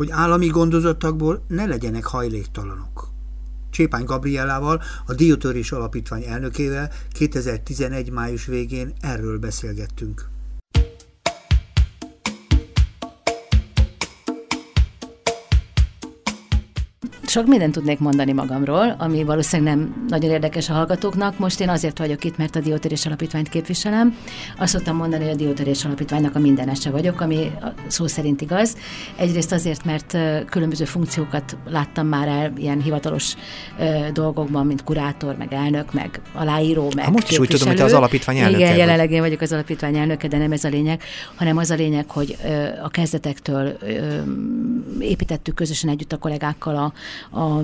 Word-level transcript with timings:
hogy 0.00 0.10
állami 0.10 0.46
gondozottakból 0.46 1.44
ne 1.48 1.66
legyenek 1.66 2.04
hajléktalanok. 2.04 3.08
Csépány 3.70 4.04
Gabrielával, 4.04 4.82
a 5.06 5.14
Diótörés 5.14 5.72
Alapítvány 5.72 6.22
elnökével 6.22 6.90
2011. 7.12 8.10
május 8.10 8.46
végén 8.46 8.92
erről 9.00 9.38
beszélgettünk. 9.38 10.28
Sok 17.30 17.46
mindent 17.46 17.72
tudnék 17.72 17.98
mondani 17.98 18.32
magamról, 18.32 18.94
ami 18.98 19.24
valószínűleg 19.24 19.74
nem 19.74 20.04
nagyon 20.08 20.30
érdekes 20.30 20.68
a 20.68 20.72
hallgatóknak. 20.72 21.38
Most 21.38 21.60
én 21.60 21.68
azért 21.68 21.98
vagyok 21.98 22.24
itt, 22.24 22.36
mert 22.36 22.56
a 22.56 22.60
Diótörés 22.60 23.06
Alapítványt 23.06 23.48
képviselem. 23.48 24.16
Azt 24.58 24.72
szoktam 24.72 24.96
mondani, 24.96 25.24
hogy 25.24 25.32
a 25.32 25.36
Diótörés 25.36 25.84
Alapítványnak 25.84 26.34
a 26.34 26.38
mindenese 26.38 26.90
vagyok, 26.90 27.20
ami 27.20 27.50
szó 27.86 28.06
szerint 28.06 28.40
igaz. 28.40 28.76
Egyrészt 29.16 29.52
azért, 29.52 29.84
mert 29.84 30.16
különböző 30.46 30.84
funkciókat 30.84 31.56
láttam 31.68 32.06
már 32.06 32.28
el 32.28 32.52
ilyen 32.56 32.82
hivatalos 32.82 33.34
dolgokban, 34.12 34.66
mint 34.66 34.84
kurátor, 34.84 35.36
meg 35.36 35.52
elnök, 35.52 35.92
meg 35.92 36.20
aláíró, 36.32 36.92
meg 36.94 37.04
ha 37.04 37.10
most 37.10 37.30
is 37.30 37.38
úgy 37.38 37.48
tudom, 37.48 37.66
hogy 37.66 37.76
te 37.76 37.84
az 37.84 37.92
alapítvány 37.92 38.38
elnöke 38.38 38.58
Igen, 38.58 38.76
jelenleg 38.76 39.10
én 39.10 39.20
vagyok 39.20 39.40
az 39.40 39.52
alapítvány 39.52 39.96
elnöke, 39.96 40.28
de 40.28 40.38
nem 40.38 40.52
ez 40.52 40.64
a 40.64 40.68
lényeg, 40.68 41.02
hanem 41.34 41.56
az 41.56 41.70
a 41.70 41.74
lényeg, 41.74 42.10
hogy 42.10 42.36
a 42.82 42.88
kezdetektől 42.88 43.78
építettük 45.00 45.54
közösen 45.54 45.90
együtt 45.90 46.12
a 46.12 46.16
kollégákkal 46.16 46.76
a, 46.76 46.92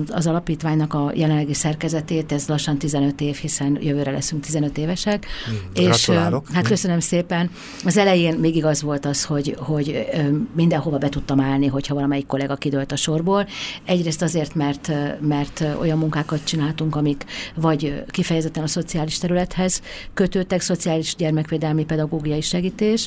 az 0.09 0.27
alapítványnak 0.27 0.93
a 0.93 1.11
jelenlegi 1.15 1.53
szerkezetét, 1.53 2.31
ez 2.31 2.47
lassan 2.47 2.77
15 2.77 3.21
év, 3.21 3.35
hiszen 3.35 3.77
jövőre 3.81 4.11
leszünk 4.11 4.43
15 4.43 4.77
évesek. 4.77 5.25
Hmm, 5.45 5.55
és 5.73 6.09
hát 6.53 6.67
köszönöm 6.67 6.99
szépen. 6.99 7.49
Az 7.85 7.97
elején 7.97 8.33
még 8.33 8.55
igaz 8.55 8.81
volt 8.81 9.05
az, 9.05 9.23
hogy, 9.23 9.55
hogy 9.59 10.07
mindenhova 10.55 10.97
be 10.97 11.09
tudtam 11.09 11.39
állni, 11.39 11.67
hogyha 11.67 11.93
valamelyik 11.93 12.25
kollega 12.25 12.55
kidőlt 12.55 12.91
a 12.91 12.95
sorból. 12.95 13.47
Egyrészt 13.85 14.21
azért, 14.21 14.55
mert, 14.55 14.91
mert 15.19 15.63
olyan 15.79 15.97
munkákat 15.97 16.43
csináltunk, 16.43 16.95
amik 16.95 17.25
vagy 17.55 18.03
kifejezetten 18.07 18.63
a 18.63 18.67
szociális 18.67 19.17
területhez 19.17 19.81
kötődtek, 20.13 20.61
szociális 20.61 21.15
gyermekvédelmi 21.15 21.85
pedagógiai 21.85 22.41
segítés, 22.41 23.05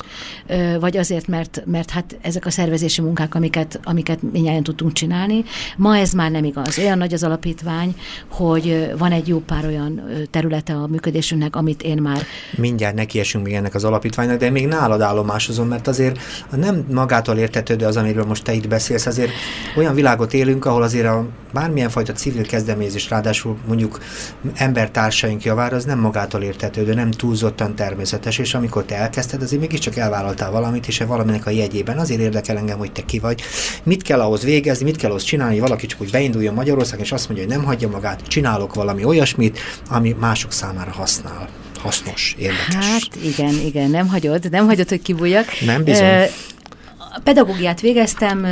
vagy 0.79 0.97
azért, 0.97 1.27
mert, 1.27 1.63
mert 1.65 1.89
hát 1.89 2.17
ezek 2.21 2.45
a 2.45 2.49
szervezési 2.49 3.01
munkák, 3.01 3.35
amiket, 3.35 3.79
amiket 3.83 4.21
minnyáján 4.31 4.63
tudtunk 4.63 4.93
csinálni. 4.93 5.43
Ma 5.77 5.97
ez 5.97 6.11
már 6.11 6.31
nem 6.31 6.40
nem 6.41 6.49
igaz. 6.49 6.77
Olyan 6.77 6.97
nagy 6.97 7.13
az 7.13 7.23
alapítvány, 7.23 7.95
hogy 8.29 8.91
van 8.97 9.11
egy 9.11 9.27
jó 9.27 9.39
pár 9.39 9.65
olyan 9.65 10.01
területe 10.31 10.73
a 10.73 10.87
működésünknek, 10.87 11.55
amit 11.55 11.81
én 11.81 12.01
már... 12.01 12.21
Mindjárt 12.57 12.95
nekiesünk 12.95 13.45
még 13.45 13.53
ennek 13.53 13.75
az 13.75 13.83
alapítványnak, 13.83 14.37
de 14.37 14.49
még 14.49 14.67
nálad 14.67 15.01
állomásozom, 15.01 15.67
mert 15.67 15.87
azért 15.87 16.19
nem 16.55 16.85
magától 16.91 17.37
értetődő 17.37 17.85
az, 17.85 17.97
amiről 17.97 18.25
most 18.25 18.43
te 18.43 18.53
itt 18.53 18.67
beszélsz, 18.67 19.05
azért 19.05 19.31
olyan 19.75 19.93
világot 19.93 20.33
élünk, 20.33 20.65
ahol 20.65 20.83
azért 20.83 21.07
a 21.07 21.25
bármilyen 21.53 21.89
fajta 21.89 22.13
civil 22.13 22.45
kezdeményezés, 22.45 23.09
ráadásul 23.09 23.57
mondjuk 23.67 23.99
embertársaink 24.53 25.43
javára, 25.43 25.75
az 25.75 25.85
nem 25.85 25.99
magától 25.99 26.41
értetődő, 26.41 26.93
nem 26.93 27.11
túlzottan 27.11 27.75
természetes, 27.75 28.37
és 28.37 28.53
amikor 28.53 28.83
te 28.83 28.95
elkezdted, 28.95 29.41
azért 29.41 29.61
mégiscsak 29.61 29.95
elvállaltál 29.95 30.51
valamit, 30.51 30.87
és 30.87 30.97
valaminek 31.07 31.45
a 31.45 31.49
jegyében 31.49 31.97
azért 31.97 32.21
érdekel 32.21 32.57
engem, 32.57 32.77
hogy 32.77 32.91
te 32.91 33.01
ki 33.05 33.19
vagy. 33.19 33.41
Mit 33.83 34.01
kell 34.01 34.19
ahhoz 34.21 34.43
végezni, 34.43 34.85
mit 34.85 34.95
kell 34.95 35.09
ahhoz 35.09 35.23
csinálni, 35.23 35.53
hogy 35.53 35.61
valaki 35.61 35.85
csak 35.85 36.01
úgy 36.01 36.11
beinduljon 36.31 36.53
Magyarországon, 36.53 37.05
és 37.05 37.11
azt 37.11 37.29
mondja, 37.29 37.47
hogy 37.47 37.55
nem 37.55 37.65
hagyja 37.65 37.89
magát, 37.89 38.27
csinálok 38.27 38.73
valami 38.73 39.03
olyasmit, 39.03 39.59
ami 39.89 40.15
mások 40.19 40.51
számára 40.51 40.91
használ 40.91 41.49
hasznos, 41.79 42.35
érdekes. 42.39 42.75
Hát 42.75 43.23
igen, 43.23 43.53
igen, 43.65 43.89
nem 43.89 44.07
hagyod, 44.07 44.49
nem 44.51 44.65
hagyod, 44.65 44.89
hogy 44.89 45.01
kibújjak. 45.01 45.45
Nem 45.65 45.83
bizony. 45.83 46.07
A 46.97 47.19
pedagógiát 47.23 47.81
végeztem, 47.81 48.45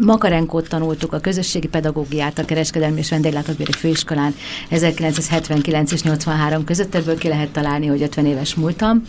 Makarenkót 0.00 0.68
tanultuk, 0.68 1.12
a 1.12 1.18
közösségi 1.18 1.66
pedagógiát 1.66 2.38
a 2.38 2.44
kereskedelmi 2.44 2.98
és 2.98 3.10
vendéglátóbéri 3.10 3.72
főiskolán 3.72 4.34
1979 4.68 5.92
és 5.92 6.02
83 6.02 6.64
között, 6.64 6.94
ebből 6.94 7.18
ki 7.18 7.28
lehet 7.28 7.48
találni, 7.48 7.86
hogy 7.86 8.02
50 8.02 8.26
éves 8.26 8.54
múltam. 8.54 9.02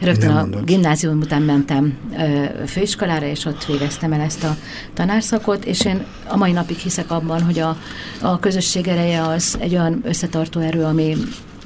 Rögtön 0.00 0.30
a 0.30 0.62
gimnázium 0.64 1.18
után 1.18 1.42
mentem 1.42 1.98
ö, 2.18 2.44
főiskolára, 2.66 3.26
és 3.26 3.44
ott 3.44 3.64
végeztem 3.64 4.12
el 4.12 4.20
ezt 4.20 4.44
a 4.44 4.56
tanárszakot, 4.94 5.64
és 5.64 5.84
én 5.84 6.04
a 6.28 6.36
mai 6.36 6.52
napig 6.52 6.76
hiszek 6.76 7.10
abban, 7.10 7.42
hogy 7.42 7.58
a, 7.58 7.76
a 8.22 8.38
közösség 8.38 8.86
ereje 8.88 9.22
az 9.22 9.56
egy 9.60 9.72
olyan 9.72 10.00
összetartó 10.04 10.60
erő, 10.60 10.82
ami 10.82 11.16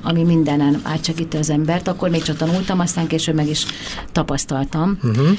ami 0.06 0.22
mindenen 0.22 0.81
átsegíti 0.83 1.37
az 1.37 1.50
embert. 1.50 1.89
Akkor 1.89 2.11
még 2.11 2.22
csak 2.22 2.37
tanultam, 2.37 2.81
aztán 2.81 3.06
később 3.06 3.34
meg 3.34 3.49
is 3.49 3.67
tapasztaltam. 4.12 4.99
Uh-huh. 5.03 5.39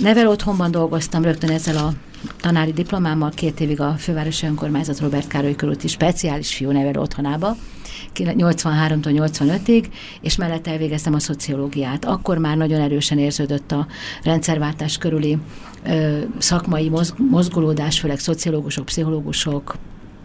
Nevel 0.00 0.28
otthonban 0.28 0.70
dolgoztam 0.70 1.22
rögtön 1.22 1.50
ezzel 1.50 1.76
a 1.76 1.92
tanári 2.40 2.72
diplomámmal, 2.72 3.30
két 3.30 3.60
évig 3.60 3.80
a 3.80 3.94
fővárosi 3.98 4.46
önkormányzat 4.46 5.00
Robert 5.00 5.28
Károly 5.28 5.56
körülti 5.56 5.88
speciális 5.88 6.54
fiú 6.54 6.70
nevelő 6.70 7.00
otthonába, 7.00 7.56
83-tól 8.18 9.30
85-ig, 9.30 9.84
és 10.20 10.36
mellett 10.36 10.66
elvégeztem 10.66 11.14
a 11.14 11.18
szociológiát. 11.18 12.04
Akkor 12.04 12.38
már 12.38 12.56
nagyon 12.56 12.80
erősen 12.80 13.18
érződött 13.18 13.72
a 13.72 13.86
rendszerváltás 14.22 14.98
körüli 14.98 15.38
ö, 15.86 16.18
szakmai 16.38 16.90
mozgolódás, 17.30 18.00
főleg 18.00 18.18
szociológusok, 18.18 18.84
pszichológusok, 18.84 19.76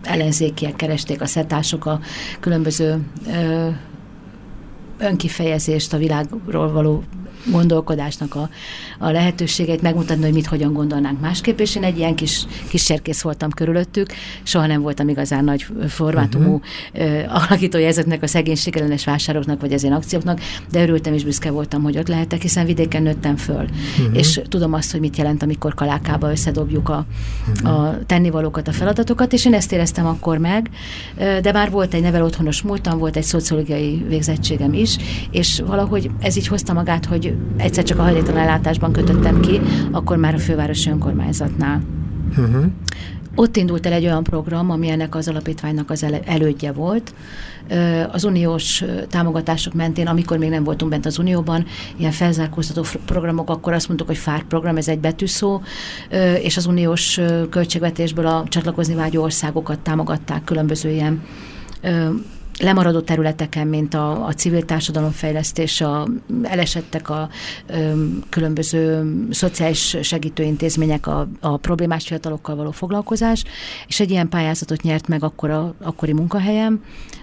ellenzékiek 0.03 0.75
keresték 0.75 1.22
a 1.22 1.25
szetások 1.25 1.85
a 1.85 2.00
különböző 2.40 3.06
ö, 3.28 3.68
önkifejezést, 4.97 5.94
a 5.94 5.97
világról 5.97 6.72
való 6.72 7.03
gondolkodásnak 7.46 8.35
a, 8.35 8.50
a 9.00 9.09
lehetőségeit, 9.09 9.81
megmutatni, 9.81 10.24
hogy 10.24 10.34
mit 10.34 10.46
hogyan 10.46 10.74
gondolnánk 10.74 11.19
másképp, 11.19 11.59
és 11.59 11.75
én 11.75 11.84
egy 11.84 11.97
ilyen 11.97 12.16
kis 12.16 12.46
kísérkész 12.69 13.22
voltam 13.22 13.50
körülöttük, 13.50 14.13
soha 14.44 14.66
nem 14.66 14.81
voltam 14.81 15.09
igazán 15.09 15.44
nagy 15.44 15.66
formátumú 15.88 16.62
uh-huh. 16.94 17.46
alakítója 17.47 17.88
ezeknek 17.88 18.24
a 18.24 18.28
szegénységellenes 18.28 19.06
vásároknak, 19.06 19.62
vagy 19.62 19.74
ezen 19.74 19.91
akcióknak, 19.91 20.40
de 20.72 20.81
örültem 20.81 21.13
és 21.13 21.24
büszke 21.24 21.52
voltam, 21.52 21.84
hogy 21.84 21.97
ott 21.97 22.07
lehetek, 22.07 22.41
hiszen 22.41 22.66
vidéken 22.66 23.03
nőttem 23.03 23.35
föl, 23.35 23.63
uh-huh. 23.63 24.18
és 24.18 24.41
tudom 24.50 24.73
azt, 24.73 24.91
hogy 24.91 25.00
mit 25.00 25.18
jelent, 25.18 25.44
amikor 25.44 25.73
kalákába 25.73 26.31
összedobjuk 26.31 26.90
a, 26.90 27.06
uh-huh. 27.50 27.79
a 27.79 27.97
tennivalókat, 28.06 28.68
a 28.68 28.72
feladatokat, 28.72 29.34
és 29.34 29.46
én 29.46 29.53
ezt 29.53 29.72
éreztem 29.72 30.06
akkor 30.06 30.38
meg, 30.38 30.69
de 31.41 31.52
már 31.52 31.72
volt 31.72 31.94
egy 31.94 32.02
nevel 32.02 32.23
otthonos 32.23 32.62
múltam, 32.62 32.97
volt 32.97 33.16
egy 33.16 33.23
szociológiai 33.23 34.06
végzettségem 34.08 34.73
is, 34.73 34.97
és 35.31 35.62
valahogy 35.66 36.09
ez 36.19 36.38
így 36.38 36.47
hozta 36.47 36.73
magát, 36.73 37.06
hogy 37.06 37.31
egyszer 37.58 37.84
csak 37.84 38.00
a 38.00 38.02
hajléktalan 38.02 38.42
ellátásban 38.42 38.92
kötöttem 38.92 39.40
ki, 39.40 39.62
akkor 39.92 40.18
már 40.18 40.34
a 40.34 40.40
fővárosi 40.40 40.90
önkormányzatnál. 40.90 41.81
Uh-huh. 42.30 42.66
Ott 43.36 43.58
indult 43.58 43.86
el 43.86 43.94
egy 43.94 44.06
olyan 44.06 44.24
program, 44.24 44.69
ami 44.69 44.90
ennek 44.90 45.16
az 45.16 45.28
alapítványnak 45.28 45.90
az 45.90 46.06
elődje 46.25 46.72
volt. 46.72 47.14
Az 48.12 48.24
uniós 48.24 48.84
támogatások 49.09 49.74
mentén, 49.74 50.08
amikor 50.08 50.38
még 50.38 50.50
nem 50.50 50.64
voltunk 50.64 50.91
bent 50.91 51.06
az 51.06 51.20
unióban, 51.20 51.66
ilyen 51.97 52.12
felzárkóztató 52.12 52.84
programok, 53.06 53.50
akkor 53.50 53.74
azt 53.74 53.88
mondtuk, 53.88 54.08
hogy 54.08 54.18
FARC 54.18 54.47
program, 54.47 54.78
ez 54.78 54.88
egy 54.88 55.00
betűszó, 55.00 55.62
és 56.41 56.58
az 56.58 56.66
uniós 56.66 57.20
költségvetésből 57.50 58.25
a 58.25 58.44
csatlakozni 58.47 58.96
vágyó 58.96 59.22
országokat 59.22 59.80
támogatták 59.80 60.44
különböző 60.44 60.90
ilyen 60.90 61.22
lemaradó 62.61 62.99
területeken, 62.99 63.67
mint 63.67 63.94
a, 63.94 64.25
a 64.25 64.33
civil 64.33 64.66
társadalomfejlesztés, 64.66 65.81
a, 65.81 66.07
elesettek 66.44 67.09
a 67.09 67.29
ö, 67.67 68.05
különböző 68.29 69.13
szociális 69.29 69.97
segítőintézmények, 70.01 71.07
a, 71.07 71.27
a 71.39 71.57
problémás 71.57 72.07
fiatalokkal 72.07 72.55
való 72.55 72.72
foglalkozás, 72.72 73.44
és 73.88 73.99
egy 73.99 74.11
ilyen 74.11 74.29
pályázatot 74.29 74.81
nyert 74.81 75.08
meg 75.08 75.23
akkor 75.23 75.49
a 75.49 75.73
akkori 75.81 76.13
munkahelyem, 76.13 76.81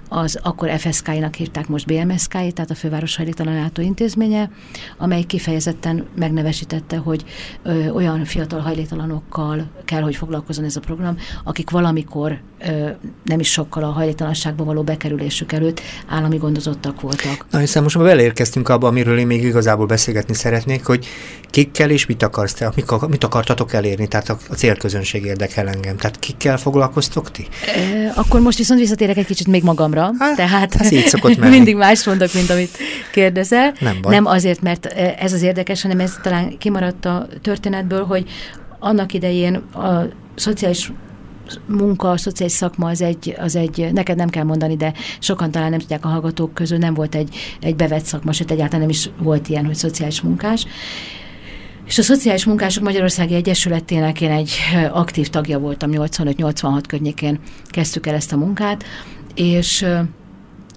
az 0.08 0.38
akkor 0.42 0.70
FSK-nak 0.70 1.34
hívták 1.34 1.68
most 1.68 1.86
BMSK, 1.86 2.30
tehát 2.30 2.70
a 2.70 2.74
Főváros 2.74 3.16
Hajléktalanátó 3.16 3.82
Intézménye, 3.82 4.50
amely 4.98 5.22
kifejezetten 5.22 6.06
megnevesítette, 6.14 6.96
hogy 6.96 7.24
ö, 7.62 7.88
olyan 7.88 8.24
fiatal 8.24 8.60
hajléktalanokkal 8.60 9.70
kell, 9.84 10.02
hogy 10.02 10.16
foglalkozon 10.16 10.64
ez 10.64 10.76
a 10.76 10.80
program, 10.80 11.16
akik 11.44 11.70
valamikor 11.70 12.40
nem 13.24 13.40
is 13.40 13.50
sokkal 13.50 13.82
a 13.82 13.86
hajléktalanságba 13.86 14.64
való 14.64 14.82
bekerülésük 14.82 15.52
előtt 15.52 15.80
állami 16.08 16.36
gondozottak 16.36 17.00
voltak. 17.00 17.46
Na 17.50 17.58
hiszen 17.58 17.82
most 17.82 17.96
már 17.96 18.04
beleérkeztünk 18.04 18.68
abba, 18.68 18.86
amiről 18.86 19.18
én 19.18 19.26
még 19.26 19.44
igazából 19.44 19.86
beszélgetni 19.86 20.34
szeretnék, 20.34 20.84
hogy 20.84 21.06
kikkel 21.50 21.90
és 21.90 22.06
mit 22.06 22.22
akarsz 22.22 22.54
te, 22.54 22.72
mit 23.08 23.24
akartatok 23.24 23.72
elérni, 23.72 24.08
tehát 24.08 24.28
a, 24.28 24.36
célközönség 24.54 25.24
érdekel 25.24 25.68
engem. 25.68 25.96
Tehát 25.96 26.18
kikkel 26.18 26.56
foglalkoztok 26.56 27.30
ti? 27.30 27.46
E, 27.76 28.12
akkor 28.14 28.40
most 28.40 28.58
viszont 28.58 28.80
visszatérek 28.80 29.16
egy 29.16 29.26
kicsit 29.26 29.46
még 29.46 29.62
magamra, 29.62 30.10
Hát, 30.18 30.36
tehát 30.36 30.74
ez 30.74 30.92
így 30.92 31.06
szokott 31.06 31.36
menni. 31.38 31.56
mindig 31.56 31.76
más 31.76 32.04
mondok, 32.04 32.34
mint 32.34 32.50
amit 32.50 32.78
kérdezel. 33.12 33.74
Nem, 33.80 33.98
baj. 34.02 34.14
nem 34.14 34.26
azért, 34.26 34.60
mert 34.60 34.86
ez 35.18 35.32
az 35.32 35.42
érdekes, 35.42 35.82
hanem 35.82 36.00
ez 36.00 36.12
talán 36.22 36.58
kimaradt 36.58 37.04
a 37.04 37.26
történetből, 37.42 38.04
hogy 38.04 38.30
annak 38.78 39.12
idején 39.12 39.54
a 39.54 40.08
szociális 40.34 40.92
munka, 41.66 42.10
a 42.10 42.16
szociális 42.16 42.54
szakma 42.54 42.88
az 42.88 43.02
egy, 43.02 43.36
az 43.38 43.56
egy, 43.56 43.88
neked 43.92 44.16
nem 44.16 44.28
kell 44.28 44.44
mondani, 44.44 44.76
de 44.76 44.92
sokan 45.18 45.50
talán 45.50 45.70
nem 45.70 45.78
tudják 45.78 46.04
a 46.04 46.08
hallgatók 46.08 46.54
közül, 46.54 46.78
nem 46.78 46.94
volt 46.94 47.14
egy, 47.14 47.36
egy 47.60 47.76
bevett 47.76 48.04
szakma, 48.04 48.32
sőt 48.32 48.50
egyáltalán 48.50 48.80
nem 48.80 48.88
is 48.88 49.10
volt 49.18 49.48
ilyen, 49.48 49.66
hogy 49.66 49.74
szociális 49.74 50.20
munkás. 50.20 50.66
És 51.86 51.98
a 51.98 52.02
Szociális 52.02 52.44
Munkások 52.44 52.82
Magyarországi 52.82 53.34
Egyesületének 53.34 54.20
én 54.20 54.30
egy 54.30 54.50
aktív 54.92 55.28
tagja 55.28 55.58
voltam, 55.58 55.90
85-86 55.92 56.82
környékén 56.88 57.38
kezdtük 57.68 58.06
el 58.06 58.14
ezt 58.14 58.32
a 58.32 58.36
munkát, 58.36 58.84
és 59.34 59.86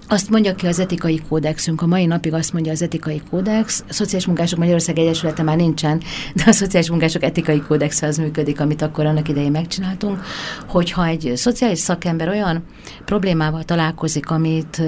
azt 0.08 0.30
mondja 0.30 0.54
ki 0.54 0.66
az 0.66 0.78
etikai 0.78 1.20
kódexünk, 1.28 1.82
a 1.82 1.86
mai 1.86 2.06
napig 2.06 2.32
azt 2.32 2.52
mondja 2.52 2.72
az 2.72 2.82
etikai 2.82 3.22
kódex, 3.30 3.84
a 3.88 3.92
Szociális 3.92 4.26
Munkások 4.26 4.58
Magyarország 4.58 4.98
Egyesülete 4.98 5.42
már 5.42 5.56
nincsen, 5.56 6.02
de 6.34 6.42
a 6.46 6.52
Szociális 6.52 6.90
Munkások 6.90 7.22
etikai 7.22 7.60
kódex 7.60 8.02
az 8.02 8.16
működik, 8.16 8.60
amit 8.60 8.82
akkor 8.82 9.06
annak 9.06 9.28
idején 9.28 9.50
megcsináltunk, 9.50 10.22
hogyha 10.68 11.06
egy 11.06 11.32
szociális 11.34 11.78
szakember 11.78 12.28
olyan 12.28 12.64
problémával 13.04 13.62
találkozik, 13.62 14.30
amit 14.30 14.82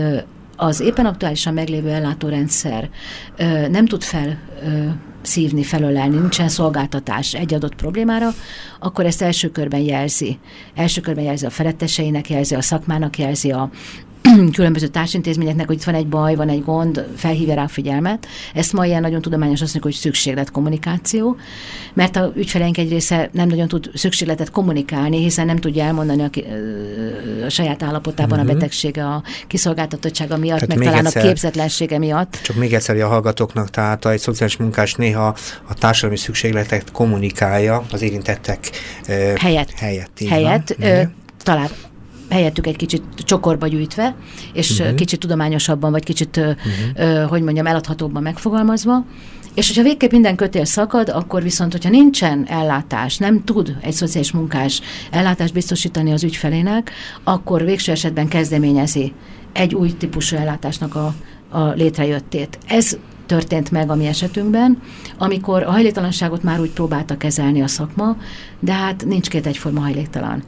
az 0.56 0.80
éppen 0.80 1.06
aktuálisan 1.06 1.54
meglévő 1.54 1.88
ellátórendszer 1.88 2.90
nem 3.70 3.86
tud 3.86 4.02
fel 4.02 4.38
szívni, 5.22 5.62
felölelni, 5.62 6.16
nincsen 6.16 6.48
szolgáltatás 6.48 7.34
egy 7.34 7.54
adott 7.54 7.74
problémára, 7.74 8.28
akkor 8.80 9.06
ezt 9.06 9.22
első 9.22 9.50
körben 9.50 9.80
jelzi. 9.80 10.38
Első 10.74 11.00
körben 11.00 11.24
jelzi 11.24 11.46
a 11.46 11.50
feletteseinek, 11.50 12.30
jelzi 12.30 12.54
a 12.54 12.62
szakmának, 12.62 13.18
jelzi 13.18 13.50
a 13.50 13.70
különböző 14.56 14.86
társintézményeknek, 14.86 15.66
hogy 15.66 15.76
itt 15.76 15.84
van 15.84 15.94
egy 15.94 16.06
baj, 16.06 16.34
van 16.34 16.48
egy 16.48 16.64
gond, 16.64 17.06
felhívja 17.16 17.54
rá 17.54 17.62
a 17.62 17.68
figyelmet. 17.68 18.26
Ezt 18.54 18.72
ma 18.72 18.86
ilyen 18.86 19.00
nagyon 19.00 19.20
tudományos 19.20 19.62
azt 19.62 19.72
mondjuk, 19.72 19.82
hogy 19.82 20.02
szükséglet 20.02 20.50
kommunikáció, 20.50 21.36
mert 21.94 22.16
a 22.16 22.32
ügyfeleink 22.36 22.78
egy 22.78 22.90
része 22.90 23.28
nem 23.32 23.48
nagyon 23.48 23.68
tud 23.68 23.90
szükségletet 23.94 24.50
kommunikálni, 24.50 25.22
hiszen 25.22 25.46
nem 25.46 25.56
tudja 25.56 25.84
elmondani 25.84 26.22
a, 26.22 26.30
a 27.44 27.48
saját 27.48 27.82
állapotában 27.82 28.38
uh-huh. 28.38 28.50
a 28.50 28.52
mhm. 28.52 28.60
betegsége, 28.60 29.04
a 29.06 29.22
kiszolgáltatottsága 29.46 30.36
miatt, 30.36 30.58
tehát 30.58 30.76
meg 30.76 30.86
talán 30.86 31.06
egyszer, 31.06 31.24
a 31.24 31.26
képzetlensége 31.26 31.98
miatt. 31.98 32.38
Csak 32.42 32.56
még 32.56 32.74
egyszer 32.74 33.00
a 33.00 33.08
hallgatóknak, 33.08 33.70
tehát 33.70 34.06
egy 34.06 34.20
szociális 34.20 34.56
munkás 34.56 34.94
néha 34.94 35.36
a 35.68 35.74
társadalmi 35.74 36.16
szükségletet 36.16 36.92
kommunikálja 36.92 37.84
az 37.90 38.02
érintettek 38.02 38.70
helyett. 39.06 39.70
Helyett, 39.70 40.18
helyett 40.28 40.76
ö, 40.78 41.02
talán 41.42 41.68
helyettük 42.30 42.66
egy 42.66 42.76
kicsit 42.76 43.02
csokorba 43.16 43.66
gyűjtve, 43.66 44.14
és 44.52 44.78
uh-huh. 44.78 44.94
kicsit 44.94 45.20
tudományosabban, 45.20 45.90
vagy 45.90 46.04
kicsit, 46.04 46.36
uh-huh. 46.36 47.28
hogy 47.28 47.42
mondjam, 47.42 47.66
eladhatóbban 47.66 48.22
megfogalmazva. 48.22 49.04
És 49.54 49.66
hogyha 49.66 49.82
végképp 49.82 50.10
minden 50.10 50.36
kötél 50.36 50.64
szakad, 50.64 51.08
akkor 51.08 51.42
viszont, 51.42 51.72
hogyha 51.72 51.90
nincsen 51.90 52.44
ellátás, 52.48 53.16
nem 53.16 53.44
tud 53.44 53.76
egy 53.80 53.92
szociális 53.92 54.32
munkás 54.32 54.80
ellátást 55.10 55.52
biztosítani 55.52 56.12
az 56.12 56.24
ügyfelének, 56.24 56.90
akkor 57.24 57.64
végső 57.64 57.92
esetben 57.92 58.28
kezdeményezi 58.28 59.12
egy 59.52 59.74
új 59.74 59.92
típusú 59.92 60.36
ellátásnak 60.36 60.94
a, 60.94 61.14
a 61.48 61.68
létrejöttét. 61.68 62.58
Ez 62.66 62.98
történt 63.26 63.70
meg 63.70 63.90
a 63.90 63.94
mi 63.94 64.06
esetünkben, 64.06 64.82
amikor 65.18 65.62
a 65.62 65.70
hajléktalanságot 65.70 66.42
már 66.42 66.60
úgy 66.60 66.70
próbálta 66.70 67.16
kezelni 67.16 67.62
a 67.62 67.66
szakma, 67.66 68.16
de 68.60 68.72
hát 68.72 69.04
nincs 69.04 69.28
két 69.28 69.46
egyforma 69.46 69.80
hajléktalan 69.80 70.42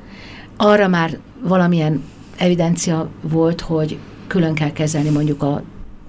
arra 0.56 0.88
már 0.88 1.19
valamilyen 1.43 2.03
evidencia 2.37 3.08
volt, 3.20 3.61
hogy 3.61 3.99
külön 4.26 4.55
kell 4.55 4.73
kezelni 4.73 5.11
mondjuk 5.11 5.43
a 5.43 5.62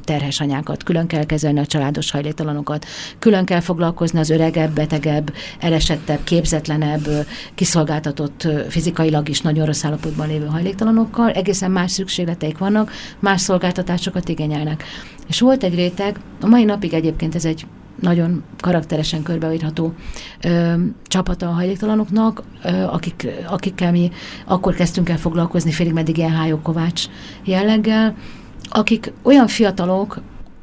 terhes 0.04 0.40
anyákat, 0.40 0.84
külön 0.84 1.08
kell 1.08 1.26
kezelni 1.26 1.60
a 1.60 1.66
családos 1.66 2.12
hajléktalanokat, 2.12 2.86
külön 3.20 3.46
kell 3.46 3.60
foglalkozni 3.60 4.20
az 4.20 4.30
öregebb, 4.30 4.74
betegebb, 4.74 5.34
elesettebb, 5.60 6.24
képzetlenebb, 6.24 7.08
kiszolgáltatott 7.56 8.48
fizikailag 8.70 9.30
is 9.30 9.42
nagyon 9.42 9.66
rossz 9.66 9.84
állapotban 9.84 10.28
lévő 10.28 10.46
hajléktalanokkal, 10.46 11.32
egészen 11.32 11.72
más 11.72 11.92
szükségleteik 11.92 12.58
vannak, 12.58 12.92
más 13.20 13.42
szolgáltatásokat 13.42 14.30
igényelnek. 14.30 14.84
És 15.28 15.40
volt 15.40 15.64
egy 15.64 15.76
réteg, 15.76 16.20
a 16.42 16.48
mai 16.48 16.64
napig 16.64 16.94
egyébként 16.94 17.36
ez 17.36 17.46
egy 17.46 17.66
nagyon 18.00 18.44
karakteresen 18.60 19.24
körbeírható 19.24 19.94
ö, 20.44 20.74
csapata 21.08 21.48
a 21.48 21.52
hajléktalanoknak, 21.52 22.44
ö, 22.64 22.70
akik, 22.70 23.28
akikkel 23.48 23.92
mi 23.92 24.12
akkor 24.46 24.76
kezdtünk 24.76 25.10
el 25.10 25.18
foglalkozni, 25.18 25.72
félig 25.72 25.94
meddig 25.94 26.18
ilyen 26.18 26.32
Hájó 26.32 26.60
Kovács 26.60 27.06
jelleggel, 27.44 28.16
akik 28.70 29.14
olyan 29.22 29.48
fiatalok, 29.48 30.22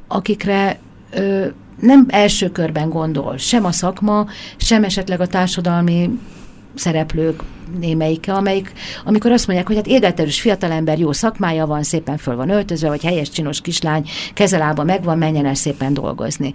akikre 0.08 0.78
ö, 1.10 1.46
nem 1.80 2.06
első 2.08 2.50
körben 2.50 2.88
gondol, 2.88 3.36
sem 3.36 3.64
a 3.64 3.72
szakma, 3.72 4.26
sem 4.56 4.84
esetleg 4.84 5.20
a 5.20 5.26
társadalmi 5.26 6.18
szereplők 6.74 7.42
némelyike, 7.78 8.32
amelyik, 8.32 8.72
amikor 9.04 9.32
azt 9.32 9.46
mondják, 9.46 9.66
hogy 9.66 9.76
hát 9.76 9.86
érdeterős 9.86 10.40
fiatalember, 10.40 10.98
jó 10.98 11.12
szakmája 11.12 11.66
van, 11.66 11.82
szépen 11.82 12.16
föl 12.16 12.36
van 12.36 12.50
öltözve, 12.50 12.88
vagy 12.88 13.02
helyes 13.02 13.30
csinos 13.30 13.60
kislány, 13.60 14.08
kezelába 14.34 14.84
megvan, 14.84 15.18
menjen 15.18 15.46
el 15.46 15.54
szépen 15.54 15.94
dolgozni. 15.94 16.54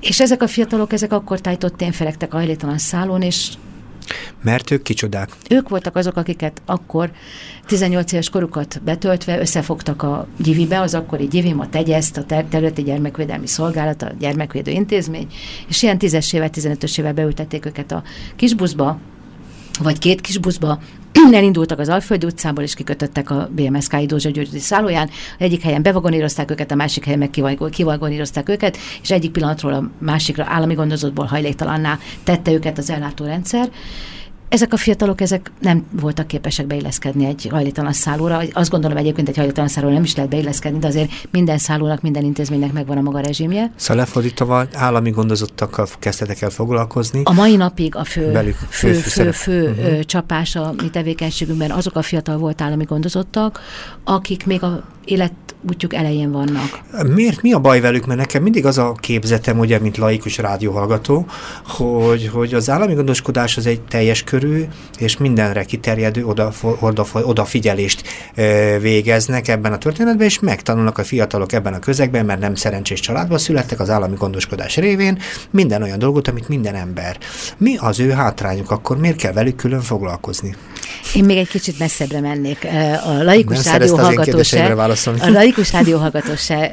És 0.00 0.20
ezek 0.20 0.42
a 0.42 0.46
fiatalok, 0.46 0.92
ezek 0.92 1.12
akkor 1.12 1.40
tájtott 1.40 1.76
tényfelektek 1.76 2.34
a 2.34 2.36
hajléktalan 2.36 2.78
szálon, 2.78 3.22
és 3.22 3.48
mert 4.42 4.70
ők 4.70 4.82
kicsodák. 4.82 5.30
Ők 5.50 5.68
voltak 5.68 5.96
azok, 5.96 6.16
akiket 6.16 6.62
akkor 6.66 7.10
18 7.66 8.12
éves 8.12 8.28
korukat 8.28 8.80
betöltve 8.84 9.40
összefogtak 9.40 10.02
a 10.02 10.26
gyivibe, 10.38 10.80
az 10.80 10.94
akkori 10.94 11.26
gyivim, 11.26 11.60
a 11.60 11.68
tegyeszt, 11.68 12.16
a 12.16 12.24
területi 12.24 12.82
gyermekvédelmi 12.82 13.46
szolgálat, 13.46 14.02
a 14.02 14.12
gyermekvédő 14.18 14.70
intézmény, 14.70 15.26
és 15.68 15.82
ilyen 15.82 15.98
tízesével, 15.98 16.50
15-ösével 16.52 17.12
beültették 17.14 17.66
őket 17.66 17.92
a 17.92 18.02
kisbuszba, 18.36 18.98
vagy 19.78 19.98
két 19.98 20.20
kis 20.20 20.38
buszba, 20.38 20.78
elindultak 21.32 21.78
az 21.78 21.88
Alföldi 21.88 22.26
utcából, 22.26 22.64
és 22.64 22.74
kikötöttek 22.74 23.30
a 23.30 23.48
BMSK 23.52 23.96
Dózsa 23.96 24.30
Györgyi 24.30 24.58
szállóján. 24.58 25.10
Egyik 25.38 25.62
helyen 25.62 25.82
bevagonírozták 25.82 26.50
őket, 26.50 26.70
a 26.70 26.74
másik 26.74 27.04
helyen 27.04 27.18
meg 27.18 27.30
kivagonírozták 27.70 28.48
őket, 28.48 28.76
és 29.02 29.10
egyik 29.10 29.30
pillanatról 29.30 29.72
a 29.72 29.90
másikra 29.98 30.44
állami 30.48 30.74
gondozottból 30.74 31.24
hajléktalanná 31.24 31.98
tette 32.24 32.52
őket 32.52 32.78
az 32.78 32.90
ellátórendszer 32.90 33.70
ezek 34.48 34.72
a 34.72 34.76
fiatalok 34.76 35.20
ezek 35.20 35.50
nem 35.60 35.86
voltak 36.00 36.26
képesek 36.26 36.66
beilleszkedni 36.66 37.26
egy 37.26 37.48
hajléktalan 37.50 37.92
szállóra. 37.92 38.40
Azt 38.52 38.70
gondolom 38.70 38.96
egyébként 38.96 39.28
egy 39.28 39.36
hajléktalan 39.36 39.68
szállóra 39.68 39.94
nem 39.94 40.02
is 40.02 40.14
lehet 40.14 40.30
beilleszkedni, 40.30 40.78
de 40.78 40.86
azért 40.86 41.10
minden 41.30 41.58
szállónak, 41.58 42.02
minden 42.02 42.24
intézménynek 42.24 42.72
megvan 42.72 42.96
a 42.96 43.00
maga 43.00 43.20
rezsimje. 43.20 43.72
Szóval 43.76 43.96
lefordítva 43.96 44.66
állami 44.72 45.10
gondozottakkal 45.10 45.86
kezdtetek 45.98 46.40
el 46.40 46.50
foglalkozni. 46.50 47.20
A 47.24 47.32
mai 47.32 47.56
napig 47.56 47.96
a 47.96 48.04
fő, 48.04 48.32
Belük, 48.32 48.56
fő, 48.68 48.92
fő, 48.92 49.10
fő, 49.10 49.30
fő, 49.30 49.70
uh-huh. 49.70 50.00
csapás 50.00 50.56
a 50.56 50.74
mi 50.82 50.90
tevékenységünkben 50.90 51.70
azok 51.70 51.96
a 51.96 52.02
fiatal 52.02 52.36
volt 52.36 52.60
állami 52.60 52.84
gondozottak, 52.84 53.60
akik 54.04 54.46
még 54.46 54.62
a 54.62 54.84
élet 55.06 55.32
útjuk 55.68 55.94
elején 55.94 56.32
vannak. 56.32 56.80
Miért? 57.14 57.42
Mi 57.42 57.52
a 57.52 57.58
baj 57.58 57.80
velük? 57.80 58.06
Mert 58.06 58.18
nekem 58.18 58.42
mindig 58.42 58.66
az 58.66 58.78
a 58.78 58.92
képzetem, 58.92 59.58
ugye, 59.58 59.78
mint 59.78 59.96
laikus 59.96 60.38
rádióhallgató, 60.38 61.26
hogy, 61.66 62.28
hogy 62.32 62.54
az 62.54 62.70
állami 62.70 62.94
gondoskodás 62.94 63.56
az 63.56 63.66
egy 63.66 63.80
teljes 63.80 64.22
körű 64.22 64.64
és 64.98 65.16
mindenre 65.16 65.64
kiterjedő 65.64 66.24
oda, 66.24 66.52
oda, 66.80 67.06
odafigyelést 67.12 68.02
végeznek 68.80 69.48
ebben 69.48 69.72
a 69.72 69.78
történetben, 69.78 70.26
és 70.26 70.40
megtanulnak 70.40 70.98
a 70.98 71.04
fiatalok 71.04 71.52
ebben 71.52 71.74
a 71.74 71.78
közegben, 71.78 72.24
mert 72.24 72.40
nem 72.40 72.54
szerencsés 72.54 73.00
családban 73.00 73.38
születtek 73.38 73.80
az 73.80 73.90
állami 73.90 74.16
gondoskodás 74.16 74.76
révén, 74.76 75.18
minden 75.50 75.82
olyan 75.82 75.98
dolgot, 75.98 76.28
amit 76.28 76.48
minden 76.48 76.74
ember. 76.74 77.18
Mi 77.56 77.76
az 77.76 78.00
ő 78.00 78.10
hátrányuk, 78.10 78.70
akkor 78.70 78.98
miért 78.98 79.16
kell 79.16 79.32
velük 79.32 79.56
külön 79.56 79.80
foglalkozni? 79.80 80.56
Én 81.14 81.24
még 81.24 81.36
egy 81.36 81.48
kicsit 81.48 81.78
messzebbre 81.78 82.20
mennék. 82.20 82.66
A 83.06 83.22
laikus 83.22 83.64
rádió 83.64 83.96
hallgató 83.96 84.42
se, 84.96 85.10
a 85.10 85.30
laikus 85.30 85.72
rádió 85.72 85.98
hallgató 85.98 86.34
se 86.36 86.70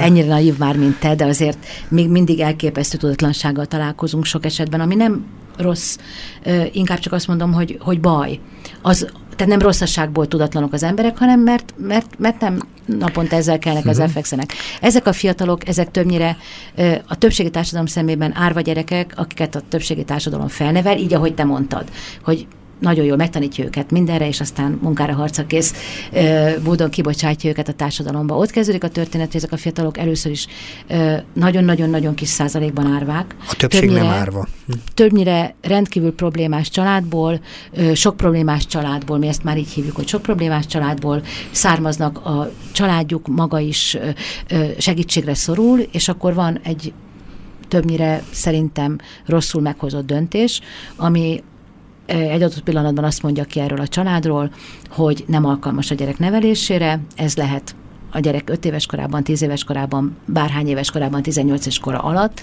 ennyire 0.00 0.26
naív 0.26 0.58
már, 0.58 0.76
mint 0.76 0.98
te, 0.98 1.14
de 1.14 1.24
azért 1.24 1.58
még 1.88 2.08
mindig 2.08 2.40
elképesztő 2.40 2.96
tudatlansággal 2.96 3.66
találkozunk 3.66 4.24
sok 4.24 4.44
esetben, 4.44 4.80
ami 4.80 4.94
nem 4.94 5.26
rossz, 5.56 5.96
inkább 6.72 6.98
csak 6.98 7.12
azt 7.12 7.26
mondom, 7.26 7.52
hogy, 7.52 7.78
hogy 7.80 8.00
baj. 8.00 8.38
Az, 8.82 9.06
tehát 9.36 9.52
nem 9.52 9.58
rosszasságból 9.58 10.28
tudatlanok 10.28 10.72
az 10.72 10.82
emberek, 10.82 11.18
hanem 11.18 11.40
mert, 11.40 11.74
mert, 11.76 12.18
mert 12.18 12.40
nem 12.40 12.58
naponta 12.84 13.36
ezzel 13.36 13.58
kellnek, 13.58 13.86
az 13.86 13.98
uh-huh. 13.98 14.40
Ezek 14.80 15.06
a 15.06 15.12
fiatalok, 15.12 15.68
ezek 15.68 15.90
többnyire 15.90 16.36
a 17.06 17.18
többségi 17.18 17.50
társadalom 17.50 17.86
szemében 17.86 18.36
árva 18.36 18.60
gyerekek, 18.60 19.12
akiket 19.16 19.54
a 19.54 19.62
többségi 19.68 20.04
társadalom 20.04 20.48
felnevel, 20.48 20.98
így 20.98 21.14
ahogy 21.14 21.34
te 21.34 21.44
mondtad, 21.44 21.84
hogy 22.22 22.46
nagyon 22.78 23.04
jól 23.04 23.16
megtanítja 23.16 23.64
őket 23.64 23.90
mindenre, 23.90 24.26
és 24.26 24.40
aztán 24.40 24.78
munkára 24.82 25.14
harca 25.14 25.46
kész 25.46 25.74
módon 26.64 26.90
kibocsátja 26.90 27.50
őket 27.50 27.68
a 27.68 27.72
társadalomba. 27.72 28.36
Ott 28.36 28.50
kezdődik 28.50 28.84
a 28.84 28.88
történet, 28.88 29.26
hogy 29.26 29.36
ezek 29.36 29.52
a 29.52 29.56
fiatalok 29.56 29.98
először 29.98 30.32
is 30.32 30.46
nagyon-nagyon-nagyon 31.32 32.14
kis 32.14 32.28
százalékban 32.28 32.86
árvák. 32.86 33.36
A 33.48 33.56
többség 33.56 33.80
többnyire, 33.80 34.02
nem 34.02 34.12
árva. 34.12 34.46
Hm. 34.66 34.72
Többnyire 34.94 35.54
rendkívül 35.62 36.14
problémás 36.14 36.70
családból, 36.70 37.40
sok 37.94 38.16
problémás 38.16 38.66
családból, 38.66 39.18
mi 39.18 39.26
ezt 39.26 39.44
már 39.44 39.58
így 39.58 39.70
hívjuk, 39.70 39.96
hogy 39.96 40.08
sok 40.08 40.22
problémás 40.22 40.66
családból 40.66 41.22
származnak, 41.50 42.26
a 42.26 42.52
családjuk 42.72 43.26
maga 43.26 43.58
is 43.58 43.96
segítségre 44.78 45.34
szorul, 45.34 45.78
és 45.78 46.08
akkor 46.08 46.34
van 46.34 46.60
egy 46.62 46.92
többnyire 47.68 48.22
szerintem 48.30 48.98
rosszul 49.26 49.60
meghozott 49.60 50.06
döntés, 50.06 50.60
ami 50.96 51.42
egy 52.08 52.42
adott 52.42 52.62
pillanatban 52.62 53.04
azt 53.04 53.22
mondja 53.22 53.44
ki 53.44 53.60
erről 53.60 53.80
a 53.80 53.88
családról, 53.88 54.50
hogy 54.90 55.24
nem 55.26 55.44
alkalmas 55.44 55.90
a 55.90 55.94
gyerek 55.94 56.18
nevelésére, 56.18 57.00
ez 57.16 57.36
lehet 57.36 57.74
a 58.12 58.18
gyerek 58.18 58.50
5 58.50 58.64
éves 58.64 58.86
korában, 58.86 59.24
10 59.24 59.42
éves 59.42 59.64
korában, 59.64 60.16
bárhány 60.26 60.68
éves 60.68 60.90
korában, 60.90 61.22
18 61.22 61.60
éves 61.60 61.78
kora 61.78 61.98
alatt, 61.98 62.40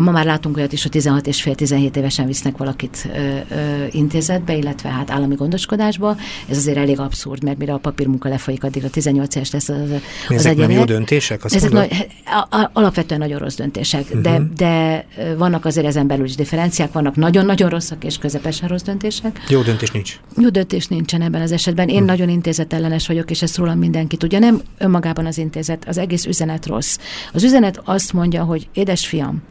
Ma 0.00 0.10
már 0.10 0.24
látunk 0.24 0.56
olyat 0.56 0.72
is, 0.72 0.82
hogy 0.82 0.90
16 0.90 1.26
és 1.26 1.42
fél 1.42 1.54
17 1.54 1.96
évesen 1.96 2.26
visznek 2.26 2.56
valakit 2.56 3.08
ö, 3.14 3.18
ö, 3.54 3.84
intézetbe, 3.90 4.54
illetve 4.56 4.88
hát 4.88 5.10
állami 5.10 5.34
gondoskodásba. 5.34 6.16
Ez 6.48 6.56
azért 6.56 6.76
elég 6.76 7.00
abszurd, 7.00 7.42
mert 7.44 7.58
mire 7.58 7.72
a 7.72 7.76
papírmunka 7.78 8.28
lefolyik, 8.28 8.64
addig 8.64 8.84
a 8.84 8.90
18 8.90 9.34
éves 9.34 9.50
lesz 9.50 9.68
az, 9.68 9.76
az 9.80 10.00
Ezek 10.28 10.52
egyenek. 10.52 10.68
nem 10.68 10.78
jó 10.78 10.84
döntések? 10.84 11.44
Azt 11.44 11.54
Ezek 11.54 11.70
mondod? 11.70 11.90
nagy, 11.90 12.06
a, 12.50 12.56
a, 12.56 12.70
alapvetően 12.72 13.20
nagyon 13.20 13.38
rossz 13.38 13.54
döntések, 13.56 14.00
uh-huh. 14.04 14.20
de, 14.20 14.38
Mhm. 14.38 14.54
de 14.56 15.06
vannak 15.38 15.64
azért 15.64 15.86
ezen 15.86 16.06
belül 16.06 16.24
is 16.24 16.34
differenciák, 16.34 16.92
vannak 16.92 17.16
nagyon-nagyon 17.16 17.68
rosszak 17.68 18.04
és 18.04 18.18
közepesen 18.18 18.68
rossz 18.68 18.82
döntések. 18.82 19.40
Jó 19.48 19.62
döntés 19.62 19.90
nincs. 19.90 20.20
Jó 20.36 20.48
döntés 20.48 20.86
nincsen 20.86 21.22
ebben 21.22 21.40
az 21.42 21.52
esetben. 21.52 21.88
Én 21.88 21.98
Hm. 22.00 22.04
nagyon 22.04 22.28
intézetellenes 22.28 23.06
vagyok, 23.06 23.30
és 23.30 23.42
ezt 23.42 23.56
rólam 23.56 23.78
mindenki 23.78 24.16
tudja. 24.16 24.38
Nem 24.38 24.60
önmagában 24.78 25.26
az 25.26 25.38
intézet, 25.38 25.88
az 25.88 25.98
egész 25.98 26.24
üzenet 26.24 26.66
rossz. 26.66 26.98
Az 27.32 27.42
üzenet 27.42 27.80
azt 27.84 28.12
mondja, 28.12 28.42
hogy 28.44 28.68
édes 28.72 29.06
fiam, 29.06 29.42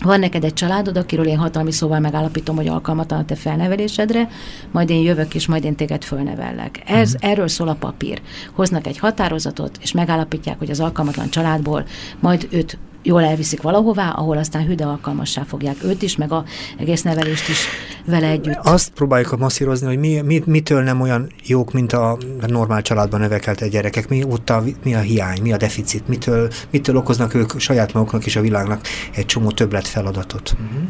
van 0.00 0.18
neked 0.18 0.44
egy 0.44 0.54
családod, 0.54 0.96
akiről 0.96 1.26
én 1.26 1.38
hatalmi 1.38 1.72
szóval 1.72 2.00
megállapítom, 2.00 2.56
hogy 2.56 2.68
alkalmatlan 2.68 3.20
a 3.20 3.24
te 3.24 3.34
felnevelésedre, 3.34 4.28
majd 4.70 4.90
én 4.90 5.02
jövök, 5.02 5.34
és 5.34 5.46
majd 5.46 5.64
én 5.64 5.74
téged 5.74 6.04
fölnevellek. 6.04 6.82
Ez, 6.86 7.14
erről 7.20 7.48
szól 7.48 7.68
a 7.68 7.74
papír. 7.74 8.22
Hoznak 8.52 8.86
egy 8.86 8.98
határozatot, 8.98 9.78
és 9.80 9.92
megállapítják, 9.92 10.58
hogy 10.58 10.70
az 10.70 10.80
alkalmatlan 10.80 11.30
családból 11.30 11.84
majd 12.20 12.48
őt 12.50 12.78
jól 13.02 13.24
elviszik 13.24 13.62
valahová, 13.62 14.10
ahol 14.10 14.36
aztán 14.36 14.66
hüde 14.66 14.84
alkalmassá 14.84 15.42
fogják 15.42 15.76
őt 15.84 16.02
is, 16.02 16.16
meg 16.16 16.32
a 16.32 16.44
egész 16.78 17.02
nevelést 17.02 17.48
is 17.48 17.66
vele 18.06 18.26
együtt. 18.26 18.58
Azt 18.62 18.90
próbáljuk 18.90 19.38
masszírozni, 19.38 19.86
hogy 19.86 19.98
mi, 19.98 20.20
mi, 20.20 20.42
mitől 20.46 20.82
nem 20.82 21.00
olyan 21.00 21.32
jók, 21.44 21.72
mint 21.72 21.92
a 21.92 22.18
normál 22.46 22.82
családban 22.82 23.20
növekelt 23.20 23.68
gyerekek, 23.68 24.08
mi 24.08 24.24
ott 24.24 24.50
a, 24.50 24.62
mi 24.82 24.94
a 24.94 25.00
hiány, 25.00 25.42
mi 25.42 25.52
a 25.52 25.56
deficit, 25.56 26.08
mitől, 26.08 26.50
mitől 26.70 26.96
okoznak 26.96 27.34
ők 27.34 27.58
saját 27.58 27.92
maguknak 27.92 28.26
és 28.26 28.36
a 28.36 28.40
világnak 28.40 28.80
egy 29.14 29.26
csomó 29.26 29.50
többlet 29.50 29.86
feladatot. 29.86 30.52
Uh-huh. 30.52 30.82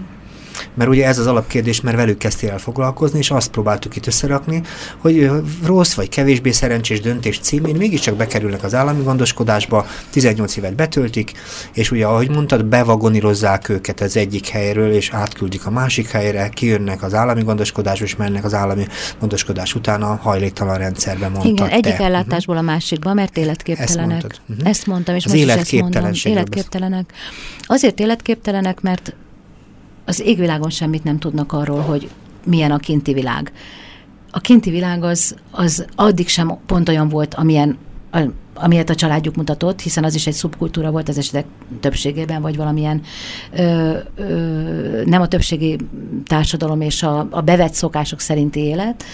Mert 0.75 0.90
ugye 0.90 1.07
ez 1.07 1.19
az 1.19 1.26
alapkérdés, 1.26 1.81
mert 1.81 1.97
velük 1.97 2.19
kezdtél 2.19 2.50
el 2.50 2.59
foglalkozni, 2.59 3.19
és 3.19 3.31
azt 3.31 3.50
próbáltuk 3.50 3.97
itt 3.97 4.07
összerakni, 4.07 4.62
hogy 4.99 5.31
rossz 5.64 5.95
vagy 5.95 6.09
kevésbé 6.09 6.50
szerencsés 6.50 7.00
döntés 7.00 7.38
címén 7.38 7.76
mégiscsak 7.76 8.16
bekerülnek 8.16 8.62
az 8.62 8.75
állami 8.75 9.02
gondoskodásba, 9.02 9.87
18 10.11 10.57
évet 10.57 10.75
betöltik, 10.75 11.33
és 11.73 11.90
ugye, 11.90 12.07
ahogy 12.07 12.31
mondtad, 12.31 12.64
bevagonírozzák 12.64 13.69
őket 13.69 14.00
az 14.00 14.16
egyik 14.16 14.49
helyről, 14.49 14.92
és 14.92 15.11
átküldik 15.11 15.66
a 15.66 15.71
másik 15.71 16.09
helyre, 16.09 16.49
kijönnek 16.49 17.02
az 17.02 17.14
állami 17.14 17.42
gondoskodásba, 17.42 18.04
és 18.04 18.16
mennek 18.16 18.45
az 18.45 18.54
állami 18.54 18.87
gondoskodás 19.19 19.75
után 19.75 20.02
a 20.02 20.14
hajléktalan 20.23 20.78
rendszerbe, 20.78 21.28
mondtad 21.28 21.52
Igen, 21.52 21.69
te. 21.69 21.75
egyik 21.75 21.99
ellátásból 22.00 22.57
a 22.57 22.61
másikba, 22.62 23.14
mert 23.14 23.37
életképtelenek. 23.37 23.90
Ezt 23.90 23.97
mondtad. 24.07 24.40
Mhm. 24.47 24.66
Ezt 24.66 24.87
mondtam, 24.87 25.14
és 25.14 25.25
Az 25.25 25.31
most 25.31 25.45
is 25.45 25.50
ezt 25.50 25.57
mondom. 25.73 25.88
életképtelenségről 25.90 26.42
Életképtelenek. 26.42 27.12
Azért 27.61 28.00
életképtelenek, 28.00 28.81
mert 28.81 29.14
az 30.04 30.21
égvilágon 30.21 30.71
semmit 30.71 31.04
nem 31.04 31.18
tudnak 31.18 31.52
arról, 31.52 31.80
hogy 31.80 32.11
milyen 32.44 32.71
a 32.71 32.78
kinti 32.78 33.12
világ. 33.12 33.52
A 34.30 34.40
kinti 34.40 34.71
világ 34.71 35.04
az, 35.04 35.37
az 35.50 35.87
addig 35.94 36.28
sem 36.28 36.59
pont 36.66 36.88
olyan 36.88 37.09
volt, 37.09 37.35
amilyen 37.35 37.78
a, 38.12 38.21
amilyet 38.54 38.90
a 38.90 38.94
családjuk 38.94 39.37
mutatott, 39.37 39.80
hiszen 39.80 40.04
az 40.04 40.14
is 40.14 40.26
egy 40.26 40.32
szubkultúra 40.32 40.90
volt 40.90 41.09
az 41.09 41.18
esetek 41.18 41.44
többségében, 41.80 42.42
vagy 42.42 42.56
valamilyen 42.56 43.02
ö, 43.52 43.97
ö, 44.14 45.02
nem 45.04 45.21
a 45.21 45.28
többségi 45.28 45.78
társadalom 46.25 46.80
és 46.80 47.02
a, 47.02 47.26
a 47.30 47.40
bevett 47.40 47.75
szokások 47.75 48.21
szerinti 48.21 48.61
élet, 48.61 49.04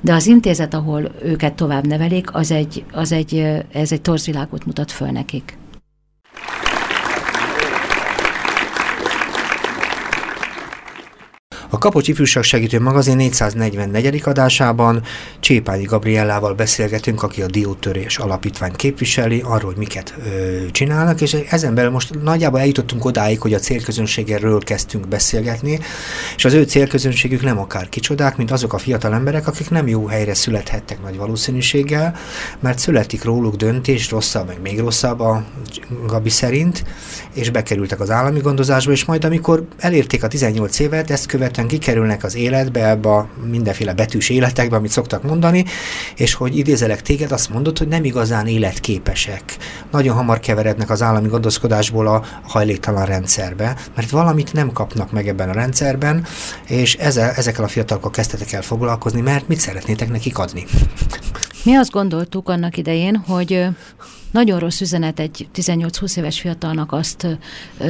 de 0.00 0.14
az 0.14 0.26
intézet, 0.26 0.74
ahol 0.74 1.10
őket 1.24 1.54
tovább 1.54 1.86
nevelik, 1.86 2.34
az 2.34 2.50
egy, 2.50 2.84
az 2.92 3.12
egy, 3.12 3.64
ez 3.72 3.92
egy 3.92 4.02
torzvilágot 4.02 4.66
mutat 4.66 4.90
föl 4.90 5.08
nekik. 5.08 5.58
A 11.70 11.78
Kapocs 11.78 12.08
Ifjúság 12.08 12.42
Segítő 12.42 12.80
Magazin 12.80 13.16
444. 13.16 14.22
adásában 14.24 15.02
Csépányi 15.40 15.84
Gabriellával 15.84 16.54
beszélgetünk, 16.54 17.22
aki 17.22 17.42
a 17.42 17.46
Diótörés 17.46 18.18
Alapítvány 18.18 18.72
képviseli, 18.72 19.40
arról, 19.44 19.70
hogy 19.70 19.76
miket 19.76 20.14
ö, 20.26 20.66
csinálnak, 20.70 21.20
és 21.20 21.36
ezen 21.48 21.74
belül 21.74 21.90
most 21.90 22.22
nagyjából 22.22 22.60
eljutottunk 22.60 23.04
odáig, 23.04 23.40
hogy 23.40 23.54
a 23.54 23.58
célközönségről 23.58 24.58
kezdtünk 24.58 25.08
beszélgetni, 25.08 25.80
és 26.36 26.44
az 26.44 26.52
ő 26.52 26.62
célközönségük 26.62 27.42
nem 27.42 27.58
akár 27.58 27.88
kicsodák, 27.88 28.36
mint 28.36 28.50
azok 28.50 28.72
a 28.72 28.78
fiatal 28.78 29.14
emberek, 29.14 29.46
akik 29.46 29.70
nem 29.70 29.88
jó 29.88 30.06
helyre 30.06 30.34
születhettek 30.34 31.02
nagy 31.02 31.16
valószínűséggel, 31.16 32.16
mert 32.60 32.78
születik 32.78 33.24
róluk 33.24 33.56
döntés, 33.56 34.10
rosszabb, 34.10 34.46
meg 34.46 34.60
még 34.60 34.78
rosszabb 34.78 35.20
a 35.20 35.44
Gabi 36.06 36.28
szerint, 36.28 36.84
és 37.32 37.50
bekerültek 37.50 38.00
az 38.00 38.10
állami 38.10 38.40
gondozásba, 38.40 38.92
és 38.92 39.04
majd 39.04 39.24
amikor 39.24 39.66
elérték 39.78 40.22
a 40.22 40.28
18 40.28 40.78
évet, 40.78 41.10
ezt 41.10 41.26
követően 41.26 41.68
kikerülnek 41.68 42.24
az 42.24 42.34
életbe, 42.34 42.88
ebbe 42.88 43.08
a 43.08 43.28
mindenféle 43.50 43.94
betűs 43.94 44.28
életekbe, 44.28 44.76
amit 44.76 44.90
szoktak 44.90 45.22
mondani, 45.22 45.64
és 46.16 46.34
hogy 46.34 46.58
idézelek 46.58 47.02
téged, 47.02 47.32
azt 47.32 47.50
mondod, 47.50 47.78
hogy 47.78 47.88
nem 47.88 48.04
igazán 48.04 48.46
életképesek. 48.46 49.56
Nagyon 49.90 50.16
hamar 50.16 50.40
keverednek 50.40 50.90
az 50.90 51.02
állami 51.02 51.28
gondoskodásból 51.28 52.06
a 52.06 52.24
hajléktalan 52.42 53.04
rendszerbe, 53.04 53.76
mert 53.94 54.10
valamit 54.10 54.52
nem 54.52 54.72
kapnak 54.72 55.12
meg 55.12 55.28
ebben 55.28 55.48
a 55.48 55.52
rendszerben, 55.52 56.26
és 56.66 56.94
ezzel, 56.94 57.30
ezekkel 57.30 57.64
a 57.64 57.68
fiatalokkal 57.68 58.10
kezdtetek 58.10 58.52
el 58.52 58.62
foglalkozni, 58.62 59.20
mert 59.20 59.48
mit 59.48 59.60
szeretnétek 59.60 60.10
nekik 60.10 60.38
adni? 60.38 60.66
Mi 61.64 61.74
azt 61.74 61.90
gondoltuk 61.90 62.48
annak 62.48 62.76
idején, 62.76 63.16
hogy 63.16 63.66
nagyon 64.30 64.58
rossz 64.58 64.80
üzenet 64.80 65.20
egy 65.20 65.48
18-20 65.54 66.16
éves 66.18 66.40
fiatalnak 66.40 66.92
azt 66.92 67.38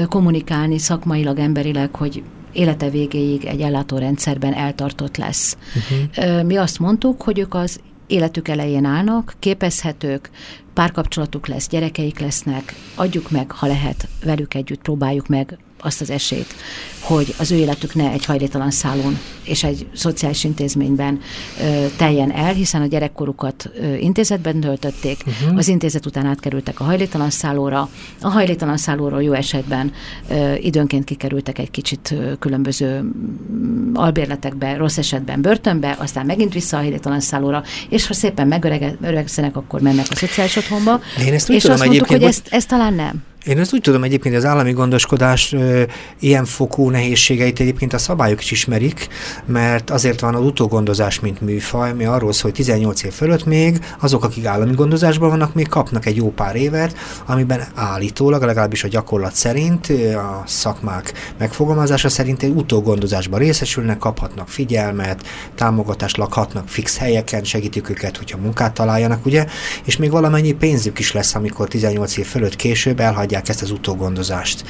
kommunikálni 0.08 0.78
szakmailag, 0.78 1.38
emberileg, 1.38 1.94
hogy 1.94 2.22
élete 2.52 2.90
végéig 2.90 3.44
egy 3.44 3.60
ellátórendszerben 3.60 4.54
eltartott 4.54 5.16
lesz. 5.16 5.56
Uh-huh. 5.74 6.44
Mi 6.44 6.56
azt 6.56 6.78
mondtuk, 6.78 7.22
hogy 7.22 7.38
ők 7.38 7.54
az 7.54 7.80
életük 8.06 8.48
elején 8.48 8.84
állnak, 8.84 9.34
képezhetők, 9.38 10.30
párkapcsolatuk 10.74 11.46
lesz, 11.46 11.68
gyerekeik 11.68 12.18
lesznek, 12.18 12.74
adjuk 12.94 13.30
meg, 13.30 13.50
ha 13.50 13.66
lehet, 13.66 14.08
velük 14.24 14.54
együtt 14.54 14.82
próbáljuk 14.82 15.26
meg 15.26 15.58
azt 15.80 16.00
az 16.00 16.10
esélyt, 16.10 16.54
hogy 17.00 17.34
az 17.38 17.50
ő 17.50 17.56
életük 17.56 17.94
ne 17.94 18.10
egy 18.10 18.24
hajléktalan 18.24 18.70
szálon 18.70 19.18
és 19.48 19.64
egy 19.64 19.86
szociális 19.94 20.44
intézményben 20.44 21.20
ö, 21.60 21.86
teljen 21.96 22.32
el, 22.32 22.52
hiszen 22.52 22.82
a 22.82 22.86
gyerekkorukat 22.86 23.70
ö, 23.80 23.94
intézetben 23.94 24.60
töltötték, 24.60 25.18
uh-huh. 25.26 25.58
az 25.58 25.68
intézet 25.68 26.06
után 26.06 26.26
átkerültek 26.26 26.80
a 26.80 26.84
hajléktalan 26.84 27.30
szállóra, 27.30 27.88
a 28.20 28.28
hajléktalan 28.28 28.76
szállóról 28.76 29.22
jó 29.22 29.32
esetben 29.32 29.92
ö, 30.30 30.54
időnként 30.54 31.04
kikerültek 31.04 31.58
egy 31.58 31.70
kicsit 31.70 32.10
ö, 32.10 32.32
különböző 32.38 33.00
mm, 33.00 33.94
albérletekbe, 33.94 34.76
rossz 34.76 34.98
esetben 34.98 35.40
börtönbe, 35.40 35.96
aztán 35.98 36.26
megint 36.26 36.52
vissza 36.52 36.76
a 36.76 36.80
hajléktalan 36.80 37.20
szállóra, 37.20 37.62
és 37.88 38.06
ha 38.06 38.14
szépen 38.14 38.48
megöregszenek, 38.48 39.56
akkor 39.56 39.80
mennek 39.80 40.06
a 40.10 40.14
szociális 40.14 40.56
otthonba. 40.56 41.00
Én 41.26 41.32
ezt 41.32 41.50
és 41.50 41.62
tudom 41.62 41.76
azt 41.76 41.86
mondtuk, 41.86 42.08
hogy 42.08 42.22
ezt, 42.22 42.48
ezt 42.50 42.68
talán 42.68 42.94
nem. 42.94 43.22
Én 43.48 43.58
ezt 43.58 43.74
úgy 43.74 43.80
tudom 43.80 44.04
egyébként, 44.04 44.34
az 44.34 44.44
állami 44.44 44.72
gondoskodás 44.72 45.52
ö, 45.52 45.82
ilyen 46.20 46.44
fokú 46.44 46.90
nehézségeit 46.90 47.60
egyébként 47.60 47.92
a 47.92 47.98
szabályok 47.98 48.40
is 48.40 48.50
ismerik, 48.50 49.08
mert 49.46 49.90
azért 49.90 50.20
van 50.20 50.34
az 50.34 50.44
utógondozás, 50.44 51.20
mint 51.20 51.40
műfaj, 51.40 51.92
mi 51.92 52.04
arról 52.04 52.32
szól, 52.32 52.50
hogy 52.50 52.60
18 52.60 53.02
év 53.02 53.12
fölött 53.12 53.44
még 53.44 53.78
azok, 54.00 54.24
akik 54.24 54.44
állami 54.44 54.74
gondozásban 54.74 55.28
vannak, 55.28 55.54
még 55.54 55.68
kapnak 55.68 56.06
egy 56.06 56.16
jó 56.16 56.32
pár 56.32 56.56
évet, 56.56 56.96
amiben 57.26 57.66
állítólag, 57.74 58.42
legalábbis 58.42 58.84
a 58.84 58.88
gyakorlat 58.88 59.34
szerint, 59.34 59.86
a 60.14 60.42
szakmák 60.46 61.12
megfogalmazása 61.38 62.08
szerint 62.08 62.42
egy 62.42 62.52
utógondozásban 62.54 63.38
részesülnek, 63.38 63.98
kaphatnak 63.98 64.48
figyelmet, 64.48 65.26
támogatást, 65.54 66.16
lakhatnak 66.16 66.68
fix 66.68 66.98
helyeken, 66.98 67.44
segítjük 67.44 67.90
őket, 67.90 68.16
hogyha 68.16 68.38
munkát 68.38 68.74
találjanak, 68.74 69.26
ugye, 69.26 69.46
és 69.84 69.96
még 69.96 70.10
valamennyi 70.10 70.52
pénzük 70.52 70.98
is 70.98 71.12
lesz, 71.12 71.34
amikor 71.34 71.68
18 71.68 72.16
év 72.16 72.26
fölött 72.26 72.56
később 72.56 73.00
elhagyják 73.00 73.36
ezt 73.46 73.62
az 73.62 73.70
utógondozást. 73.70 74.64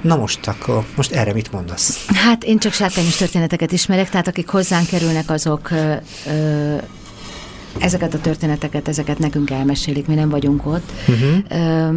Na 0.00 0.16
most 0.16 0.46
akkor, 0.46 0.84
most 0.96 1.12
erre 1.12 1.32
mit 1.32 1.52
mondasz? 1.52 2.06
Hát 2.06 2.44
én 2.44 2.58
csak 2.58 2.72
sárkányos 2.72 3.16
történeteket 3.16 3.72
ismerek, 3.72 4.10
tehát 4.10 4.28
akik 4.28 4.48
hozzánk 4.48 4.86
kerülnek, 4.86 5.30
azok 5.30 5.70
ö, 5.70 5.94
ö, 6.26 6.76
ezeket 7.78 8.14
a 8.14 8.20
történeteket, 8.20 8.88
ezeket 8.88 9.18
nekünk 9.18 9.50
elmesélik, 9.50 10.06
mi 10.06 10.14
nem 10.14 10.28
vagyunk 10.28 10.66
ott. 10.66 10.92
Uh-huh. 11.08 11.36
Ö, 11.48 11.94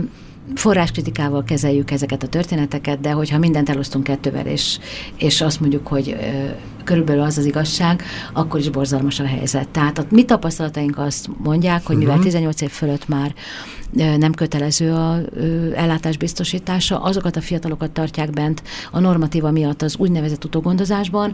forráskritikával 0.55 1.43
kezeljük 1.43 1.91
ezeket 1.91 2.23
a 2.23 2.27
történeteket, 2.27 2.99
de 2.99 3.11
hogyha 3.11 3.37
mindent 3.37 3.69
elosztunk 3.69 4.03
kettővel, 4.03 4.45
és, 4.45 4.79
és 5.17 5.41
azt 5.41 5.59
mondjuk, 5.59 5.87
hogy 5.87 6.17
ö, 6.19 6.49
körülbelül 6.87 7.21
az 7.21 7.37
az 7.37 7.45
igazság, 7.45 8.03
akkor 8.33 8.59
is 8.59 8.69
borzalmas 8.69 9.19
a 9.19 9.25
helyzet. 9.25 9.69
Tehát 9.69 9.97
a 9.97 10.05
mi 10.09 10.25
tapasztalataink 10.25 10.97
azt 10.97 11.29
mondják, 11.43 11.85
hogy 11.85 11.97
mivel 11.97 12.19
18 12.19 12.55
mhm. 12.55 12.63
év 12.63 12.71
fölött 12.71 13.07
már 13.07 13.33
nem 13.91 14.33
kötelező 14.33 14.93
a 14.93 15.19
ellátás 15.75 16.17
biztosítása, 16.17 17.01
azokat 17.01 17.35
a 17.35 17.41
fiatalokat 17.41 17.91
tartják 17.91 18.29
bent 18.29 18.63
a 18.91 18.99
normatíva 18.99 19.51
miatt 19.51 19.81
az 19.81 19.95
úgynevezett 19.97 20.45
utógondozásban, 20.45 21.33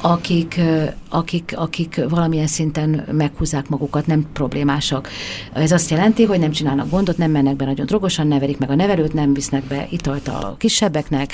akik, 0.00 0.60
akik, 1.08 1.54
akik 1.56 2.00
valamilyen 2.08 2.46
szinten 2.46 3.06
meghúzzák 3.12 3.68
magukat, 3.68 4.06
nem 4.06 4.26
problémásak. 4.32 5.08
Ez 5.52 5.72
azt 5.72 5.90
jelenti, 5.90 6.24
hogy 6.24 6.38
nem 6.38 6.50
csinálnak 6.50 6.90
gondot, 6.90 7.16
nem 7.16 7.30
mennek 7.30 7.56
be 7.56 7.64
nagyon 7.64 7.86
drogosan, 7.86 8.26
ne 8.26 8.38
verik 8.38 8.58
meg 8.58 8.70
a 8.70 8.74
nevelőt, 8.74 9.12
nem 9.12 9.34
visznek 9.34 9.64
be 9.64 9.86
italt 9.90 10.28
a 10.28 10.54
kisebbeknek, 10.58 11.32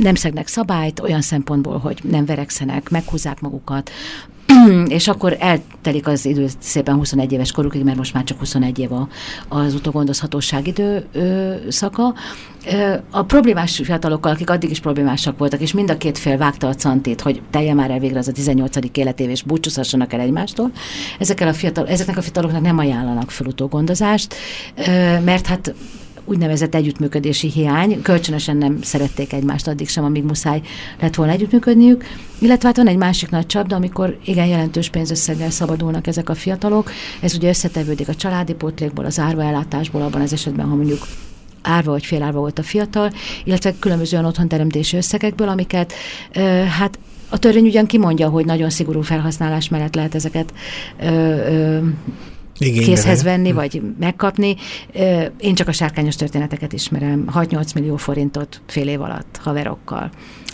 nem 0.00 0.14
szegnek 0.14 0.46
szabályt, 0.46 1.00
olyan 1.00 1.20
szempontból, 1.20 1.78
hogy 1.78 2.00
nem 2.02 2.24
verekszenek, 2.34 2.90
meghúzzák 2.90 3.40
magukat, 3.40 3.90
és 4.88 5.08
akkor 5.08 5.36
eltelik 5.38 6.06
az 6.06 6.24
idő 6.24 6.46
szépen 6.58 6.94
21 6.94 7.32
éves 7.32 7.52
korukig, 7.52 7.84
mert 7.84 7.96
most 7.96 8.14
már 8.14 8.24
csak 8.24 8.38
21 8.38 8.78
év 8.78 8.92
a, 8.92 9.08
az 9.48 9.74
utógondozhatóság 9.74 10.66
idő 10.66 11.04
ö, 11.12 11.54
szaka. 11.68 12.14
Ö, 12.66 12.94
a 13.10 13.22
problémás 13.22 13.80
fiatalokkal, 13.84 14.32
akik 14.32 14.50
addig 14.50 14.70
is 14.70 14.80
problémásak 14.80 15.38
voltak, 15.38 15.60
és 15.60 15.72
mind 15.72 15.90
a 15.90 15.96
két 15.96 16.18
fél 16.18 16.36
vágta 16.36 16.68
a 16.68 16.74
cantét, 16.74 17.20
hogy 17.20 17.42
telje 17.50 17.74
már 17.74 17.90
el 17.90 17.98
végre 17.98 18.18
az 18.18 18.28
a 18.28 18.32
18. 18.32 18.76
életév, 18.92 19.30
és 19.30 19.42
búcsúzhassanak 19.42 20.12
el 20.12 20.20
egymástól, 20.20 20.70
ezekkel 21.18 21.48
a 21.48 21.52
fiatal, 21.52 21.88
ezeknek 21.88 22.16
a 22.16 22.22
fiataloknak 22.22 22.62
nem 22.62 22.78
ajánlanak 22.78 23.30
fel 23.30 23.46
utógondozást, 23.46 24.34
mert 25.24 25.46
hát 25.46 25.74
úgynevezett 26.24 26.74
együttműködési 26.74 27.50
hiány, 27.50 28.02
kölcsönösen 28.02 28.56
nem 28.56 28.82
szerették 28.82 29.32
egymást 29.32 29.68
addig 29.68 29.88
sem, 29.88 30.04
amíg 30.04 30.22
muszáj 30.22 30.60
lett 31.00 31.14
volna 31.14 31.32
együttműködniük, 31.32 32.04
illetve 32.38 32.68
hát 32.68 32.76
van 32.76 32.86
egy 32.86 32.96
másik 32.96 33.30
nagy 33.30 33.46
csapda, 33.46 33.76
amikor 33.76 34.18
igen 34.24 34.46
jelentős 34.46 34.88
pénzösszeggel 34.88 35.50
szabadulnak 35.50 36.06
ezek 36.06 36.28
a 36.28 36.34
fiatalok, 36.34 36.90
ez 37.20 37.34
ugye 37.34 37.48
összetevődik 37.48 38.08
a 38.08 38.14
családi 38.14 38.54
pótlékból, 38.54 39.04
az 39.04 39.18
árvaellátásból, 39.18 40.02
abban 40.02 40.20
az 40.20 40.32
esetben, 40.32 40.66
ha 40.66 40.74
mondjuk 40.74 41.06
árva 41.62 41.90
vagy 41.90 42.04
félárva 42.04 42.38
volt 42.38 42.58
a 42.58 42.62
fiatal, 42.62 43.12
illetve 43.44 43.74
különböző 43.78 44.16
olyan 44.16 44.28
otthonteremtési 44.28 44.96
összegekből, 44.96 45.48
amiket 45.48 45.92
hát 46.78 46.98
a 47.28 47.38
törvény 47.38 47.66
ugyan 47.66 47.86
kimondja, 47.86 48.28
hogy 48.28 48.44
nagyon 48.44 48.70
szigorú 48.70 49.02
felhasználás 49.02 49.68
mellett 49.68 49.94
lehet 49.94 50.14
ezeket 50.14 50.52
ö, 51.00 51.06
ö, 51.06 51.78
Igénybe 52.58 52.84
készhez 52.84 53.22
venni, 53.22 53.50
hm. 53.50 53.54
vagy 53.54 53.82
megkapni. 54.00 54.56
Én 55.38 55.54
csak 55.54 55.68
a 55.68 55.72
sárkányos 55.72 56.16
történeteket 56.16 56.72
ismerem. 56.72 57.24
6-8 57.34 57.74
millió 57.74 57.96
forintot 57.96 58.60
fél 58.66 58.88
év 58.88 59.00
alatt 59.00 59.40
haverokkal 59.42 60.10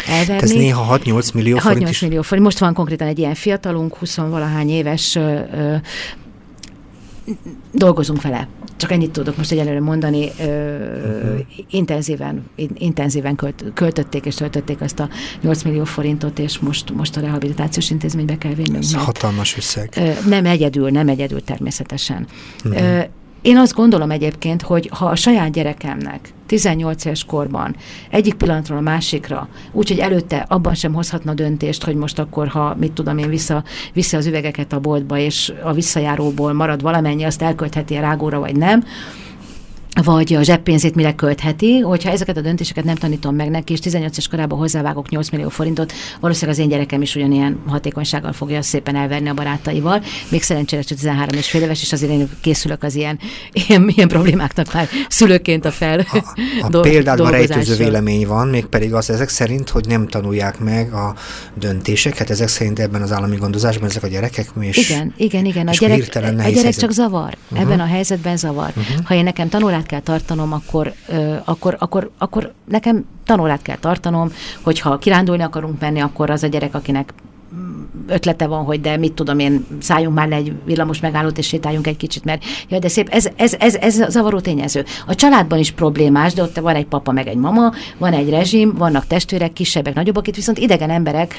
elverni. 0.06 0.42
Ez 0.42 0.50
néha 0.50 0.98
6-8 0.98 1.34
millió 1.34 1.56
forint 1.58 1.88
6-8 1.88 2.02
millió 2.02 2.22
forint. 2.22 2.46
Most 2.46 2.58
van 2.58 2.74
konkrétan 2.74 3.06
egy 3.08 3.18
ilyen 3.18 3.34
fiatalunk, 3.34 3.96
20-valahány 4.00 4.68
éves 4.68 5.18
dolgozunk 7.72 8.22
vele. 8.22 8.48
Csak 8.76 8.90
ennyit 8.90 9.10
tudok 9.10 9.36
most 9.36 9.52
egyelőre 9.52 9.80
mondani. 9.80 10.30
Ö, 10.40 10.44
uh-huh. 10.44 11.40
intenzíven, 11.70 12.44
intenzíven 12.74 13.36
költ, 13.36 13.64
költötték 13.74 14.24
és 14.24 14.34
töltötték 14.34 14.80
azt 14.80 15.00
a 15.00 15.08
8 15.40 15.62
millió 15.62 15.84
forintot, 15.84 16.38
és 16.38 16.58
most, 16.58 16.90
most 16.90 17.16
a 17.16 17.20
rehabilitációs 17.20 17.90
intézménybe 17.90 18.38
kell 18.38 18.54
vinnünk. 18.54 18.82
Ez 18.82 18.94
hatalmas 18.94 19.56
összeg. 19.56 19.92
Ö, 19.96 20.10
nem 20.28 20.46
egyedül, 20.46 20.90
nem 20.90 21.08
egyedül 21.08 21.44
természetesen. 21.44 22.26
Uh-huh. 22.64 22.82
Ö, 22.82 23.00
én 23.42 23.56
azt 23.56 23.74
gondolom 23.74 24.10
egyébként, 24.10 24.62
hogy 24.62 24.90
ha 24.92 25.06
a 25.06 25.14
saját 25.14 25.52
gyerekemnek 25.52 26.32
18 26.46 27.04
éves 27.04 27.24
korban 27.24 27.76
egyik 28.10 28.34
pillanatról 28.34 28.78
a 28.78 28.80
másikra, 28.80 29.48
úgyhogy 29.72 29.98
előtte 29.98 30.44
abban 30.48 30.74
sem 30.74 30.92
hozhatna 30.92 31.34
döntést, 31.34 31.84
hogy 31.84 31.94
most 31.94 32.18
akkor, 32.18 32.48
ha 32.48 32.74
mit 32.78 32.92
tudom 32.92 33.18
én, 33.18 33.28
vissza, 33.28 33.64
vissza 33.92 34.16
az 34.16 34.26
üvegeket 34.26 34.72
a 34.72 34.80
boltba, 34.80 35.18
és 35.18 35.52
a 35.62 35.72
visszajáróból 35.72 36.52
marad 36.52 36.82
valamennyi, 36.82 37.24
azt 37.24 37.42
elköltheti 37.42 37.96
a 37.96 38.00
rágóra, 38.00 38.38
vagy 38.38 38.56
nem, 38.56 38.84
vagy 39.94 40.34
a 40.34 40.42
zseppénzét 40.42 40.94
mire 40.94 41.14
költheti, 41.14 41.78
hogyha 41.78 42.10
ezeket 42.10 42.36
a 42.36 42.40
döntéseket 42.40 42.84
nem 42.84 42.94
tanítom 42.94 43.34
meg 43.34 43.50
neki, 43.50 43.72
és 43.72 43.78
18 43.78 44.16
es 44.16 44.28
korában 44.28 44.58
hozzávágok 44.58 45.08
8 45.08 45.30
millió 45.30 45.48
forintot, 45.48 45.92
valószínűleg 46.20 46.54
az 46.54 46.62
én 46.62 46.68
gyerekem 46.68 47.02
is 47.02 47.14
ugyanilyen 47.14 47.58
hatékonysággal 47.66 48.32
fogja 48.32 48.62
szépen 48.62 48.96
elverni 48.96 49.28
a 49.28 49.34
barátaival. 49.34 50.02
Még 50.28 50.42
szerencsére 50.42 50.82
csak 50.82 50.98
13 50.98 51.38
és 51.38 51.50
fél 51.50 51.62
éves, 51.62 51.82
és 51.82 51.92
azért 51.92 52.12
én 52.12 52.28
készülök 52.40 52.82
az 52.82 52.94
ilyen, 52.94 53.18
ilyen, 53.52 53.92
ilyen 53.94 54.08
problémáknak 54.08 54.72
már 54.72 54.88
szülőként 55.08 55.64
a 55.64 55.70
fel. 55.70 56.06
A, 56.10 56.16
a 56.62 56.68
do- 56.68 56.82
példádban 56.82 57.30
rejtőző 57.30 57.76
vélemény 57.76 58.26
van, 58.26 58.48
mégpedig 58.48 58.94
az 58.94 59.10
ezek 59.10 59.28
szerint, 59.28 59.68
hogy 59.68 59.86
nem 59.86 60.06
tanulják 60.06 60.58
meg 60.58 60.92
a 60.92 61.14
döntéseket, 61.54 62.30
ezek 62.30 62.48
szerint 62.48 62.78
ebben 62.78 63.02
az 63.02 63.12
állami 63.12 63.36
gondozásban 63.36 63.88
ezek 63.88 64.02
a 64.02 64.06
gyerekek. 64.06 64.48
És, 64.60 64.90
igen, 64.90 65.14
igen, 65.16 65.44
igen. 65.44 65.68
A 65.68 65.72
gyerek, 65.72 66.08
a 66.14 66.48
gyerek 66.48 66.74
csak 66.74 66.90
zavar. 66.90 67.36
Uh-huh. 67.44 67.60
Ebben 67.60 67.80
a 67.80 67.86
helyzetben 67.86 68.36
zavar. 68.36 68.72
Uh-huh. 68.76 69.04
Ha 69.04 69.14
én 69.14 69.24
nekem 69.24 69.48
tanulát 69.48 69.86
kell 69.90 70.00
tartanom, 70.00 70.52
akkor, 70.52 70.92
akkor, 71.44 71.76
akkor, 71.78 72.10
akkor 72.18 72.52
nekem 72.64 73.04
tanulát 73.24 73.62
kell 73.62 73.76
tartanom, 73.76 74.32
hogyha 74.62 74.98
kirándulni 74.98 75.42
akarunk 75.42 75.80
menni, 75.80 76.00
akkor 76.00 76.30
az 76.30 76.42
a 76.42 76.46
gyerek, 76.46 76.74
akinek 76.74 77.12
ötlete 78.06 78.46
van, 78.46 78.64
hogy 78.64 78.80
de 78.80 78.96
mit 78.96 79.12
tudom 79.12 79.38
én, 79.38 79.66
szálljunk 79.80 80.14
már 80.14 80.28
le 80.28 80.36
egy 80.36 80.52
villamos 80.64 81.00
megállót, 81.00 81.38
és 81.38 81.46
sétáljunk 81.46 81.86
egy 81.86 81.96
kicsit, 81.96 82.24
mert 82.24 82.44
ja, 82.68 82.78
de 82.78 82.88
szép, 82.88 83.08
ez, 83.08 83.28
ez, 83.36 83.56
ez, 83.58 83.74
ez 83.74 84.04
zavaró 84.08 84.40
tényező. 84.40 84.84
A 85.06 85.14
családban 85.14 85.58
is 85.58 85.70
problémás, 85.70 86.32
de 86.32 86.42
ott 86.42 86.58
van 86.58 86.74
egy 86.74 86.86
papa, 86.86 87.12
meg 87.12 87.26
egy 87.26 87.36
mama, 87.36 87.72
van 87.98 88.12
egy 88.12 88.30
rezsim, 88.30 88.74
vannak 88.74 89.06
testvérek, 89.06 89.52
kisebbek, 89.52 89.94
nagyobbak, 89.94 90.28
itt 90.28 90.34
viszont 90.34 90.58
idegen 90.58 90.90
emberek 90.90 91.34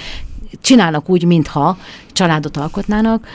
csinálnak 0.61 1.09
úgy, 1.09 1.25
mintha 1.25 1.77
családot 2.11 2.57
alkotnának, 2.57 3.27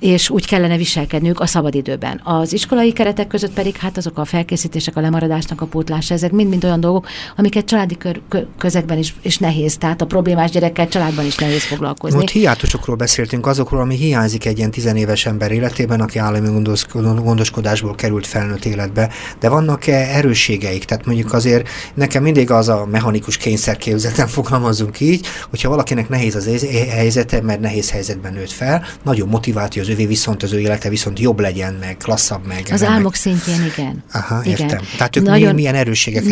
és 0.00 0.30
úgy 0.30 0.46
kellene 0.46 0.76
viselkedniük 0.76 1.40
a 1.40 1.46
szabadidőben. 1.46 2.20
Az 2.24 2.52
iskolai 2.52 2.92
keretek 2.92 3.26
között 3.26 3.52
pedig 3.52 3.76
hát 3.76 3.96
azok 3.96 4.18
a 4.18 4.24
felkészítések, 4.24 4.96
a 4.96 5.00
lemaradásnak 5.00 5.60
a 5.60 5.66
pótlása, 5.66 6.14
ezek 6.14 6.32
mind-mind 6.32 6.64
olyan 6.64 6.80
dolgok, 6.80 7.06
amiket 7.36 7.64
családi 7.64 7.96
kör, 7.96 8.20
közegben 8.58 8.98
is, 8.98 9.14
is 9.22 9.38
nehéz, 9.38 9.76
tehát 9.76 10.00
a 10.00 10.06
problémás 10.06 10.50
gyerekkel 10.50 10.88
családban 10.88 11.24
is 11.24 11.36
nehéz 11.36 11.62
foglalkozni. 11.62 12.18
Most 12.18 12.30
hiátosokról 12.30 12.96
beszéltünk, 12.96 13.46
azokról, 13.46 13.80
ami 13.80 13.96
hiányzik 13.96 14.44
egy 14.44 14.58
ilyen 14.58 14.70
tizenéves 14.70 15.26
ember 15.26 15.50
életében, 15.50 16.00
aki 16.00 16.18
állami 16.18 16.48
gondoskodásból 16.94 17.94
került 17.94 18.26
felnőtt 18.26 18.64
életbe, 18.64 19.10
de 19.40 19.48
vannak-e 19.48 19.96
erősségeik? 19.96 20.84
Tehát 20.84 21.06
mondjuk 21.06 21.32
azért 21.32 21.68
nekem 21.94 22.22
mindig 22.22 22.50
az 22.50 22.68
a 22.68 22.86
mechanikus 22.90 23.36
kényszerképzetem 23.36 24.26
fogalmazunk 24.26 25.00
így, 25.00 25.26
hogyha 25.50 25.68
valakinek 25.68 26.08
nehéz 26.08 26.34
az 26.34 26.50
helyzete, 26.90 27.40
mert 27.40 27.60
nehéz 27.60 27.90
helyzetben 27.90 28.32
nőtt 28.32 28.50
fel, 28.50 28.84
nagyon 29.04 29.28
motivált, 29.28 29.72
hogy 29.72 29.82
az 29.82 29.88
övé 29.90 30.06
viszont 30.06 30.42
az 30.42 30.52
ő 30.52 30.60
élete 30.60 30.88
viszont 30.88 31.18
jobb 31.18 31.40
legyen, 31.40 31.74
meg 31.74 31.96
klasszabb, 31.96 32.46
meg... 32.46 32.68
Az 32.72 32.82
álmok 32.82 33.02
meg... 33.02 33.14
szintjén, 33.14 33.64
igen. 33.64 34.02
Aha, 34.12 34.40
igen. 34.44 34.58
értem. 34.58 34.84
Tehát 34.96 35.16
ők 35.16 35.24
nagyon, 35.24 35.54
milyen 35.54 35.74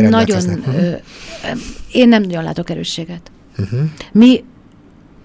rendelkeznek? 0.00 0.66
Nagyon, 0.66 0.80
uh-huh. 0.80 0.92
ö, 0.92 0.96
én 1.92 2.08
nem 2.08 2.22
nagyon 2.22 2.42
látok 2.42 2.70
erősséget. 2.70 3.30
Uh-huh. 3.58 3.80
Mi 4.12 4.44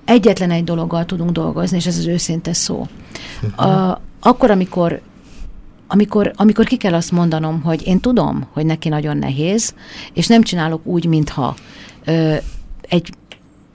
egyetlen 0.05 0.51
egy 0.51 0.63
dologgal 0.63 1.05
tudunk 1.05 1.31
dolgozni, 1.31 1.77
és 1.77 1.85
ez 1.85 1.97
az 1.97 2.05
őszinte 2.05 2.53
szó. 2.53 2.87
Uh-huh. 3.41 3.67
A, 3.67 4.01
akkor, 4.19 4.51
amikor 4.51 5.01
amikor, 5.87 6.31
amikor 6.35 6.65
ki 6.65 6.77
kell 6.77 6.93
azt 6.93 7.11
mondanom, 7.11 7.61
hogy 7.61 7.87
én 7.87 7.99
tudom, 7.99 8.47
hogy 8.53 8.65
neki 8.65 8.89
nagyon 8.89 9.17
nehéz, 9.17 9.73
és 10.13 10.27
nem 10.27 10.43
csinálok 10.43 10.85
úgy, 10.85 11.05
mintha 11.05 11.55
ö, 12.05 12.35
egy 12.89 13.09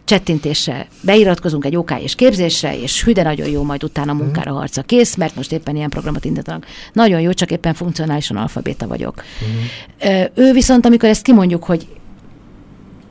csettintésre 0.09 0.87
beiratkozunk 1.01 1.65
egy 1.65 1.77
OK 1.77 2.01
és 2.03 2.15
képzésre, 2.15 2.81
és 2.81 3.05
hű, 3.05 3.13
de 3.13 3.23
nagyon 3.23 3.49
jó, 3.49 3.63
majd 3.63 3.85
utána 3.85 4.13
mhm. 4.13 4.23
munkára 4.23 4.53
harca 4.53 4.83
kész, 4.83 5.15
mert 5.15 5.37
most 5.37 5.53
éppen 5.53 5.77
ilyen 5.77 5.91
programot 5.91 6.25
indítanak. 6.25 6.67
Nagyon 6.93 7.21
jó, 7.21 7.33
csak 7.33 7.51
éppen 7.51 7.75
funkcionálisan 7.75 8.37
alfabéta 8.37 8.87
vagyok. 8.87 9.25
Uh-huh. 9.41 10.25
Ő 10.35 10.53
viszont, 10.53 10.87
amikor 10.87 11.09
ezt 11.09 11.23
kimondjuk, 11.23 11.65
hogy 11.65 11.87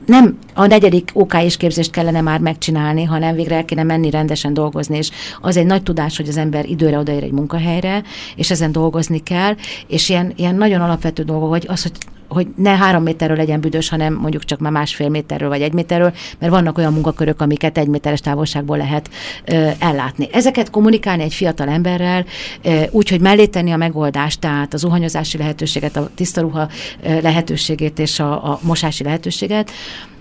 nem 0.05 0.37
a 0.53 0.65
negyedik 0.65 1.09
OK 1.13 1.33
és 1.43 1.57
képzést 1.57 1.91
kellene 1.91 2.21
már 2.21 2.39
megcsinálni, 2.39 3.03
hanem 3.03 3.35
végre 3.35 3.55
el 3.55 3.65
kéne 3.65 3.83
menni 3.83 4.09
rendesen 4.09 4.53
dolgozni, 4.53 4.97
és 4.97 5.09
az 5.41 5.57
egy 5.57 5.65
nagy 5.65 5.83
tudás, 5.83 6.17
hogy 6.17 6.27
az 6.27 6.37
ember 6.37 6.65
időre 6.65 6.97
odaér 6.97 7.23
egy 7.23 7.31
munkahelyre, 7.31 8.03
és 8.35 8.51
ezen 8.51 8.71
dolgozni 8.71 9.23
kell, 9.23 9.55
és 9.87 10.09
ilyen, 10.09 10.33
ilyen 10.35 10.55
nagyon 10.55 10.81
alapvető 10.81 11.23
dolgok, 11.23 11.49
hogy 11.49 11.65
az, 11.67 11.81
hogy 11.81 11.91
hogy 12.27 12.47
ne 12.55 12.75
három 12.75 13.03
méterről 13.03 13.37
legyen 13.37 13.59
büdös, 13.59 13.89
hanem 13.89 14.13
mondjuk 14.13 14.45
csak 14.45 14.59
már 14.59 14.71
másfél 14.71 15.09
méterről 15.09 15.49
vagy 15.49 15.61
egy 15.61 15.73
méterről, 15.73 16.13
mert 16.39 16.51
vannak 16.51 16.77
olyan 16.77 16.93
munkakörök, 16.93 17.41
amiket 17.41 17.77
egy 17.77 17.87
méteres 17.87 18.19
távolságból 18.19 18.77
lehet 18.77 19.09
ö, 19.45 19.69
ellátni. 19.79 20.27
Ezeket 20.31 20.69
kommunikálni 20.69 21.23
egy 21.23 21.33
fiatal 21.33 21.69
emberrel, 21.69 22.25
ö, 22.61 22.81
úgy, 22.91 23.09
hogy 23.09 23.21
mellé 23.21 23.45
tenni 23.45 23.71
a 23.71 23.77
megoldást, 23.77 24.39
tehát 24.39 24.73
az 24.73 24.79
zuhanyozási 24.79 25.37
lehetőséget, 25.37 25.95
a 25.95 26.09
tiszta 26.15 26.41
ruha 26.41 26.69
ö, 27.03 27.21
lehetőségét 27.21 27.99
és 27.99 28.19
a, 28.19 28.51
a 28.51 28.59
mosási 28.61 29.03
lehetőséget, 29.03 29.71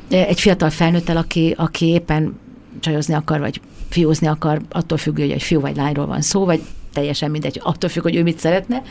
egy 0.09 0.41
fiatal 0.41 0.71
felnőttel, 0.71 1.17
aki, 1.17 1.55
aki 1.57 1.87
éppen 1.87 2.39
csajozni 2.81 3.15
akar, 3.15 3.41
vagy 3.41 3.61
fiúzni 3.89 4.27
akar, 4.27 4.61
attól 4.71 4.99
függő, 4.99 5.23
hogy 5.23 5.33
egy 5.33 5.43
fiú 5.43 5.61
vagy 5.61 5.77
lányról 5.77 6.07
van 6.07 6.21
szó, 6.21 6.45
vagy 6.45 6.61
teljesen 6.93 7.31
mindegy, 7.31 7.61
attól 7.63 7.91
függ, 7.91 8.03
hogy 8.03 8.17
ő 8.17 8.23
mit 8.23 8.39
szeretne 8.39 8.83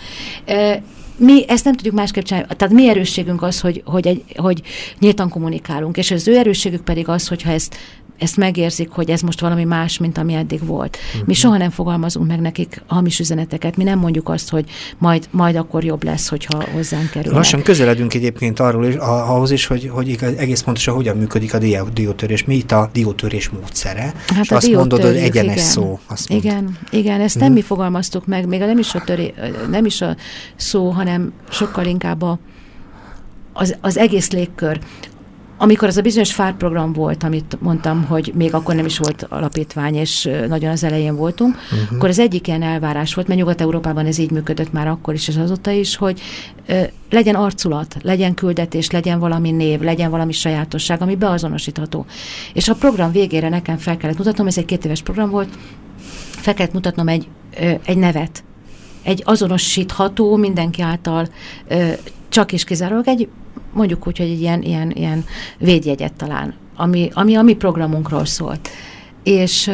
mi 1.17 1.49
ezt 1.49 1.63
nem 1.63 1.73
tudjuk 1.73 1.95
másképp 1.95 2.23
csinálni. 2.23 2.47
Tehát 2.57 2.73
mi 2.73 2.87
erősségünk 2.87 3.41
az, 3.41 3.59
hogy, 3.59 3.81
hogy, 3.85 4.07
egy, 4.07 4.23
hogy 4.35 4.61
nyíltan 4.99 5.29
kommunikálunk, 5.29 5.97
és 5.97 6.11
az 6.11 6.27
ő 6.27 6.37
erősségük 6.37 6.83
pedig 6.83 7.07
az, 7.07 7.27
hogyha 7.27 7.51
ezt 7.51 7.75
ezt 8.17 8.37
megérzik, 8.37 8.89
hogy 8.89 9.09
ez 9.09 9.21
most 9.21 9.39
valami 9.39 9.63
más, 9.63 9.97
mint 9.97 10.17
ami 10.17 10.33
eddig 10.33 10.65
volt. 10.65 10.95
Uh-huh. 10.97 11.13
Mi 11.19 11.21
Mhm. 11.25 11.31
soha 11.31 11.57
nem 11.57 11.69
fogalmazunk 11.69 12.27
meg 12.27 12.39
nekik 12.39 12.81
hamis 12.87 13.19
üzeneteket, 13.19 13.77
mi 13.77 13.83
nem 13.83 13.99
mondjuk 13.99 14.29
azt, 14.29 14.49
hogy 14.49 14.65
majd, 14.97 15.27
majd 15.31 15.55
akkor 15.55 15.83
jobb 15.83 16.03
lesz, 16.03 16.27
hogyha 16.29 16.63
hozzánk 16.73 17.09
kerülnek. 17.09 17.37
Lassan 17.37 17.61
közeledünk 17.61 18.13
egyébként 18.13 18.59
arról 18.59 18.85
is, 18.85 18.95
ahhoz 18.95 19.51
is, 19.51 19.65
hogy, 19.65 19.89
hogy 19.93 20.17
egész 20.37 20.61
pontosan 20.61 20.95
hogyan 20.95 21.17
működik 21.17 21.53
a 21.53 21.57
dió- 21.57 21.87
diótörés, 21.93 22.45
mi 22.45 22.55
itt 22.55 22.71
a 22.71 22.89
diótörés 22.93 23.49
módszere. 23.49 24.13
Hát 24.27 24.43
és 24.43 24.51
a 24.51 24.55
azt 24.55 24.71
mondod, 24.71 25.01
hogy 25.03 25.15
egyenes 25.15 25.53
igen. 25.55 25.65
szó. 25.67 25.99
Azt. 26.07 26.29
Igen, 26.29 26.77
igen, 26.91 27.21
ezt 27.21 27.35
nem 27.35 27.45
Mhm. 27.45 27.55
mi 27.55 27.61
fogalmaztuk 27.61 28.25
meg, 28.25 28.47
még 28.47 28.59
nem 28.59 28.77
is 28.77 28.95
a, 28.95 29.01
töré, 29.05 29.33
nem 29.69 29.85
is 29.85 30.01
a 30.01 30.15
szó, 30.55 30.89
hanem 30.89 31.33
sokkal 31.49 31.85
inkább 31.85 32.21
a, 32.21 32.39
az, 33.53 33.75
az 33.81 33.97
egész 33.97 34.31
légkör. 34.31 34.79
Amikor 35.57 35.87
az 35.87 35.97
a 35.97 36.01
bizonyos 36.01 36.33
fárprogram 36.33 36.93
volt, 36.93 37.23
amit 37.23 37.57
mondtam, 37.61 38.03
hogy 38.03 38.31
még 38.35 38.53
akkor 38.53 38.75
nem 38.75 38.85
is 38.85 38.97
volt 38.97 39.25
alapítvány, 39.29 39.95
és 39.95 40.29
nagyon 40.47 40.71
az 40.71 40.83
elején 40.83 41.15
voltunk, 41.15 41.55
uh-huh. 41.55 41.95
akkor 41.95 42.09
az 42.09 42.19
egyik 42.19 42.47
ilyen 42.47 42.61
elvárás 42.61 43.13
volt, 43.13 43.27
mert 43.27 43.39
Nyugat-Európában 43.39 44.05
ez 44.05 44.17
így 44.17 44.31
működött 44.31 44.71
már 44.71 44.87
akkor 44.87 45.13
is, 45.13 45.27
és 45.27 45.37
azóta 45.37 45.71
is, 45.71 45.95
hogy 45.95 46.21
ö, 46.67 46.81
legyen 47.09 47.35
arculat, 47.35 47.95
legyen 48.01 48.33
küldetés, 48.33 48.91
legyen 48.91 49.19
valami 49.19 49.51
név, 49.51 49.79
legyen 49.79 50.09
valami 50.09 50.31
sajátosság, 50.31 51.01
ami 51.01 51.15
beazonosítható. 51.15 52.05
És 52.53 52.69
a 52.69 52.75
program 52.75 53.11
végére 53.11 53.49
nekem 53.49 53.77
fel 53.77 53.97
kellett 53.97 54.17
mutatnom, 54.17 54.47
ez 54.47 54.57
egy 54.57 54.65
két 54.65 54.85
éves 54.85 55.01
program 55.01 55.29
volt, 55.29 55.57
fel 56.29 56.53
kellett 56.53 56.73
mutatnom 56.73 57.07
egy, 57.07 57.27
ö, 57.59 57.71
egy 57.85 57.97
nevet, 57.97 58.43
egy 59.03 59.21
azonosítható, 59.25 60.35
mindenki 60.35 60.81
által 60.81 61.27
ö, 61.67 61.89
csak 62.29 62.51
és 62.51 62.63
kizárólag 62.63 63.07
egy, 63.07 63.29
mondjuk 63.75 64.07
úgy, 64.07 64.17
hogy 64.17 64.29
egy 64.29 64.41
ilyen, 64.41 64.61
ilyen, 64.61 64.91
ilyen 64.91 65.25
védjegyet 65.57 66.13
talán, 66.13 66.53
ami, 66.75 67.09
ami 67.13 67.35
a 67.35 67.41
mi 67.41 67.53
programunkról 67.53 68.25
szólt. 68.25 68.69
És, 69.23 69.71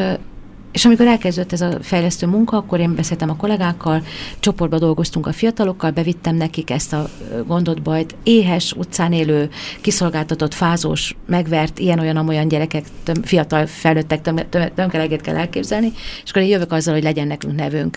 és 0.72 0.84
amikor 0.84 1.06
elkezdődött 1.06 1.52
ez 1.52 1.60
a 1.60 1.78
fejlesztő 1.80 2.26
munka, 2.26 2.56
akkor 2.56 2.80
én 2.80 2.94
beszéltem 2.94 3.30
a 3.30 3.36
kollégákkal, 3.36 4.02
csoportba 4.40 4.78
dolgoztunk 4.78 5.26
a 5.26 5.32
fiatalokkal, 5.32 5.90
bevittem 5.90 6.36
nekik 6.36 6.70
ezt 6.70 6.92
a 6.92 7.08
gondot, 7.46 7.82
bajt. 7.82 8.14
Éhes, 8.22 8.72
utcán 8.72 9.12
élő, 9.12 9.48
kiszolgáltatott, 9.80 10.54
fázós, 10.54 11.16
megvert, 11.26 11.78
ilyen-olyan-amolyan 11.78 12.48
gyerekek, 12.48 12.84
töm, 13.02 13.22
fiatal 13.22 13.66
felnőttek 13.66 14.22
töm, 14.22 14.36
töm, 14.48 14.68
tömkelegét 14.74 15.20
kell 15.20 15.36
elképzelni, 15.36 15.92
és 16.24 16.30
akkor 16.30 16.42
én 16.42 16.48
jövök 16.48 16.72
azzal, 16.72 16.94
hogy 16.94 17.02
legyen 17.02 17.26
nekünk 17.26 17.56
nevünk. 17.56 17.96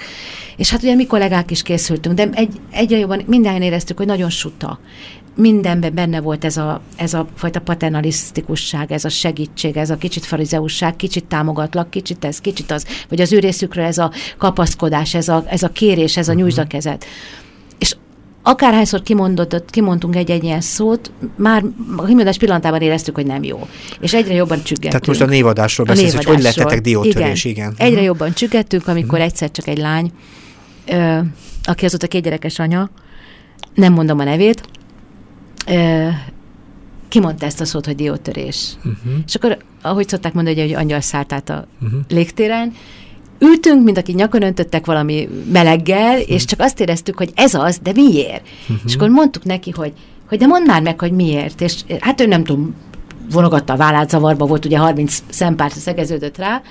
És 0.57 0.69
hát 0.69 0.81
ugye 0.81 0.95
mi 0.95 1.05
kollégák 1.05 1.51
is 1.51 1.61
készültünk, 1.61 2.15
de 2.15 2.29
egy, 2.31 2.59
egyre 2.71 2.97
jobban 2.97 3.21
minden 3.25 3.61
éreztük, 3.61 3.97
hogy 3.97 4.07
nagyon 4.07 4.29
suta 4.29 4.79
mindenben 5.35 5.93
benne 5.93 6.21
volt 6.21 6.45
ez 6.45 6.57
a, 6.57 6.81
ez 6.95 7.13
a 7.13 7.27
fajta 7.35 7.59
paternalisztikusság, 7.59 8.91
ez 8.91 9.05
a 9.05 9.09
segítség, 9.09 9.77
ez 9.77 9.89
a 9.89 9.97
kicsit 9.97 10.25
farizeusság, 10.25 10.95
kicsit 10.95 11.25
támogatlak, 11.25 11.89
kicsit 11.89 12.25
ez, 12.25 12.39
kicsit 12.39 12.71
az, 12.71 12.85
vagy 13.09 13.21
az 13.21 13.33
ő 13.33 13.39
részükről 13.39 13.85
ez 13.85 13.97
a 13.97 14.11
kapaszkodás, 14.37 15.13
ez 15.13 15.27
a, 15.27 15.43
ez 15.47 15.63
a 15.63 15.69
kérés, 15.69 16.17
ez 16.17 16.27
a 16.27 16.33
nyújtsd 16.33 16.57
a 16.57 16.67
kezed. 16.67 17.05
És 17.77 17.95
akárhányszor 18.43 19.01
kimondott, 19.01 19.69
kimondtunk 19.69 20.15
egy-egy 20.15 20.43
ilyen 20.43 20.61
szót, 20.61 21.11
már 21.35 21.63
a 21.95 22.03
kimondás 22.03 22.37
pillanatában 22.37 22.81
éreztük, 22.81 23.15
hogy 23.15 23.25
nem 23.25 23.43
jó. 23.43 23.67
És 23.99 24.13
egyre 24.13 24.33
jobban 24.33 24.57
csüggettünk. 24.63 24.91
Tehát 24.91 25.07
most 25.07 25.21
a 25.21 25.25
névadásról 25.25 25.87
A 25.87 25.89
beszélsz, 25.89 26.13
hogy 26.13 26.25
hogy 26.25 26.35
névadásról. 26.35 26.65
lettetek 26.65 26.85
diótörés, 26.85 27.43
igen. 27.45 27.71
Mhm. 27.71 27.81
Egyre 27.81 28.01
jobban 28.01 28.33
csüggettünk, 28.33 28.87
amikor 28.87 29.19
egyszer 29.19 29.51
csak 29.51 29.67
egy 29.67 29.77
lány, 29.77 30.11
ö, 30.87 31.19
aki 31.63 31.85
azóta 31.85 32.07
két 32.07 32.23
gyerekes 32.23 32.59
anya, 32.59 32.89
nem 33.73 33.93
mondom 33.93 34.19
a 34.19 34.23
nevét, 34.23 34.61
kimondta 37.07 37.45
ezt 37.45 37.61
a 37.61 37.65
szót, 37.65 37.85
hogy 37.85 37.95
diótörés. 37.95 38.71
Uh-huh. 38.77 39.13
És 39.25 39.35
akkor, 39.35 39.57
ahogy 39.81 40.07
szokták 40.07 40.33
mondani, 40.33 40.61
hogy 40.61 40.73
angyal 40.73 41.01
szállt 41.01 41.33
át 41.33 41.49
a 41.49 41.67
Uh-huh. 41.83 41.99
légtéren, 42.09 42.73
ültünk, 43.39 43.83
mint 43.83 43.97
aki 43.97 44.11
nyakon 44.13 44.41
öntöttek 44.41 44.85
valami 44.85 45.29
meleggel, 45.51 46.11
Mhm. 46.17 46.31
és 46.31 46.45
csak 46.45 46.59
azt 46.59 46.79
éreztük, 46.79 47.17
hogy 47.17 47.31
ez 47.35 47.53
az, 47.53 47.79
de 47.83 47.91
miért? 47.95 48.47
Uh-huh. 48.61 48.77
És 48.85 48.95
akkor 48.95 49.09
mondtuk 49.09 49.43
neki, 49.43 49.71
hogy, 49.71 49.93
hogy 50.29 50.37
de 50.37 50.45
mondd 50.45 50.65
már 50.65 50.81
meg, 50.81 50.99
hogy 50.99 51.11
miért. 51.11 51.61
És 51.61 51.75
hát 51.99 52.21
ő 52.21 52.25
nem 52.25 52.43
tudom, 52.43 52.75
vonogatta 53.31 53.73
a 53.73 53.77
vállát, 53.77 54.09
zavarba 54.09 54.45
volt, 54.45 54.65
ugye 54.65 54.77
30 54.77 55.23
szempár 55.29 55.71
szegeződött 55.71 56.37
rá, 56.37 56.61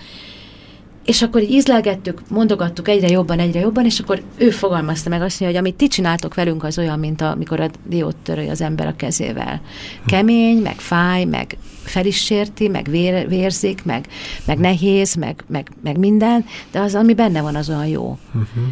és 1.04 1.22
akkor 1.22 1.42
így 1.42 1.50
ízlelgettük, 1.50 2.20
mondogattuk 2.28 2.88
egyre 2.88 3.08
jobban, 3.08 3.38
egyre 3.38 3.60
jobban, 3.60 3.84
és 3.84 3.98
akkor 3.98 4.22
ő 4.36 4.50
fogalmazta 4.50 5.08
meg 5.08 5.22
azt, 5.22 5.38
hogy 5.38 5.56
amit 5.56 5.74
ti 5.74 5.88
csináltok 5.88 6.34
velünk, 6.34 6.64
az 6.64 6.78
olyan, 6.78 6.98
mint 6.98 7.20
amikor 7.20 7.60
a 7.60 7.70
diót 7.86 8.16
töröl 8.16 8.48
az 8.48 8.60
ember 8.60 8.86
a 8.86 8.96
kezével. 8.96 9.60
Kemény, 10.06 10.62
meg 10.62 10.76
fáj, 10.76 11.24
meg 11.24 11.56
fel 11.84 12.06
is 12.06 12.24
sérti, 12.24 12.68
meg 12.68 12.86
vér, 12.90 13.28
vérzik, 13.28 13.84
meg, 13.84 14.06
meg 14.44 14.58
nehéz, 14.58 15.14
meg, 15.14 15.44
meg, 15.46 15.68
meg 15.82 15.98
minden, 15.98 16.44
de 16.70 16.80
az, 16.80 16.94
ami 16.94 17.14
benne 17.14 17.40
van, 17.40 17.56
az 17.56 17.68
olyan 17.68 17.86
jó. 17.86 18.18
Uh-huh. 18.28 18.64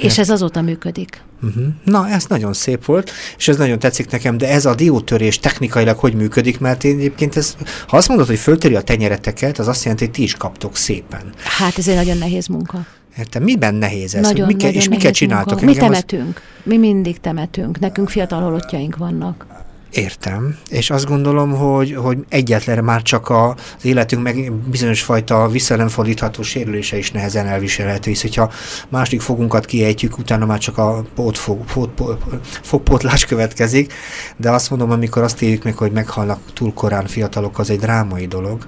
És 0.00 0.18
ez 0.18 0.30
azóta 0.30 0.62
működik. 0.62 1.22
Uh-huh. 1.46 1.64
Na, 1.84 2.08
ez 2.08 2.24
nagyon 2.28 2.52
szép 2.52 2.84
volt, 2.84 3.10
és 3.38 3.48
ez 3.48 3.56
nagyon 3.56 3.78
tetszik 3.78 4.10
nekem, 4.10 4.38
de 4.38 4.48
ez 4.48 4.64
a 4.66 4.74
diótörés 4.74 5.38
technikailag 5.38 5.98
hogy 5.98 6.14
működik, 6.14 6.60
mert 6.60 6.84
én 6.84 6.96
egyébként 6.98 7.36
ez, 7.36 7.56
ha 7.86 7.96
azt 7.96 8.08
mondod, 8.08 8.26
hogy 8.26 8.38
föltöri 8.38 8.74
a 8.74 8.80
tenyereteket, 8.82 9.58
az 9.58 9.68
azt 9.68 9.82
jelenti, 9.82 10.04
hogy 10.04 10.12
ti 10.12 10.22
is 10.22 10.34
kaptok 10.34 10.76
szépen. 10.76 11.32
Hát 11.58 11.78
ez 11.78 11.88
egy 11.88 11.94
nagyon 11.96 12.18
nehéz 12.18 12.46
munka. 12.46 12.86
Értem, 13.18 13.42
miben 13.42 13.74
nehéz 13.74 14.14
ez? 14.14 14.22
nagyon, 14.22 14.46
mi 14.46 14.52
nagyon 14.52 14.72
és 14.72 14.88
miket 14.88 15.14
csináltok? 15.14 15.60
Mi 15.60 15.66
Engem 15.66 15.84
az- 15.84 16.04
temetünk. 16.04 16.40
Mi 16.62 16.76
mindig 16.76 17.20
temetünk. 17.20 17.78
Nekünk 17.78 18.08
fiatal 18.08 18.40
halottjaink 18.40 18.96
vannak. 18.96 19.46
Értem, 19.94 20.58
és 20.68 20.90
azt 20.90 21.06
gondolom, 21.06 21.50
hogy, 21.50 21.94
hogy 21.94 22.18
egyetlen 22.28 22.84
már 22.84 23.02
csak 23.02 23.30
az 23.30 23.54
életünk 23.82 24.22
meg 24.22 24.52
bizonyos 24.52 25.02
fajta 25.02 25.48
visszanemfordítható 25.48 26.42
sérülése 26.42 26.98
is 26.98 27.10
nehezen 27.10 27.46
elviselhető, 27.46 28.10
hisz 28.10 28.22
hogyha 28.22 28.52
második 28.88 29.20
fogunkat 29.20 29.64
kiejtjük, 29.64 30.18
utána 30.18 30.46
már 30.46 30.58
csak 30.58 30.78
a 30.78 31.04
pótfog, 31.14 31.64
pót, 31.64 31.90
pót, 32.84 33.24
következik, 33.26 33.92
de 34.36 34.50
azt 34.50 34.70
mondom, 34.70 34.90
amikor 34.90 35.22
azt 35.22 35.42
éljük 35.42 35.64
meg, 35.64 35.76
hogy 35.76 35.92
meghalnak 35.92 36.40
túl 36.52 36.72
korán 36.72 37.06
fiatalok, 37.06 37.58
az 37.58 37.70
egy 37.70 37.78
drámai 37.78 38.26
dolog. 38.26 38.66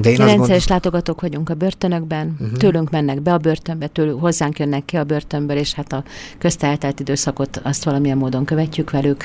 De 0.00 0.10
én 0.10 0.16
rendszeres 0.16 0.66
látogatók 0.66 1.20
vagyunk 1.20 1.48
a 1.48 1.54
börtönökben, 1.54 2.36
uh-huh. 2.40 2.58
tőlünk 2.58 2.90
mennek 2.90 3.22
be 3.22 3.32
a 3.32 3.38
börtönbe, 3.38 3.86
tőlük 3.86 4.20
hozzánk 4.20 4.58
jönnek 4.58 4.84
ki 4.84 4.96
a 4.96 5.04
börtönből, 5.04 5.56
és 5.56 5.74
hát 5.74 5.92
a 5.92 6.04
közteltelt 6.38 7.00
időszakot 7.00 7.60
azt 7.62 7.84
valamilyen 7.84 8.16
módon 8.16 8.44
követjük 8.44 8.90
velük. 8.90 9.24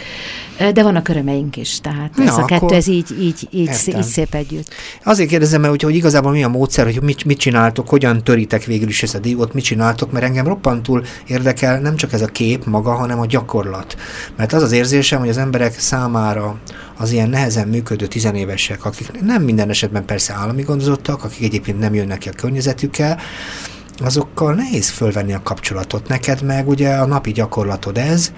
De 0.58 0.84
vannak 0.84 1.08
örömeink 1.08 1.58
is, 1.58 1.82
tehát 1.82 2.20
ez 2.20 2.26
Na, 2.26 2.36
a 2.36 2.46
kettő, 2.46 2.76
ez 2.76 2.88
így, 2.88 3.12
így, 3.20 3.48
így, 3.52 3.68
értem. 3.68 4.00
így 4.00 4.06
szép 4.06 4.34
együtt. 4.34 4.74
Azért 5.04 5.30
kérdezem 5.30 5.62
meg, 5.62 5.70
hogy, 5.70 5.82
hogy 5.82 5.96
igazából 5.96 6.32
mi 6.32 6.44
a 6.44 6.48
módszer, 6.48 6.86
hogy 6.86 7.02
mit, 7.02 7.26
mit 7.26 7.38
csináltok, 7.38 7.90
hogyan 7.90 8.24
töritek 8.24 8.64
végül 8.64 8.88
is 8.88 9.04
ezt 9.04 9.16
a 9.16 9.20
diót, 9.20 9.54
mit 9.54 9.64
csináltok, 9.64 10.12
mert 10.12 10.26
engem 10.26 10.48
roppantul 10.48 11.04
érdekel 11.28 11.80
nem 11.80 11.96
csak 11.96 12.14
ez 12.14 12.22
a 12.22 12.28
kép 12.28 12.66
maga, 12.66 12.92
hanem 12.94 13.20
a 13.20 13.26
gyakorlat. 13.26 13.96
Mert 14.38 14.54
az 14.54 14.64
az 14.64 14.72
érzésem, 14.72 15.20
hogy 15.20 15.30
az 15.30 15.38
emberek 15.38 15.80
számára 15.80 16.60
az 16.98 17.12
ilyen 17.12 17.30
nehezen 17.30 17.68
működő 17.68 18.08
tizenévesek, 18.08 18.86
akik 18.86 19.22
nem 19.22 19.42
minden 19.42 19.70
esetben 19.70 20.06
persze 20.06 20.34
állami 20.34 20.62
gondozottak, 20.62 21.24
akik 21.24 21.44
egyébként 21.44 21.80
nem 21.80 21.94
jönnek 21.94 22.18
ki 22.18 22.30
a 22.30 22.32
környezetükkel, 22.32 23.20
azokkal 24.00 24.54
nehéz 24.54 24.90
fölvenni 24.90 25.34
a 25.34 25.42
kapcsolatot. 25.44 26.08
Neked 26.08 26.42
meg 26.42 26.68
ugye 26.68 26.90
a 26.90 27.06
napi 27.06 27.32
gyakorlatod 27.32 27.98
ez, 27.98 28.32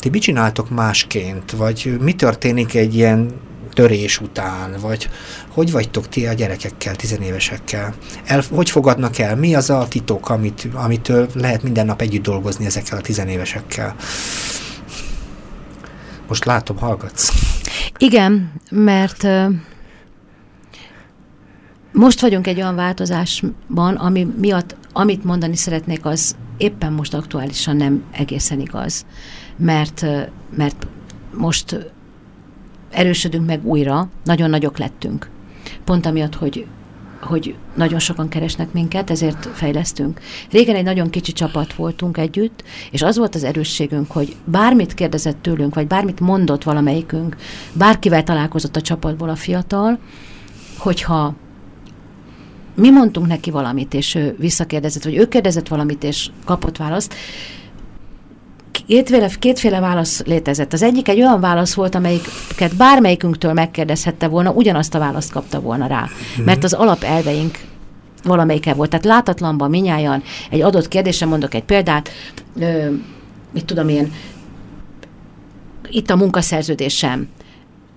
ti 0.00 0.08
mit 0.08 0.22
csináltok 0.22 0.70
másként, 0.70 1.50
vagy 1.50 1.96
mi 2.00 2.12
történik 2.12 2.74
egy 2.74 2.94
ilyen 2.94 3.34
törés 3.72 4.20
után, 4.20 4.76
vagy 4.80 5.08
hogy 5.48 5.72
vagytok 5.72 6.08
ti 6.08 6.26
a 6.26 6.32
gyerekekkel, 6.32 6.96
tizenévesekkel? 6.96 7.94
El, 8.24 8.42
hogy 8.50 8.70
fogadnak 8.70 9.18
el? 9.18 9.36
Mi 9.36 9.54
az 9.54 9.70
a 9.70 9.86
titok, 9.88 10.30
amit, 10.30 10.68
amitől 10.72 11.28
lehet 11.34 11.62
minden 11.62 11.86
nap 11.86 12.00
együtt 12.00 12.22
dolgozni 12.22 12.66
ezekkel 12.66 12.98
a 12.98 13.00
tizenévesekkel? 13.00 13.96
Most 16.28 16.44
látom, 16.44 16.78
hallgatsz. 16.78 17.55
Igen, 17.98 18.52
mert 18.70 19.26
most 21.92 22.20
vagyunk 22.20 22.46
egy 22.46 22.56
olyan 22.56 22.74
változásban, 22.74 23.94
ami 23.94 24.26
miatt, 24.40 24.76
amit 24.92 25.24
mondani 25.24 25.56
szeretnék, 25.56 26.04
az 26.04 26.36
éppen 26.56 26.92
most 26.92 27.14
aktuálisan 27.14 27.76
nem 27.76 28.04
egészen 28.10 28.60
igaz. 28.60 29.06
Mert, 29.56 30.06
mert 30.56 30.86
most 31.34 31.92
erősödünk 32.90 33.46
meg 33.46 33.66
újra, 33.66 34.08
nagyon 34.24 34.50
nagyok 34.50 34.78
lettünk. 34.78 35.30
Pont 35.84 36.06
amiatt, 36.06 36.34
hogy 36.34 36.66
hogy 37.26 37.54
nagyon 37.74 37.98
sokan 37.98 38.28
keresnek 38.28 38.72
minket, 38.72 39.10
ezért 39.10 39.48
fejlesztünk. 39.52 40.20
Régen 40.50 40.76
egy 40.76 40.84
nagyon 40.84 41.10
kicsi 41.10 41.32
csapat 41.32 41.74
voltunk 41.74 42.18
együtt, 42.18 42.64
és 42.90 43.02
az 43.02 43.16
volt 43.16 43.34
az 43.34 43.44
erősségünk, 43.44 44.10
hogy 44.10 44.36
bármit 44.44 44.94
kérdezett 44.94 45.42
tőlünk, 45.42 45.74
vagy 45.74 45.86
bármit 45.86 46.20
mondott 46.20 46.62
valamelyikünk, 46.62 47.36
bárkivel 47.72 48.22
találkozott 48.22 48.76
a 48.76 48.80
csapatból 48.80 49.28
a 49.28 49.36
fiatal, 49.36 49.98
hogyha 50.78 51.34
mi 52.74 52.90
mondtunk 52.90 53.26
neki 53.26 53.50
valamit, 53.50 53.94
és 53.94 54.14
ő 54.14 54.36
visszakérdezett, 54.38 55.04
vagy 55.04 55.16
ő 55.16 55.28
kérdezett 55.28 55.68
valamit, 55.68 56.04
és 56.04 56.30
kapott 56.44 56.76
választ, 56.76 57.14
kétféle, 58.86 59.28
kétféle 59.38 59.80
válasz 59.80 60.22
létezett. 60.24 60.72
Az 60.72 60.82
egyik 60.82 61.08
egy 61.08 61.20
olyan 61.20 61.40
válasz 61.40 61.74
volt, 61.74 61.94
amelyiket 61.94 62.76
bármelyikünktől 62.76 63.52
megkérdezhette 63.52 64.28
volna, 64.28 64.50
ugyanazt 64.50 64.94
a 64.94 64.98
választ 64.98 65.32
kapta 65.32 65.60
volna 65.60 65.86
rá. 65.86 66.02
Mm-hmm. 66.02 66.44
Mert 66.44 66.64
az 66.64 66.72
alapelveink 66.72 67.58
valamelyike 68.22 68.74
volt. 68.74 68.90
Tehát 68.90 69.04
látatlanban 69.04 69.70
minnyáján 69.70 70.22
egy 70.50 70.60
adott 70.60 70.88
kérdésre 70.88 71.26
mondok 71.26 71.54
egy 71.54 71.64
példát, 71.64 72.10
ö, 72.58 72.90
mit 73.52 73.64
tudom 73.64 73.88
én, 73.88 74.12
itt 75.90 76.10
a 76.10 76.16
munkaszerződésem, 76.16 77.28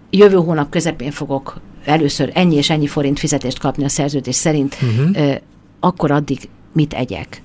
jövő 0.09 0.35
hónap 0.35 0.69
közepén 0.69 1.11
fogok 1.11 1.61
először 1.85 2.31
ennyi 2.33 2.55
és 2.55 2.69
ennyi 2.69 2.87
forint 2.87 3.19
fizetést 3.19 3.59
kapni 3.59 3.83
a 3.83 3.89
szerződés 3.89 4.35
szerint, 4.35 4.77
uh-huh. 4.81 5.27
ö, 5.27 5.33
akkor 5.79 6.11
addig 6.11 6.49
mit 6.73 6.93
egyek? 6.93 7.41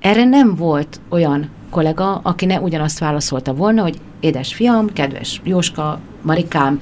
Erre 0.00 0.24
nem 0.24 0.54
volt 0.54 1.00
olyan 1.08 1.50
kollega, 1.70 2.14
aki 2.14 2.46
ne 2.46 2.60
ugyanazt 2.60 2.98
válaszolta 2.98 3.54
volna, 3.54 3.82
hogy 3.82 4.00
édes 4.20 4.54
fiam, 4.54 4.92
kedves 4.92 5.40
Jóska, 5.44 6.00
Marikám, 6.22 6.80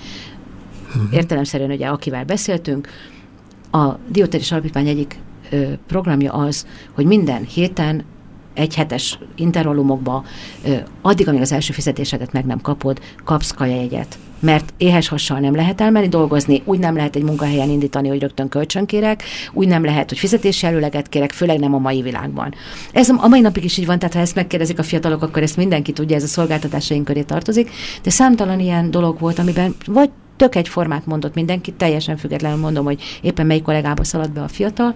uh-huh. 0.88 1.14
értelemszerűen 1.14 1.70
ugye 1.70 1.86
akivel 1.86 2.24
beszéltünk, 2.24 2.88
a 3.70 3.98
Diotéris 4.08 4.52
Alapítvány 4.52 4.88
egyik 4.88 5.18
ö, 5.50 5.62
programja 5.86 6.32
az, 6.32 6.66
hogy 6.92 7.06
minden 7.06 7.44
héten 7.44 8.04
egy 8.54 8.74
hetes 8.74 9.18
intervallumokba, 9.36 10.24
addig, 11.02 11.28
amíg 11.28 11.40
az 11.40 11.52
első 11.52 11.72
fizetésedet 11.72 12.32
meg 12.32 12.44
nem 12.44 12.60
kapod, 12.60 13.00
kapsz 13.24 13.50
kajajegyet. 13.50 14.18
Mert 14.40 14.74
éhes 14.76 15.08
hassal 15.08 15.38
nem 15.38 15.54
lehet 15.54 15.80
elmenni 15.80 16.08
dolgozni, 16.08 16.62
úgy 16.64 16.78
nem 16.78 16.96
lehet 16.96 17.16
egy 17.16 17.22
munkahelyen 17.22 17.68
indítani, 17.68 18.08
hogy 18.08 18.20
rögtön 18.20 18.48
kölcsön 18.48 18.86
kérek, 18.86 19.22
úgy 19.52 19.66
nem 19.66 19.84
lehet, 19.84 20.08
hogy 20.08 20.18
fizetési 20.18 20.66
előleget 20.66 21.08
kérek, 21.08 21.32
főleg 21.32 21.58
nem 21.58 21.74
a 21.74 21.78
mai 21.78 22.02
világban. 22.02 22.54
Ez 22.92 23.08
a 23.08 23.28
mai 23.28 23.40
napig 23.40 23.64
is 23.64 23.78
így 23.78 23.86
van, 23.86 23.98
tehát 23.98 24.14
ha 24.14 24.20
ezt 24.20 24.34
megkérdezik 24.34 24.78
a 24.78 24.82
fiatalok, 24.82 25.22
akkor 25.22 25.42
ezt 25.42 25.56
mindenki 25.56 25.92
tudja, 25.92 26.16
ez 26.16 26.22
a 26.22 26.26
szolgáltatásaink 26.26 27.04
köré 27.04 27.22
tartozik, 27.22 27.70
de 28.02 28.10
számtalan 28.10 28.60
ilyen 28.60 28.90
dolog 28.90 29.20
volt, 29.20 29.38
amiben 29.38 29.74
vagy 29.86 30.10
tök 30.36 30.54
egyformát 30.54 31.06
mondott 31.06 31.34
mindenki, 31.34 31.72
teljesen 31.72 32.16
függetlenül 32.16 32.58
mondom, 32.58 32.84
hogy 32.84 33.02
éppen 33.22 33.46
melyik 33.46 33.62
kollégába 33.62 34.04
szaladt 34.04 34.32
be 34.32 34.42
a 34.42 34.48
fiatal, 34.48 34.94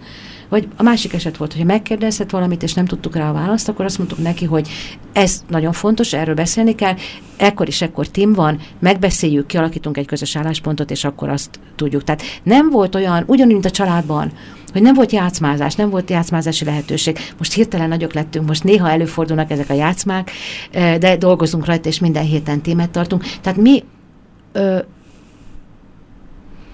vagy 0.48 0.68
a 0.76 0.82
másik 0.82 1.12
eset 1.12 1.36
volt, 1.36 1.52
hogy 1.52 1.64
megkérdezett 1.64 2.30
valamit, 2.30 2.62
és 2.62 2.74
nem 2.74 2.84
tudtuk 2.84 3.16
rá 3.16 3.28
a 3.28 3.32
választ, 3.32 3.68
akkor 3.68 3.84
azt 3.84 3.98
mondtuk 3.98 4.18
neki, 4.18 4.44
hogy 4.44 4.68
ez 5.12 5.44
nagyon 5.48 5.72
fontos, 5.72 6.12
erről 6.12 6.34
beszélni 6.34 6.74
kell, 6.74 6.94
ekkor 7.36 7.68
is 7.68 7.82
ekkor 7.82 8.08
tim 8.08 8.32
van, 8.32 8.58
megbeszéljük, 8.80 9.46
kialakítunk 9.46 9.96
egy 9.96 10.06
közös 10.06 10.36
álláspontot, 10.36 10.90
és 10.90 11.04
akkor 11.04 11.28
azt 11.28 11.60
tudjuk. 11.76 12.04
Tehát 12.04 12.22
nem 12.42 12.70
volt 12.70 12.94
olyan, 12.94 13.24
ugyanúgy, 13.26 13.52
mint 13.52 13.64
a 13.64 13.70
családban, 13.70 14.32
hogy 14.72 14.82
nem 14.82 14.94
volt 14.94 15.12
játszmázás, 15.12 15.74
nem 15.74 15.90
volt 15.90 16.10
játszmázási 16.10 16.64
lehetőség. 16.64 17.18
Most 17.38 17.52
hirtelen 17.52 17.88
nagyok 17.88 18.12
lettünk, 18.12 18.46
most 18.46 18.64
néha 18.64 18.90
előfordulnak 18.90 19.50
ezek 19.50 19.70
a 19.70 19.74
játszmák, 19.74 20.30
de 20.72 21.16
dolgozunk 21.16 21.64
rajta, 21.66 21.88
és 21.88 21.98
minden 21.98 22.24
héten 22.24 22.60
témet 22.60 22.90
tartunk. 22.90 23.24
Tehát 23.40 23.58
mi 23.58 23.84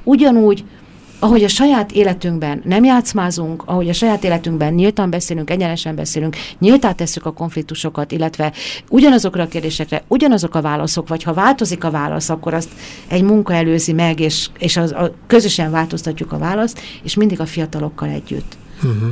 ugyanúgy 0.04 0.64
ahogy 1.24 1.44
a 1.44 1.48
saját 1.48 1.92
életünkben 1.92 2.62
nem 2.64 2.84
játszmázunk, 2.84 3.62
ahogy 3.66 3.88
a 3.88 3.92
saját 3.92 4.24
életünkben 4.24 4.72
nyíltan 4.72 5.10
beszélünk, 5.10 5.50
egyenesen 5.50 5.94
beszélünk, 5.94 6.36
nyíltá 6.58 6.92
tesszük 6.92 7.26
a 7.26 7.32
konfliktusokat, 7.32 8.12
illetve 8.12 8.52
ugyanazokra 8.90 9.42
a 9.42 9.46
kérdésekre 9.46 10.04
ugyanazok 10.08 10.54
a 10.54 10.60
válaszok, 10.60 11.08
vagy 11.08 11.22
ha 11.22 11.32
változik 11.32 11.84
a 11.84 11.90
válasz, 11.90 12.28
akkor 12.28 12.54
azt 12.54 12.68
egy 13.08 13.22
munka 13.22 13.54
előzi 13.54 13.92
meg, 13.92 14.20
és, 14.20 14.48
és 14.58 14.76
az, 14.76 14.92
a, 14.92 15.14
közösen 15.26 15.70
változtatjuk 15.70 16.32
a 16.32 16.38
választ, 16.38 16.80
és 17.02 17.14
mindig 17.14 17.40
a 17.40 17.46
fiatalokkal 17.46 18.08
együtt. 18.08 18.56
Uh-huh. 18.76 19.10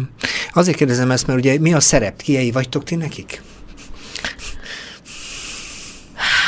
Azért 0.52 0.76
kérdezem 0.76 1.10
ezt, 1.10 1.26
mert 1.26 1.38
ugye 1.38 1.58
mi 1.58 1.72
a 1.72 1.80
szerep? 1.80 2.22
Kiei 2.22 2.50
vagytok 2.50 2.84
ti 2.84 2.94
nekik? 2.94 3.42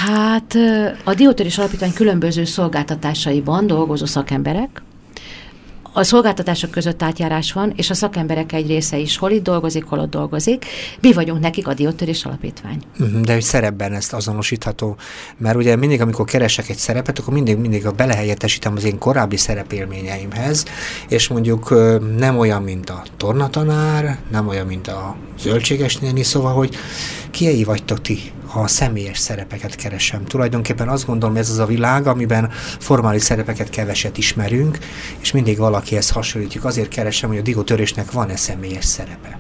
Hát 0.03 0.57
a 1.05 1.15
Diótöris 1.15 1.59
Alapítvány 1.59 1.93
különböző 1.93 2.45
szolgáltatásaiban 2.45 3.67
dolgozó 3.67 4.05
szakemberek, 4.05 4.83
a 5.97 6.03
szolgáltatások 6.03 6.71
között 6.71 7.03
átjárás 7.03 7.53
van, 7.53 7.73
és 7.77 7.91
a 7.91 7.95
szakemberek 7.95 8.53
egy 8.53 8.67
része 8.67 8.97
is 8.97 9.17
hol 9.17 9.31
itt 9.31 9.43
dolgozik, 9.43 9.85
hol 9.85 9.99
ott 9.99 10.11
dolgozik. 10.11 10.65
Mi 11.01 11.13
vagyunk 11.13 11.41
nekik 11.41 11.69
a 11.69 11.75
Diótörés 11.75 12.25
Alapítvány. 12.25 12.79
Mhm, 12.97 13.23
de 13.23 13.33
hogy 13.33 13.43
szerepben 13.43 13.93
ezt 13.93 14.13
azonosítható, 14.13 14.97
mert 15.37 15.57
ugye 15.57 15.77
mindig, 15.77 16.01
amikor 16.01 16.25
keresek 16.25 16.69
egy 16.69 16.77
szerepet, 16.77 17.19
akkor 17.19 17.35
mindig, 17.35 17.57
mindig 17.57 17.87
a 17.87 17.91
belehelyettesítem 17.91 18.73
az 18.77 18.85
én 18.85 18.99
korábbi 18.99 19.37
szerepélményeimhez, 19.37 20.65
és 21.09 21.29
mondjuk 21.29 21.71
nem 22.17 22.39
olyan, 22.39 22.63
mint 22.63 22.91
a 22.91 23.03
tornatanár, 23.17 24.19
nem 24.31 24.49
olyan, 24.49 24.67
mint 24.67 24.89
a 24.89 25.17
zöldséges 25.39 25.97
néni, 25.97 26.23
szóval, 26.23 26.53
hogy 26.55 26.77
kiei 27.31 27.65
vagytok 27.65 28.01
ti 28.01 28.33
ha 28.55 28.61
a 28.61 28.67
személyes 28.67 29.19
szerepeket 29.19 29.75
keresem. 29.75 30.25
Tulajdonképpen 30.25 30.89
azt 30.89 31.07
gondolom, 31.07 31.37
ez 31.37 31.51
az 31.51 31.59
a 31.59 31.67
világ, 31.67 32.07
amiben 32.07 32.51
formális 32.79 33.23
szerepeket 33.23 33.71
keveset 33.71 34.19
ismerünk, 34.19 34.79
és 35.21 35.33
mindig 35.33 35.61
valakihez 35.85 36.11
hasonlítjuk. 36.11 36.65
Azért 36.65 36.89
keresem, 36.89 37.29
hogy 37.29 37.39
a 37.39 37.43
digotörésnek 37.43 38.13
van-e 38.13 38.37
személyes 38.37 38.85
szerepe. 38.85 39.39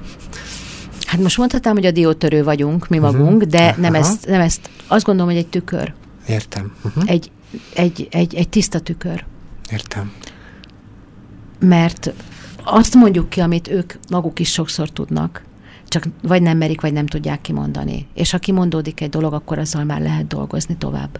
Hát 1.07 1.21
most 1.21 1.39
mondhatnám, 1.39 1.75
hogy 1.75 1.87
a 1.87 1.91
diótörő 1.91 2.45
vagyunk 2.45 2.89
mi 2.89 2.99
magunk, 2.99 3.35
uh-huh. 3.35 3.51
de 3.51 3.75
nem 3.79 3.95
ezt, 3.95 4.27
nem 4.27 4.41
ezt. 4.41 4.71
Azt 4.87 5.05
gondolom, 5.05 5.31
hogy 5.31 5.41
egy 5.41 5.49
tükör. 5.49 5.93
Értem. 6.27 6.73
Uh-huh. 6.85 7.03
Egy, 7.07 7.31
egy, 7.75 8.09
egy, 8.11 8.35
egy 8.35 8.49
tiszta 8.49 8.81
tükör. 8.81 9.25
Értem. 9.71 10.13
Mert 11.61 12.13
azt 12.65 12.95
mondjuk 12.95 13.29
ki, 13.29 13.41
amit 13.41 13.69
ők 13.69 13.95
maguk 14.11 14.39
is 14.39 14.53
sokszor 14.53 14.91
tudnak 14.91 15.43
csak 15.89 16.05
vagy 16.23 16.43
nem 16.43 16.57
merik, 16.57 16.81
vagy 16.81 16.93
nem 16.93 17.07
tudják 17.07 17.41
kimondani. 17.41 18.07
És 18.15 18.31
ha 18.31 18.39
kimondódik 18.39 19.01
egy 19.01 19.09
dolog, 19.09 19.33
akkor 19.33 19.59
azzal 19.59 19.85
már 19.85 20.01
lehet 20.01 20.27
dolgozni 20.27 20.77
tovább. 20.77 21.19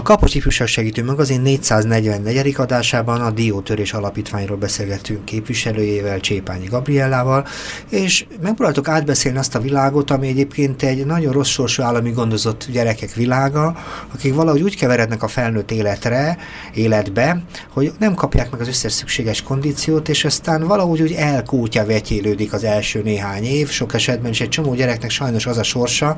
A 0.00 0.02
Kapos 0.02 0.34
Ifjúság 0.34 0.66
Segítő 0.66 1.04
Magazin 1.04 1.40
444. 1.40 2.54
adásában 2.56 3.20
a 3.20 3.30
Diótörés 3.30 3.92
Alapítványról 3.92 4.56
beszélgettünk 4.56 5.24
képviselőjével, 5.24 6.20
Csépányi 6.20 6.66
Gabriellával, 6.66 7.46
és 7.88 8.26
megpróbáltuk 8.42 8.88
átbeszélni 8.88 9.38
azt 9.38 9.54
a 9.54 9.60
világot, 9.60 10.10
ami 10.10 10.28
egyébként 10.28 10.82
egy 10.82 11.06
nagyon 11.06 11.32
rossz 11.32 11.48
sorsú 11.48 11.82
állami 11.82 12.10
gondozott 12.10 12.66
gyerekek 12.72 13.14
világa, 13.14 13.76
akik 14.14 14.34
valahogy 14.34 14.62
úgy 14.62 14.76
keverednek 14.76 15.22
a 15.22 15.28
felnőtt 15.28 15.70
életre, 15.70 16.38
életbe, 16.74 17.42
hogy 17.68 17.92
nem 17.98 18.14
kapják 18.14 18.50
meg 18.50 18.60
az 18.60 18.68
összes 18.68 18.92
szükséges 18.92 19.42
kondíciót, 19.42 20.08
és 20.08 20.24
aztán 20.24 20.66
valahogy 20.66 21.02
úgy 21.02 21.12
elkútja 21.12 21.86
vetyélődik 21.86 22.52
az 22.52 22.64
első 22.64 23.02
néhány 23.02 23.44
év, 23.44 23.68
sok 23.68 23.94
esetben 23.94 24.30
is 24.30 24.40
egy 24.40 24.48
csomó 24.48 24.74
gyereknek 24.74 25.10
sajnos 25.10 25.46
az 25.46 25.58
a 25.58 25.62
sorsa, 25.62 26.16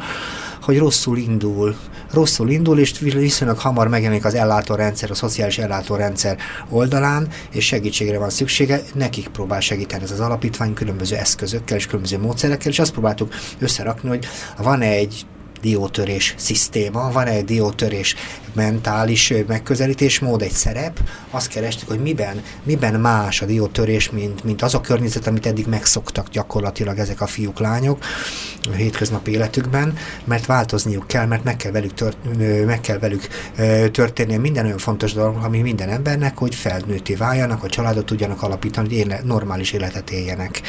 hogy 0.63 0.79
rosszul 0.79 1.17
indul. 1.17 1.77
Rosszul 2.13 2.51
indul, 2.51 2.79
és 2.79 2.99
viszonylag 2.99 3.59
hamar 3.59 3.89
megjelenik 3.89 4.25
az 4.25 4.35
ellátórendszer, 4.35 5.11
a 5.11 5.15
szociális 5.15 5.59
ellátórendszer 5.59 6.37
oldalán, 6.69 7.29
és 7.51 7.65
segítségre 7.65 8.19
van 8.19 8.31
szüksége. 8.31 8.83
Nekik 8.95 9.29
próbál 9.29 9.61
segíteni 9.61 10.03
ez 10.03 10.11
az 10.11 10.21
alapítvány 10.21 10.75
különböző 10.75 11.17
eszközökkel 11.17 11.77
és 11.77 11.87
különböző 11.87 12.19
módszerekkel, 12.19 12.71
és 12.71 12.79
azt 12.79 12.93
próbáltuk 12.93 13.35
összerakni, 13.59 14.09
hogy 14.09 14.27
van 14.57 14.81
egy 14.81 15.27
diótörés 15.63 16.35
szisztéma, 16.39 17.11
van 17.13 17.27
egy 17.27 17.45
diótörés 17.45 18.15
mentális 18.53 19.33
megközelítésmód, 19.47 20.43
egy 20.43 20.51
szerep, 20.51 21.01
azt 21.31 21.49
kerestük, 21.49 21.89
hogy 21.89 22.01
miben, 22.01 22.43
miben 22.63 23.01
más 23.01 23.43
a 23.43 23.47
diótörés, 23.47 24.11
mint, 24.11 24.45
mint 24.45 24.63
az 24.63 24.75
a 24.75 24.81
környezet, 24.81 25.27
amit 25.27 25.47
eddig 25.47 25.67
megszoktak 25.67 26.29
gyakorlatilag 26.29 26.99
ezek 26.99 27.21
a 27.21 27.27
fiúk, 27.27 27.59
lányok 27.59 28.05
a 28.71 28.75
hétköznapi 28.75 29.31
életükben, 29.31 29.97
mert 30.25 30.47
változniuk 30.47 31.07
kell, 31.07 31.27
mert 31.27 31.45
meg 31.45 31.57
kell 31.57 31.73
velük, 31.73 31.95
tört, 31.95 32.17
meg 32.67 32.81
kell 32.81 32.99
velük 32.99 33.29
történnie 33.91 34.39
minden 34.39 34.65
olyan 34.65 34.79
fontos 34.79 35.13
dolog, 35.13 35.45
ami 35.45 35.61
minden 35.61 35.89
embernek, 35.89 36.39
hogy 36.39 36.55
felnőtté 36.55 37.15
váljanak, 37.15 37.61
hogy 37.61 37.71
családot 37.71 38.07
tudjanak 38.07 38.43
alapítani, 38.43 38.89
hogy 38.89 38.97
éle, 38.97 39.21
normális 39.25 39.73
életet 39.73 40.11
éljenek. 40.11 40.61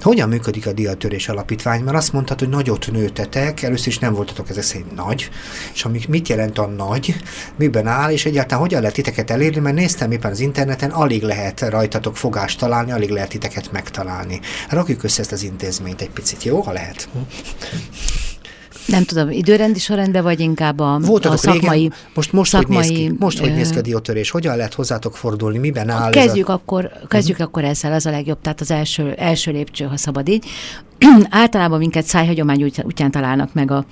Hogyan 0.00 0.28
működik 0.28 0.66
a 0.66 0.72
diótörés 0.72 1.28
alapítvány? 1.28 1.82
Mert 1.82 1.96
azt 1.96 2.12
mondtad, 2.12 2.38
hogy 2.38 2.48
nagyot 2.48 2.90
nőtetek, 2.92 3.62
először 3.62 3.86
is 3.86 3.98
nem 3.98 4.14
voltatok 4.22 4.50
ezek 4.50 4.62
szerint 4.62 4.94
nagy, 4.94 5.30
és 5.74 5.84
amik 5.84 6.08
mit 6.08 6.28
jelent 6.28 6.58
a 6.58 6.66
nagy, 6.66 7.14
miben 7.56 7.86
áll, 7.86 8.10
és 8.10 8.24
egyáltalán 8.24 8.60
hogyan 8.60 8.80
lehet 8.80 8.94
titeket 8.94 9.30
elérni, 9.30 9.60
mert 9.60 9.76
néztem 9.76 10.10
éppen 10.10 10.30
az 10.30 10.40
interneten, 10.40 10.90
alig 10.90 11.22
lehet 11.22 11.60
rajtatok 11.60 12.16
fogást 12.16 12.58
találni, 12.58 12.92
alig 12.92 13.10
lehet 13.10 13.28
titeket 13.28 13.72
megtalálni. 13.72 14.40
Rakjuk 14.68 15.02
össze 15.02 15.20
ezt 15.20 15.32
az 15.32 15.42
intézményt 15.42 16.00
egy 16.00 16.10
picit, 16.10 16.42
jó, 16.42 16.60
ha 16.60 16.72
lehet? 16.72 17.08
Nem 18.86 19.04
tudom, 19.04 19.30
időrendi 19.30 19.78
sorrendben, 19.78 20.22
vagy 20.22 20.40
inkább 20.40 20.80
a, 20.80 20.94
a 21.22 21.36
szakmai... 21.36 21.78
Régen, 21.78 21.94
most, 22.14 22.32
most, 22.32 22.50
szakmai, 22.50 22.76
hogy 22.76 22.86
néz 22.86 22.96
ki, 22.96 23.16
most 23.18 23.38
hogy 23.38 23.54
néz 23.54 23.70
ki 23.70 23.78
a 23.78 23.82
diótörés? 23.82 24.30
Hogyan 24.30 24.56
lehet 24.56 24.74
hozzátok 24.74 25.16
fordulni? 25.16 25.58
Miben 25.58 25.88
áll 25.88 26.10
kezdjük 26.10 26.48
ez 26.48 26.54
a... 26.54 26.56
akkor, 26.56 26.90
kezdjük 27.08 27.36
uh-huh. 27.36 27.48
akkor 27.48 27.64
ezzel, 27.64 27.92
az 27.92 28.06
a 28.06 28.10
legjobb, 28.10 28.40
tehát 28.40 28.60
az 28.60 28.70
első, 28.70 29.14
első 29.18 29.52
lépcső, 29.52 29.84
ha 29.84 29.96
szabad 29.96 30.28
így. 30.28 30.46
Általában 31.30 31.78
minket 31.78 32.04
szájhagyomány 32.04 32.62
útján 32.82 33.10
találnak 33.10 33.54
meg 33.54 33.70
a 33.70 33.84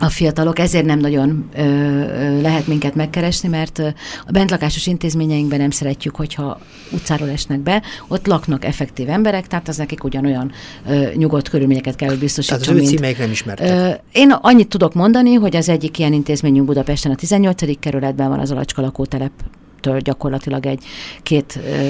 a 0.00 0.08
fiatalok, 0.08 0.58
ezért 0.58 0.84
nem 0.84 0.98
nagyon 0.98 1.48
ö, 1.56 1.60
ö, 1.60 2.40
lehet 2.40 2.66
minket 2.66 2.94
megkeresni, 2.94 3.48
mert 3.48 3.78
a 4.26 4.30
bentlakásos 4.32 4.86
intézményeinkben 4.86 5.58
nem 5.58 5.70
szeretjük, 5.70 6.16
hogyha 6.16 6.60
utcáról 6.92 7.30
esnek 7.30 7.60
be, 7.60 7.82
ott 8.08 8.26
laknak 8.26 8.64
effektív 8.64 9.08
emberek, 9.08 9.46
tehát 9.46 9.68
az 9.68 9.76
nekik 9.76 10.04
ugyanolyan 10.04 10.52
ö, 10.88 11.06
nyugodt 11.14 11.48
körülményeket 11.48 11.96
kell, 11.96 12.08
hogy 12.08 12.18
biztosítson. 12.18 12.58
Tehát 12.58 12.74
az 12.74 12.82
ő 12.82 12.86
címeik 12.86 13.18
nem 13.18 13.30
ismertek. 13.30 14.00
Én 14.12 14.30
annyit 14.30 14.68
tudok 14.68 14.94
mondani, 14.94 15.34
hogy 15.34 15.56
az 15.56 15.68
egyik 15.68 15.98
ilyen 15.98 16.12
intézményünk 16.12 16.66
Budapesten 16.66 17.12
a 17.12 17.14
18. 17.14 17.78
kerületben 17.78 18.28
van 18.28 18.38
az 18.38 18.50
Alacska 18.50 18.82
lakótelep 18.82 19.32
től 19.80 19.98
gyakorlatilag 19.98 20.66
egy 20.66 20.84
két 21.22 21.60
ö, 21.66 21.88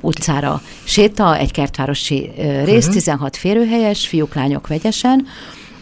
utcára 0.00 0.62
séta, 0.84 1.38
egy 1.38 1.50
kertvárosi 1.50 2.30
ö, 2.38 2.64
rész, 2.64 2.78
uh-huh. 2.78 2.94
16 2.94 3.36
férőhelyes, 3.36 4.06
fiúk, 4.06 4.34
lányok 4.34 4.66
vegyesen, 4.66 5.26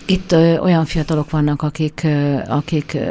itt 0.06 0.32
ö, 0.32 0.58
olyan 0.58 0.84
fiatalok 0.84 1.30
vannak, 1.30 1.62
akik, 1.62 2.00
ö, 2.04 2.38
akik 2.48 2.94
ö, 2.94 3.10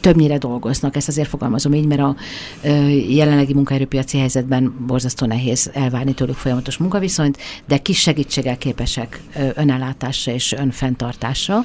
többnyire 0.00 0.38
dolgoznak, 0.38 0.96
ezt 0.96 1.08
azért 1.08 1.28
fogalmazom 1.28 1.74
így, 1.74 1.86
mert 1.86 2.00
a 2.00 2.16
ö, 2.62 2.68
jelenlegi 2.88 3.54
munkaerőpiaci 3.54 4.18
helyzetben 4.18 4.74
borzasztó 4.86 5.26
nehéz 5.26 5.70
elvárni 5.72 6.14
tőlük 6.14 6.36
folyamatos 6.36 6.76
munkaviszonyt, 6.76 7.38
de 7.66 7.78
kis 7.78 8.00
segítséggel 8.00 8.58
képesek 8.58 9.20
ö, 9.36 9.48
önellátásra 9.54 10.32
és 10.32 10.52
önfenntartásra. 10.52 11.64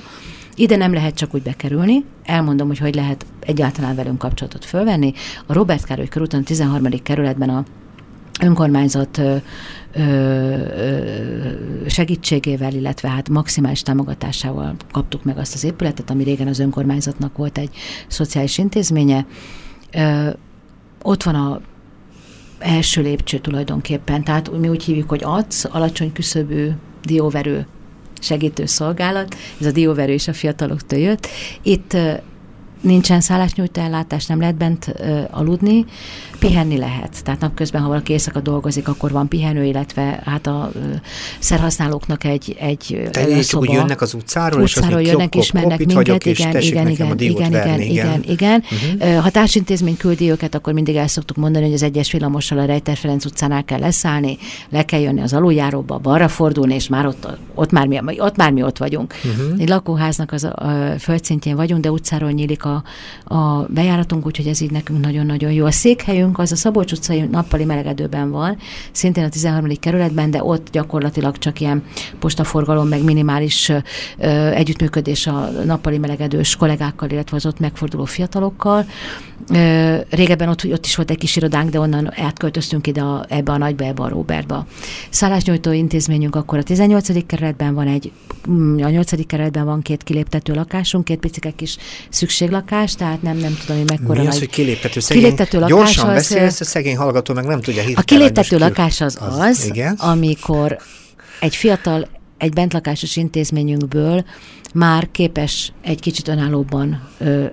Ide 0.55 0.75
nem 0.75 0.93
lehet 0.93 1.15
csak 1.15 1.33
úgy 1.33 1.41
bekerülni, 1.41 2.05
elmondom, 2.23 2.67
hogy 2.67 2.77
hogy 2.77 2.95
lehet 2.95 3.25
egyáltalán 3.39 3.95
velünk 3.95 4.17
kapcsolatot 4.17 4.65
fölvenni. 4.65 5.13
A 5.45 5.53
Robert 5.53 5.85
Károly 5.85 6.07
körúton 6.07 6.43
13. 6.43 6.89
kerületben 7.03 7.49
a 7.49 7.63
önkormányzat 8.39 9.21
segítségével, 11.87 12.73
illetve 12.73 13.09
hát 13.09 13.29
maximális 13.29 13.81
támogatásával 13.81 14.75
kaptuk 14.91 15.23
meg 15.23 15.37
azt 15.37 15.53
az 15.53 15.63
épületet, 15.63 16.09
ami 16.09 16.23
régen 16.23 16.47
az 16.47 16.59
önkormányzatnak 16.59 17.37
volt 17.37 17.57
egy 17.57 17.75
szociális 18.07 18.57
intézménye. 18.57 19.25
Ott 21.01 21.23
van 21.23 21.35
a 21.35 21.61
első 22.59 23.01
lépcső 23.01 23.37
tulajdonképpen, 23.37 24.23
tehát 24.23 24.57
mi 24.57 24.69
úgy 24.69 24.83
hívjuk, 24.83 25.09
hogy 25.09 25.23
ACS, 25.23 25.65
alacsony 25.65 26.11
küszöbű 26.11 26.69
dióverő 27.03 27.67
segítő 28.19 28.65
szolgálat, 28.65 29.35
ez 29.59 29.65
a 29.65 29.71
dióverő 29.71 30.13
is 30.13 30.27
a 30.27 30.33
fiataloktól 30.33 30.99
jött. 30.99 31.27
Itt 31.63 31.97
nincsen 32.81 33.21
szállásnyújtó 33.21 33.81
ellátás, 33.81 34.25
nem 34.25 34.39
lehet 34.39 34.55
bent 34.55 34.93
ö, 34.97 35.21
aludni, 35.31 35.85
pihenni 36.39 36.77
lehet. 36.77 37.23
Tehát 37.23 37.39
napközben, 37.39 37.81
ha 37.81 37.87
valaki 37.87 38.11
éjszaka 38.11 38.39
dolgozik, 38.39 38.87
akkor 38.87 39.11
van 39.11 39.27
pihenő, 39.27 39.63
illetve 39.63 40.21
hát 40.25 40.47
a 40.47 40.71
ö, 40.73 40.79
szerhasználóknak 41.39 42.23
egy, 42.23 42.55
egy 42.59 43.09
Tehát 43.11 43.43
szoba. 43.43 43.65
úgy 43.65 43.73
jönnek 43.73 44.01
az 44.01 44.13
utcáról, 44.13 44.61
utcáról 44.61 44.99
és 44.99 45.07
jönnek, 45.07 45.29
kop, 45.29 45.41
ismernek 45.41 45.85
minket, 45.85 46.25
igen, 46.25 46.55
és 46.55 46.69
igen, 46.69 46.87
igen, 46.87 47.19
igen, 47.19 47.19
igen, 47.19 47.53
igen, 47.53 47.81
igen, 47.81 48.23
igen, 48.27 48.63
uh-huh. 48.71 49.17
Ha 49.23 49.29
társintézmény 49.29 49.97
küldi 49.97 50.31
őket, 50.31 50.55
akkor 50.55 50.73
mindig 50.73 50.95
el 50.95 51.07
szoktuk 51.07 51.37
mondani, 51.37 51.65
hogy 51.65 51.73
az 51.73 51.83
egyes 51.83 52.11
villamossal 52.11 52.59
a 52.59 52.65
Rejter 52.65 52.97
Ferenc 52.97 53.25
utcánál 53.25 53.63
kell 53.63 53.79
leszállni, 53.79 54.37
le 54.69 54.85
kell 54.85 54.99
jönni 54.99 55.21
az 55.21 55.33
aluljáróba, 55.33 55.97
balra 55.97 56.27
fordulni, 56.27 56.73
és 56.73 56.87
már 56.87 57.05
ott, 57.05 57.27
ott, 57.53 57.71
már, 57.71 57.87
mi, 57.87 57.99
ott 58.17 58.35
már 58.35 58.51
mi 58.51 58.63
ott 58.63 58.77
vagyunk. 58.77 59.13
Uh-huh. 59.23 59.61
Egy 59.61 59.69
lakóháznak 59.69 60.31
az 60.31 60.43
a, 60.43 60.53
a 60.55 60.99
földszintjén 60.99 61.55
vagyunk, 61.55 61.81
de 61.81 61.91
utcáról 61.91 62.31
nyílik 62.31 62.65
a, 62.65 62.68
a 63.23 63.65
bejáratunk, 63.67 64.25
úgyhogy 64.25 64.47
ez 64.47 64.61
így 64.61 64.71
nekünk 64.71 64.99
nagyon-nagyon 64.99 65.51
jó. 65.51 65.65
A 65.65 65.71
székhelyünk 65.71 66.39
az 66.39 66.51
a 66.51 66.55
Szabolcs 66.55 66.91
utcai 66.91 67.21
nappali 67.21 67.65
melegedőben 67.65 68.31
van, 68.31 68.57
szintén 68.91 69.23
a 69.23 69.29
13. 69.29 69.69
kerületben, 69.79 70.31
de 70.31 70.43
ott 70.43 70.67
gyakorlatilag 70.71 71.37
csak 71.37 71.59
ilyen 71.59 71.83
postaforgalom, 72.19 72.87
meg 72.87 73.03
minimális 73.03 73.69
ö, 73.69 74.47
együttműködés 74.47 75.27
a 75.27 75.49
nappali 75.65 75.97
melegedős 75.97 76.55
kollégákkal, 76.55 77.09
illetve 77.09 77.35
az 77.35 77.45
ott 77.45 77.59
megforduló 77.59 78.05
fiatalokkal. 78.05 78.85
Ö, 79.49 79.95
régebben 80.09 80.49
ott, 80.49 80.65
ott 80.71 80.85
is 80.85 80.95
volt 80.95 81.11
egy 81.11 81.17
kis 81.17 81.35
irodánk, 81.35 81.69
de 81.69 81.79
onnan 81.79 82.11
átköltöztünk 82.15 82.87
ide 82.87 83.01
a, 83.01 83.25
ebbe 83.29 83.51
a 83.51 83.57
nagyba, 83.57 83.85
ebbe 83.85 84.03
a 84.03 84.09
Robertba. 84.09 84.65
Szállásnyújtó 85.09 85.71
intézményünk 85.71 86.35
akkor 86.35 86.57
a 86.57 86.63
18. 86.63 87.25
kerületben 87.25 87.73
van 87.73 87.87
egy, 87.87 88.11
mm, 88.49 88.83
a 88.83 88.89
8. 88.89 89.25
kerületben 89.25 89.65
van 89.65 89.81
két 89.81 90.03
kiléptető 90.03 90.53
lakásunk, 90.53 91.05
két 91.05 91.19
picike 91.19 91.51
kis 91.51 91.77
szükséglakás, 92.59 92.95
tehát 92.95 93.21
nem, 93.21 93.37
nem 93.37 93.57
tudom, 93.65 93.77
hogy 93.77 93.89
mekkora 93.89 94.21
Mi 94.21 94.27
az, 94.27 94.33
nagy... 94.33 94.39
hogy 94.39 94.49
kiléptető 94.49 94.99
szegény? 94.99 95.23
Kiléptető 95.23 95.59
lakás 95.59 95.75
Gyorsan 95.75 96.09
az, 96.09 96.13
beszélsz, 96.13 96.59
a 96.59 96.65
szegény 96.65 96.97
hallgató 96.97 97.33
meg 97.33 97.45
nem 97.45 97.61
tudja 97.61 97.83
A 97.95 98.01
kiléptető 98.01 98.57
lakás 98.57 99.01
az 99.01 99.17
az, 99.21 99.37
az 99.37 99.65
igen? 99.65 99.93
amikor 99.93 100.77
egy 101.39 101.55
fiatal 101.55 102.07
egy 102.37 102.53
bentlakásos 102.53 103.15
intézményünkből 103.15 104.25
már 104.73 105.11
képes 105.11 105.73
egy 105.81 105.99
kicsit 105.99 106.27
önállóban 106.27 107.09
ö, 107.17 107.45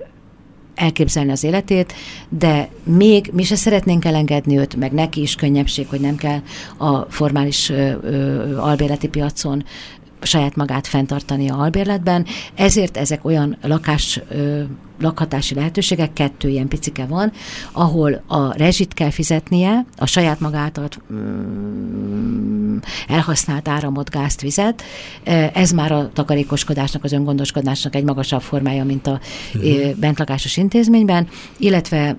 elképzelni 0.75 1.31
az 1.31 1.43
életét, 1.43 1.93
de 2.29 2.69
még 2.83 3.29
mi 3.33 3.43
se 3.43 3.55
szeretnénk 3.55 4.05
elengedni 4.05 4.57
őt, 4.57 4.75
meg 4.75 4.91
neki 4.91 5.21
is 5.21 5.35
könnyebbség, 5.35 5.87
hogy 5.87 5.99
nem 5.99 6.15
kell 6.15 6.39
a 6.77 6.99
formális 6.99 7.69
ö, 7.69 7.91
ö, 8.01 8.57
albérleti 8.57 9.07
piacon 9.07 9.63
saját 10.21 10.55
magát 10.55 10.87
fenntartani 10.87 11.49
a 11.49 11.59
albérletben, 11.59 12.25
ezért 12.55 12.97
ezek 12.97 13.25
olyan 13.25 13.57
lakás 13.61 14.21
ö, 14.29 14.63
lakhatási 14.99 15.55
lehetőségek, 15.55 16.13
kettő 16.13 16.49
ilyen 16.49 16.67
picike 16.67 17.05
van, 17.05 17.31
ahol 17.71 18.23
a 18.27 18.57
rezsit 18.57 18.93
kell 18.93 19.09
fizetnie, 19.09 19.85
a 19.97 20.05
saját 20.05 20.39
magát 20.39 20.79
mm, 21.13 22.77
elhasznált 23.07 23.67
áramot, 23.67 24.09
gázt, 24.09 24.41
vizet. 24.41 24.83
Ez 25.53 25.71
már 25.71 25.91
a 25.91 26.09
takarékoskodásnak, 26.13 27.03
az 27.03 27.11
öngondoskodásnak 27.11 27.95
egy 27.95 28.03
magasabb 28.03 28.41
formája, 28.41 28.83
mint 28.83 29.07
a 29.07 29.19
uh-huh. 29.55 29.95
bentlakásos 29.95 30.57
intézményben, 30.57 31.27
illetve 31.57 32.15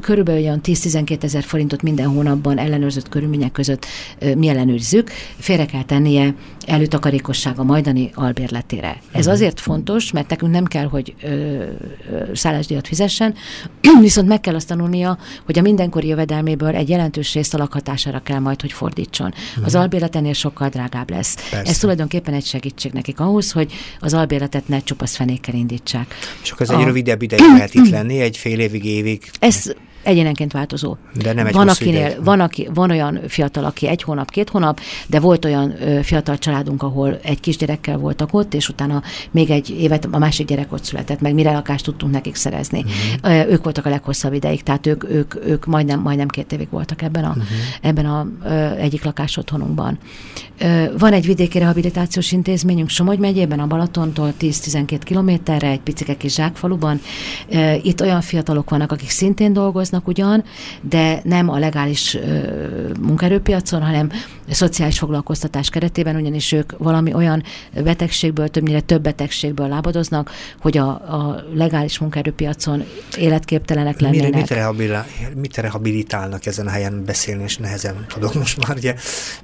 körülbelül 0.00 0.40
olyan 0.40 0.60
10-12 0.64 1.22
ezer 1.22 1.42
forintot 1.42 1.82
minden 1.82 2.06
hónapban 2.06 2.58
ellenőrzött 2.58 3.08
körülmények 3.08 3.52
között 3.52 3.86
mi 4.36 4.48
ellenőrizzük, 4.48 5.10
félre 5.38 5.66
kell 5.66 5.84
tennie 5.84 6.34
előtakarékossága 6.66 7.62
majdani 7.62 8.10
albérletére. 8.14 8.88
Ez 8.88 9.18
uh-huh. 9.18 9.32
azért 9.32 9.60
fontos, 9.60 10.12
mert 10.12 10.28
nekünk 10.28 10.52
nem 10.52 10.64
kell, 10.64 10.86
hogy 10.86 11.14
ö, 11.22 11.28
ö, 11.28 11.64
szállásdíjat 12.34 12.86
fizessen, 12.86 13.34
viszont 14.00 14.28
meg 14.28 14.40
kell 14.40 14.54
azt 14.54 14.68
tanulnia, 14.68 15.18
hogy 15.44 15.58
a 15.58 15.62
mindenkori 15.62 16.08
jövedelméből 16.08 16.74
egy 16.74 16.88
jelentős 16.88 17.34
részt 17.34 17.54
a 17.54 17.58
lakhatására 17.58 18.20
kell 18.22 18.38
majd, 18.38 18.60
hogy 18.60 18.72
fordítson. 18.72 19.34
Uh-huh. 19.50 19.64
Az 19.64 19.74
albérletenél 19.74 20.32
sokkal 20.32 20.68
drágább 20.68 21.10
lesz. 21.10 21.50
Persze. 21.50 21.70
Ez 21.70 21.78
tulajdonképpen 21.78 22.34
egy 22.34 22.44
segítség 22.44 22.92
nekik 22.92 23.20
ahhoz, 23.20 23.52
hogy 23.52 23.72
az 24.00 24.14
albérletet 24.14 24.68
ne 24.68 24.78
csupasz 24.78 25.16
fenékkel 25.16 25.54
indítsák. 25.54 26.14
Akkor 26.50 26.60
ez 26.60 26.70
a... 26.70 26.78
egy 26.78 26.84
rövidebb 26.84 27.22
ideig 27.22 27.42
lehet 27.52 27.74
itt 27.74 27.90
lenni, 27.90 28.20
egy 28.20 28.36
fél 28.36 28.58
évig, 28.60 28.84
évig. 28.84 29.30
Ez 29.38 29.72
egyénenként 30.02 30.52
változó. 30.52 30.96
De 31.14 31.32
nem 31.32 31.46
egy 31.46 31.52
van, 31.52 31.68
akinél, 31.68 32.22
van, 32.22 32.40
aki, 32.40 32.68
van 32.74 32.90
olyan 32.90 33.20
fiatal, 33.28 33.64
aki 33.64 33.86
egy 33.86 34.02
hónap, 34.02 34.30
két 34.30 34.48
hónap, 34.48 34.80
de 35.06 35.20
volt 35.20 35.44
olyan 35.44 35.74
ö, 35.82 36.02
fiatal 36.02 36.38
családunk, 36.38 36.82
ahol 36.82 37.18
egy 37.22 37.40
kisgyerekkel 37.40 37.98
voltak 37.98 38.34
ott, 38.34 38.54
és 38.54 38.68
utána 38.68 39.02
még 39.30 39.50
egy 39.50 39.70
évet 39.70 40.08
a 40.10 40.18
másik 40.18 40.46
gyerek 40.46 40.72
ott 40.72 40.84
született, 40.84 41.20
meg 41.20 41.34
mire 41.34 41.52
lakást 41.52 41.84
tudtunk 41.84 42.12
nekik 42.12 42.34
szerezni. 42.34 42.84
Uh-huh. 43.22 43.38
Ö, 43.38 43.52
ők 43.52 43.62
voltak 43.62 43.86
a 43.86 43.88
leghosszabb 43.88 44.32
ideig, 44.32 44.62
tehát 44.62 44.86
ők, 44.86 45.10
ők, 45.10 45.34
ők 45.46 45.66
majdnem, 45.66 46.00
majdnem 46.00 46.28
két 46.28 46.52
évig 46.52 46.68
voltak 46.70 47.02
ebben 47.02 47.24
a, 47.24 47.28
uh-huh. 47.28 47.44
ebben 47.80 48.06
a 48.06 48.26
ö, 48.44 48.70
egyik 48.70 49.04
lakás 49.04 49.36
otthonunkban. 49.36 49.98
Ö, 50.58 50.84
van 50.98 51.12
egy 51.12 51.26
vidéki 51.26 51.58
rehabilitációs 51.58 52.32
intézményünk 52.32 52.88
Somogy 52.88 53.18
megyében, 53.18 53.60
a 53.60 53.66
Balatontól 53.66 54.32
10-12 54.40 55.00
kilométerre, 55.04 55.68
egy 55.68 55.80
picike 55.80 56.16
kis 56.16 56.34
zsákfaluban. 56.34 57.00
Ö, 57.50 57.72
itt 57.82 58.00
olyan 58.00 58.20
fiatalok 58.20 58.70
vannak, 58.70 58.92
akik 58.92 59.10
szintén 59.10 59.52
dolgoznak, 59.52 59.89
dolgoznak 59.90 60.08
ugyan, 60.08 60.44
de 60.80 61.20
nem 61.24 61.48
a 61.48 61.58
legális 61.58 62.18
munkaerőpiacon, 63.00 63.82
hanem 63.82 64.10
szociális 64.50 64.98
foglalkoztatás 64.98 65.70
keretében, 65.70 66.16
ugyanis 66.16 66.52
ők 66.52 66.78
valami 66.78 67.14
olyan 67.14 67.42
betegségből, 67.74 68.48
többnyire 68.48 68.80
több 68.80 69.02
betegségből 69.02 69.68
lábadoznak, 69.68 70.30
hogy 70.60 70.78
a, 70.78 70.88
a 70.88 71.44
legális 71.54 71.98
munkaerőpiacon 71.98 72.84
életképtelenek 73.16 74.00
lennének. 74.00 74.34
Mit, 74.34 74.48
rehabil, 74.48 75.04
mit 75.36 75.56
rehabilitálnak 75.56 76.46
ezen 76.46 76.66
a 76.66 76.70
helyen 76.70 77.04
beszélni, 77.04 77.42
és 77.42 77.56
nehezen 77.56 78.06
tudok 78.08 78.34
most 78.34 78.66
már, 78.66 78.76
ugye, 78.76 78.94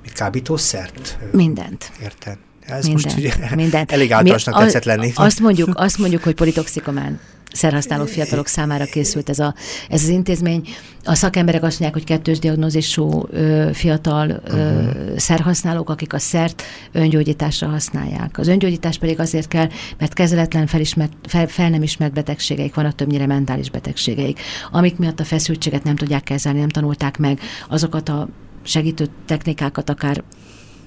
mit 0.02 0.12
kábítószert? 0.12 1.18
Mindent. 1.32 1.92
Érted? 2.02 2.36
Ez 2.60 2.86
minden, 2.86 3.02
most 3.04 3.18
ugye 3.18 3.54
minden. 3.54 3.84
elég 3.88 4.12
általánosnak 4.12 4.58
tetszett 4.58 4.84
lenni. 4.84 5.12
Azt 5.14 5.40
mondjuk, 5.40 5.68
azt 5.74 5.98
mondjuk, 5.98 6.22
hogy 6.22 6.34
politoxikomán 6.34 7.20
szerhasználó 7.52 8.04
fiatalok 8.04 8.46
számára 8.46 8.84
készült 8.84 9.28
ez, 9.28 9.38
a, 9.38 9.54
ez 9.88 10.02
az 10.02 10.08
intézmény. 10.08 10.68
A 11.04 11.14
szakemberek 11.14 11.62
azt 11.62 11.80
mondják, 11.80 11.92
hogy 11.92 12.16
kettős 12.16 12.38
diagnózisú 12.38 13.28
fiatal 13.72 14.40
uh-huh. 14.44 15.16
szerhasználók, 15.16 15.90
akik 15.90 16.12
a 16.12 16.18
szert 16.18 16.62
öngyógyításra 16.92 17.68
használják. 17.68 18.38
Az 18.38 18.48
öngyógyítás 18.48 18.98
pedig 18.98 19.20
azért 19.20 19.48
kell, 19.48 19.68
mert 19.98 20.12
kezeletlen 20.12 20.66
felismert, 20.66 21.12
fel, 21.22 21.46
fel 21.46 21.70
nem 21.70 21.82
ismert 21.82 22.12
betegségeik 22.12 22.74
vannak, 22.74 22.94
többnyire 22.94 23.26
mentális 23.26 23.70
betegségeik, 23.70 24.40
amik 24.70 24.96
miatt 24.96 25.20
a 25.20 25.24
feszültséget 25.24 25.84
nem 25.84 25.96
tudják 25.96 26.22
kezelni, 26.22 26.58
nem 26.58 26.68
tanulták 26.68 27.18
meg 27.18 27.40
azokat 27.68 28.08
a 28.08 28.28
segítő 28.62 29.08
technikákat, 29.26 29.90
akár 29.90 30.22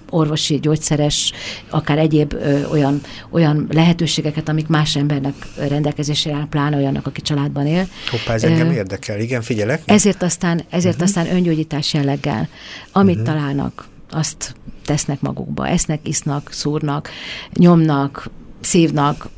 orvosi, 0.10 0.60
gyógyszeres, 0.60 1.32
akár 1.70 1.97
egyéb 1.97 2.34
ö, 2.34 2.66
olyan, 2.66 3.01
olyan 3.30 3.68
lehetőségeket, 3.72 4.49
amik 4.49 4.68
más 4.68 4.95
embernek 4.95 5.34
rendelkezésére 5.55 6.36
áll, 6.36 6.47
pláne 6.49 6.78
olyannak, 6.78 7.07
aki 7.07 7.22
családban 7.22 7.68
él. 7.68 7.88
Hoppá, 8.10 8.34
ez 8.34 8.43
engem 8.43 8.72
érdekel. 8.72 9.20
Igen, 9.20 9.41
figyelek. 9.41 9.82
Ezért 9.86 10.24
aztán, 10.24 10.62
ezért 10.70 10.93
uh-huh. 10.93 11.10
aztán 11.10 11.36
öngyógyítás 11.36 11.93
jelleggel, 11.93 12.47
amit 12.91 13.20
uh-huh. 13.20 13.36
találnak, 13.36 13.88
azt 14.12 14.55
tesznek 14.86 15.22
magukba. 15.22 15.68
Esznek, 15.68 16.07
isznak, 16.07 16.49
szúrnak, 16.51 17.10
nyomnak, 17.53 18.30
szívnak, 18.62 19.30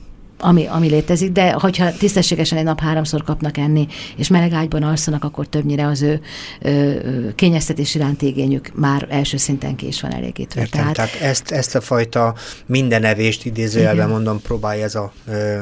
ami, 0.41 0.65
ami 0.65 0.87
létezik, 0.89 1.31
de 1.31 1.51
hogyha 1.51 1.91
tisztességesen 1.91 2.57
egy 2.57 2.63
nap 2.63 2.79
háromszor 2.79 3.23
kapnak 3.23 3.57
enni, 3.57 3.87
és 4.17 4.27
meleg 4.27 4.53
ágyban 4.53 4.83
alszanak, 4.83 5.23
akkor 5.23 5.47
többnyire 5.47 5.87
az 5.87 6.01
ő 6.01 6.21
ö, 6.61 6.95
kényeztetés 7.35 7.95
iránti 7.95 8.25
igényük 8.25 8.71
már 8.75 9.07
első 9.09 9.37
szinten 9.37 9.75
ki 9.75 9.87
is 9.87 10.01
van 10.01 10.13
elégítve. 10.13 10.61
Értem, 10.61 10.79
tehát, 10.79 10.95
tehát 10.95 11.21
ezt, 11.21 11.51
ezt 11.51 11.75
a 11.75 11.81
fajta 11.81 12.35
mindenevést 12.65 13.45
idézőjelben 13.45 14.09
mondom, 14.09 14.41
próbálja 14.41 14.83
ez 14.83 14.95
a, 14.95 15.13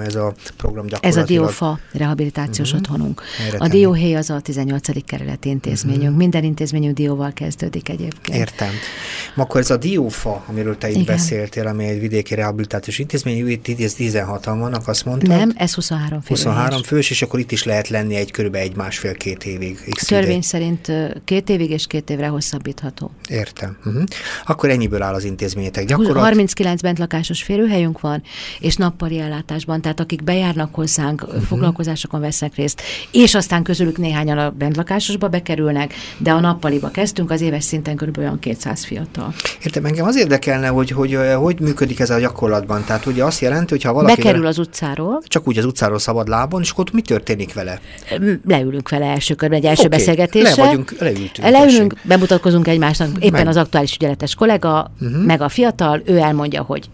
ez 0.06 0.16
a 0.16 0.34
program 0.58 0.86
gyakorlatilag. 0.86 1.04
Ez 1.04 1.18
a 1.18 1.24
Diófa 1.24 1.80
rehabilitációs 1.92 2.72
uh-huh. 2.72 2.82
otthonunk. 2.82 3.22
A 3.58 3.68
Dióhéj 3.68 4.16
az 4.16 4.30
a 4.30 4.40
18. 4.40 5.06
kerületi 5.06 5.50
intézményünk. 5.50 6.04
Uh-huh. 6.04 6.18
Minden 6.18 6.44
intézményünk 6.44 6.96
dióval 6.96 7.32
kezdődik 7.34 7.90
egyébként. 7.90 8.38
Értem. 8.38 8.70
Akkor 9.36 9.62
ez 9.62 9.70
a 9.70 9.78
Diófa, 9.78 10.44
amiről 10.48 10.78
te 10.78 10.90
itt 10.90 11.06
beszéltél, 11.06 11.68
ami 11.68 11.86
egy 11.86 12.00
vidéki 12.00 12.36
rehabilitációs 12.36 13.00
intézmény, 13.00 13.48
itt 13.50 13.66
16-an 13.68 14.56
van, 14.60 14.69
vannak, 14.70 14.88
azt 14.88 15.06
mondtad? 15.06 15.30
Nem, 15.30 15.52
ez 15.56 15.74
23 15.74 16.22
fő. 16.22 16.28
23 16.28 16.84
fős, 16.84 17.10
és 17.10 17.22
akkor 17.22 17.40
itt 17.40 17.52
is 17.52 17.64
lehet 17.64 17.88
lenni 17.88 18.16
egy 18.16 18.32
körülbelül 18.32 18.68
egy 18.68 18.76
másfél-két 18.76 19.46
évig. 19.46 19.80
X 19.96 20.06
Törvény 20.06 20.38
ide. 20.38 20.42
szerint 20.42 20.92
két 21.26 21.50
évig 21.50 21.70
és 21.70 21.88
két 21.88 22.10
évre 22.10 22.28
hosszabbítható. 22.28 23.12
Értem. 23.28 23.78
Uh-huh. 23.86 24.04
Akkor 24.46 24.70
ennyiből 24.70 25.02
áll 25.02 25.14
az 25.14 25.24
intézményetek. 25.24 25.86
Gyakorlat... 25.86 26.24
39 26.24 26.82
bentlakásos 26.82 27.44
férőhelyünk 27.44 28.00
van, 28.00 28.24
és 28.60 28.76
nappali 28.76 29.20
ellátásban, 29.20 29.82
tehát 29.82 30.00
akik 30.00 30.24
bejárnak 30.24 30.76
hozzánk, 30.76 31.22
uh-huh. 31.22 31.42
foglalkozásokon 31.42 32.20
vesznek 32.20 32.56
részt, 32.56 32.82
és 33.12 33.36
aztán 33.36 33.64
közülük 33.64 33.98
néhányan 33.98 34.38
a 34.38 34.50
bentlakásosba 34.50 35.28
bekerülnek, 35.28 35.94
de 36.18 36.32
a 36.32 36.40
nappaliba 36.40 36.90
kezdtünk, 36.90 37.32
az 37.32 37.42
éves 37.42 37.64
szinten 37.64 37.98
olyan 38.18 38.40
200 38.40 38.86
fiatal. 38.86 39.34
Értem, 39.64 39.86
engem 39.86 40.06
az 40.06 40.18
érdekelne, 40.18 40.68
hogy 40.68 40.90
hogy, 40.90 41.18
hogy 41.36 41.60
működik 41.60 42.00
ez 42.00 42.10
a 42.10 42.20
gyakorlatban. 42.20 42.84
Tehát 42.86 43.06
ugye 43.06 43.24
azt 43.24 43.42
jelenti, 43.42 43.68
hogy 43.70 43.84
ha 43.84 43.94
valaki... 43.94 44.22
Bekerül 44.22 44.46
az 44.46 44.59
utcáról. 44.60 45.22
Csak 45.28 45.48
úgy 45.48 45.58
az 45.58 45.66
utcáról 45.66 46.00
szabad 46.00 46.28
lábon, 46.28 46.62
és 46.62 46.72
akkor 46.72 46.86
mi 46.94 47.02
történik 47.02 47.54
vele? 47.54 47.80
Leülünk 48.48 48.90
vele 48.90 49.06
első 49.06 49.34
körben, 49.34 49.58
egy 49.58 49.66
első 49.66 49.86
okay. 49.86 49.98
beszélgetésre. 49.98 50.64
Le 50.64 50.68
vagyunk, 50.68 50.96
leültünk. 51.00 51.50
Leülünk, 51.50 51.94
tessék. 51.94 52.08
bemutatkozunk 52.08 52.68
egymásnak, 52.68 53.10
éppen 53.20 53.32
meg. 53.32 53.48
az 53.48 53.58
aktuális 53.58 53.96
ügyeletes 53.96 54.36
kollega, 54.36 54.92
uh-huh. 55.02 55.24
meg 55.26 55.42
a 55.42 55.50
fiatal, 55.50 56.02
ő 56.06 56.18
elmondja, 56.18 56.62
hogy 56.62 56.90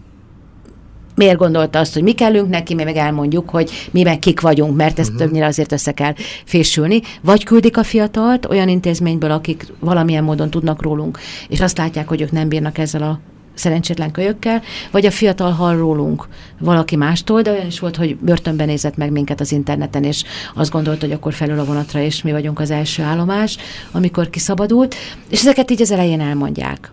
miért 1.16 1.36
gondolta 1.36 1.78
azt, 1.78 1.92
hogy 1.94 2.02
mi 2.02 2.12
kellünk 2.12 2.48
neki, 2.48 2.74
mi 2.74 2.84
meg 2.84 2.96
elmondjuk, 2.96 3.50
hogy 3.50 3.70
mi 3.90 4.02
meg 4.02 4.18
kik 4.18 4.40
vagyunk, 4.40 4.76
mert 4.76 4.98
ezt 4.98 5.08
uh-huh. 5.08 5.24
többnyire 5.24 5.46
azért 5.46 5.72
össze 5.72 5.92
kell 5.92 6.14
fésülni. 6.44 7.00
Vagy 7.22 7.44
küldik 7.44 7.76
a 7.76 7.82
fiatalt 7.82 8.46
olyan 8.46 8.68
intézményből, 8.68 9.30
akik 9.30 9.66
valamilyen 9.78 10.24
módon 10.24 10.50
tudnak 10.50 10.82
rólunk, 10.82 11.18
és 11.48 11.60
azt 11.60 11.78
látják, 11.78 12.08
hogy 12.08 12.20
ők 12.20 12.30
nem 12.30 12.48
bírnak 12.48 12.78
ezzel 12.78 13.02
a 13.02 13.20
szerencsétlen 13.56 14.10
kölyökkel, 14.10 14.62
vagy 14.90 15.06
a 15.06 15.10
fiatal 15.10 15.50
hall 15.50 15.76
rólunk 15.76 16.28
valaki 16.58 16.96
mástól, 16.96 17.42
de 17.42 17.50
olyan 17.50 17.66
is 17.66 17.78
volt, 17.78 17.96
hogy 17.96 18.16
börtönben 18.16 18.66
nézett 18.66 18.96
meg 18.96 19.10
minket 19.10 19.40
az 19.40 19.52
interneten, 19.52 20.04
és 20.04 20.24
azt 20.54 20.70
gondolta, 20.70 21.04
hogy 21.06 21.14
akkor 21.14 21.34
felül 21.34 21.58
a 21.58 21.64
vonatra, 21.64 22.00
és 22.00 22.22
mi 22.22 22.32
vagyunk 22.32 22.60
az 22.60 22.70
első 22.70 23.02
állomás, 23.02 23.56
amikor 23.92 24.30
kiszabadult, 24.30 24.94
és 25.30 25.40
ezeket 25.40 25.70
így 25.70 25.82
az 25.82 25.90
elején 25.90 26.20
elmondják. 26.20 26.90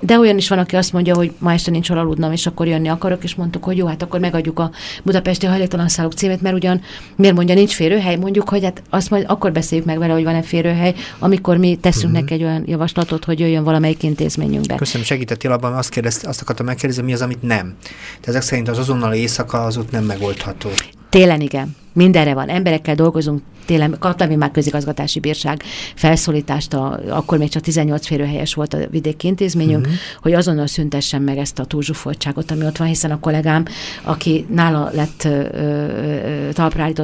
De 0.00 0.18
olyan 0.18 0.36
is 0.36 0.48
van, 0.48 0.58
aki 0.58 0.76
azt 0.76 0.92
mondja, 0.92 1.14
hogy 1.14 1.32
ma 1.38 1.52
este 1.52 1.70
nincs 1.70 1.88
hol 1.88 1.98
aludnom, 1.98 2.32
és 2.32 2.46
akkor 2.46 2.66
jönni 2.66 2.88
akarok, 2.88 3.24
és 3.24 3.34
mondtuk, 3.34 3.64
hogy 3.64 3.76
jó, 3.76 3.86
hát 3.86 4.02
akkor 4.02 4.20
megadjuk 4.20 4.58
a 4.58 4.70
budapesti 5.02 5.46
hajléktalan 5.46 5.88
szállók 5.88 6.12
címét, 6.12 6.42
mert 6.42 6.54
ugyan 6.54 6.80
miért 7.16 7.34
mondja, 7.34 7.54
nincs 7.54 7.74
férőhely, 7.74 8.16
mondjuk, 8.16 8.48
hogy 8.48 8.64
hát 8.64 8.82
azt 8.90 9.10
majd 9.10 9.24
akkor 9.28 9.52
beszéljük 9.52 9.86
meg 9.86 9.98
vele, 9.98 10.12
hogy 10.12 10.24
van-e 10.24 10.42
férőhely, 10.42 10.94
amikor 11.18 11.56
mi 11.56 11.76
teszünk 11.76 12.12
uh-huh. 12.12 12.20
neki 12.20 12.34
egy 12.34 12.42
olyan 12.42 12.62
javaslatot, 12.66 13.24
hogy 13.24 13.40
jöjjön 13.40 13.64
valamelyik 13.64 14.02
intézményünkbe. 14.02 14.74
Köszönöm, 14.74 15.06
segítettél 15.06 15.52
abban, 15.52 15.72
azt, 15.72 15.88
kérdezt, 15.88 16.26
azt 16.26 16.40
akartam 16.40 16.66
megkérdezni, 16.66 17.02
mi 17.02 17.12
az, 17.12 17.22
amit 17.22 17.42
nem. 17.42 17.74
Tehát 18.06 18.28
ezek 18.28 18.42
szerint 18.42 18.68
az 18.68 18.78
azonnali 18.78 19.18
éjszaka 19.18 19.64
az 19.64 19.76
ott 19.76 19.90
nem 19.90 20.04
megoldható. 20.04 20.68
Télen 21.10 21.40
igen. 21.40 21.76
Mindenre 21.96 22.34
van. 22.34 22.48
Emberekkel 22.48 22.94
dolgozunk, 22.94 23.42
télen 23.66 23.96
kaptam 23.98 24.30
én 24.30 24.38
már 24.38 24.50
közigazgatási 24.50 25.20
bírság 25.20 25.62
felszólítást, 25.94 26.74
a, 26.74 27.00
akkor 27.08 27.38
még 27.38 27.48
csak 27.48 27.62
18 27.62 28.06
férőhelyes 28.06 28.54
volt 28.54 28.74
a 28.74 28.78
vidéki 28.90 29.26
intézményünk, 29.26 29.84
uh-huh. 29.84 30.00
hogy 30.22 30.32
azonnal 30.32 30.66
szüntessen 30.66 31.22
meg 31.22 31.38
ezt 31.38 31.58
a 31.58 31.64
túlzsúfoltságot, 31.64 32.50
ami 32.50 32.64
ott 32.64 32.76
van, 32.76 32.88
hiszen 32.88 33.10
a 33.10 33.20
kollégám, 33.20 33.64
aki 34.02 34.46
nála 34.50 34.90
lett 34.92 35.24
ö, 35.24 36.50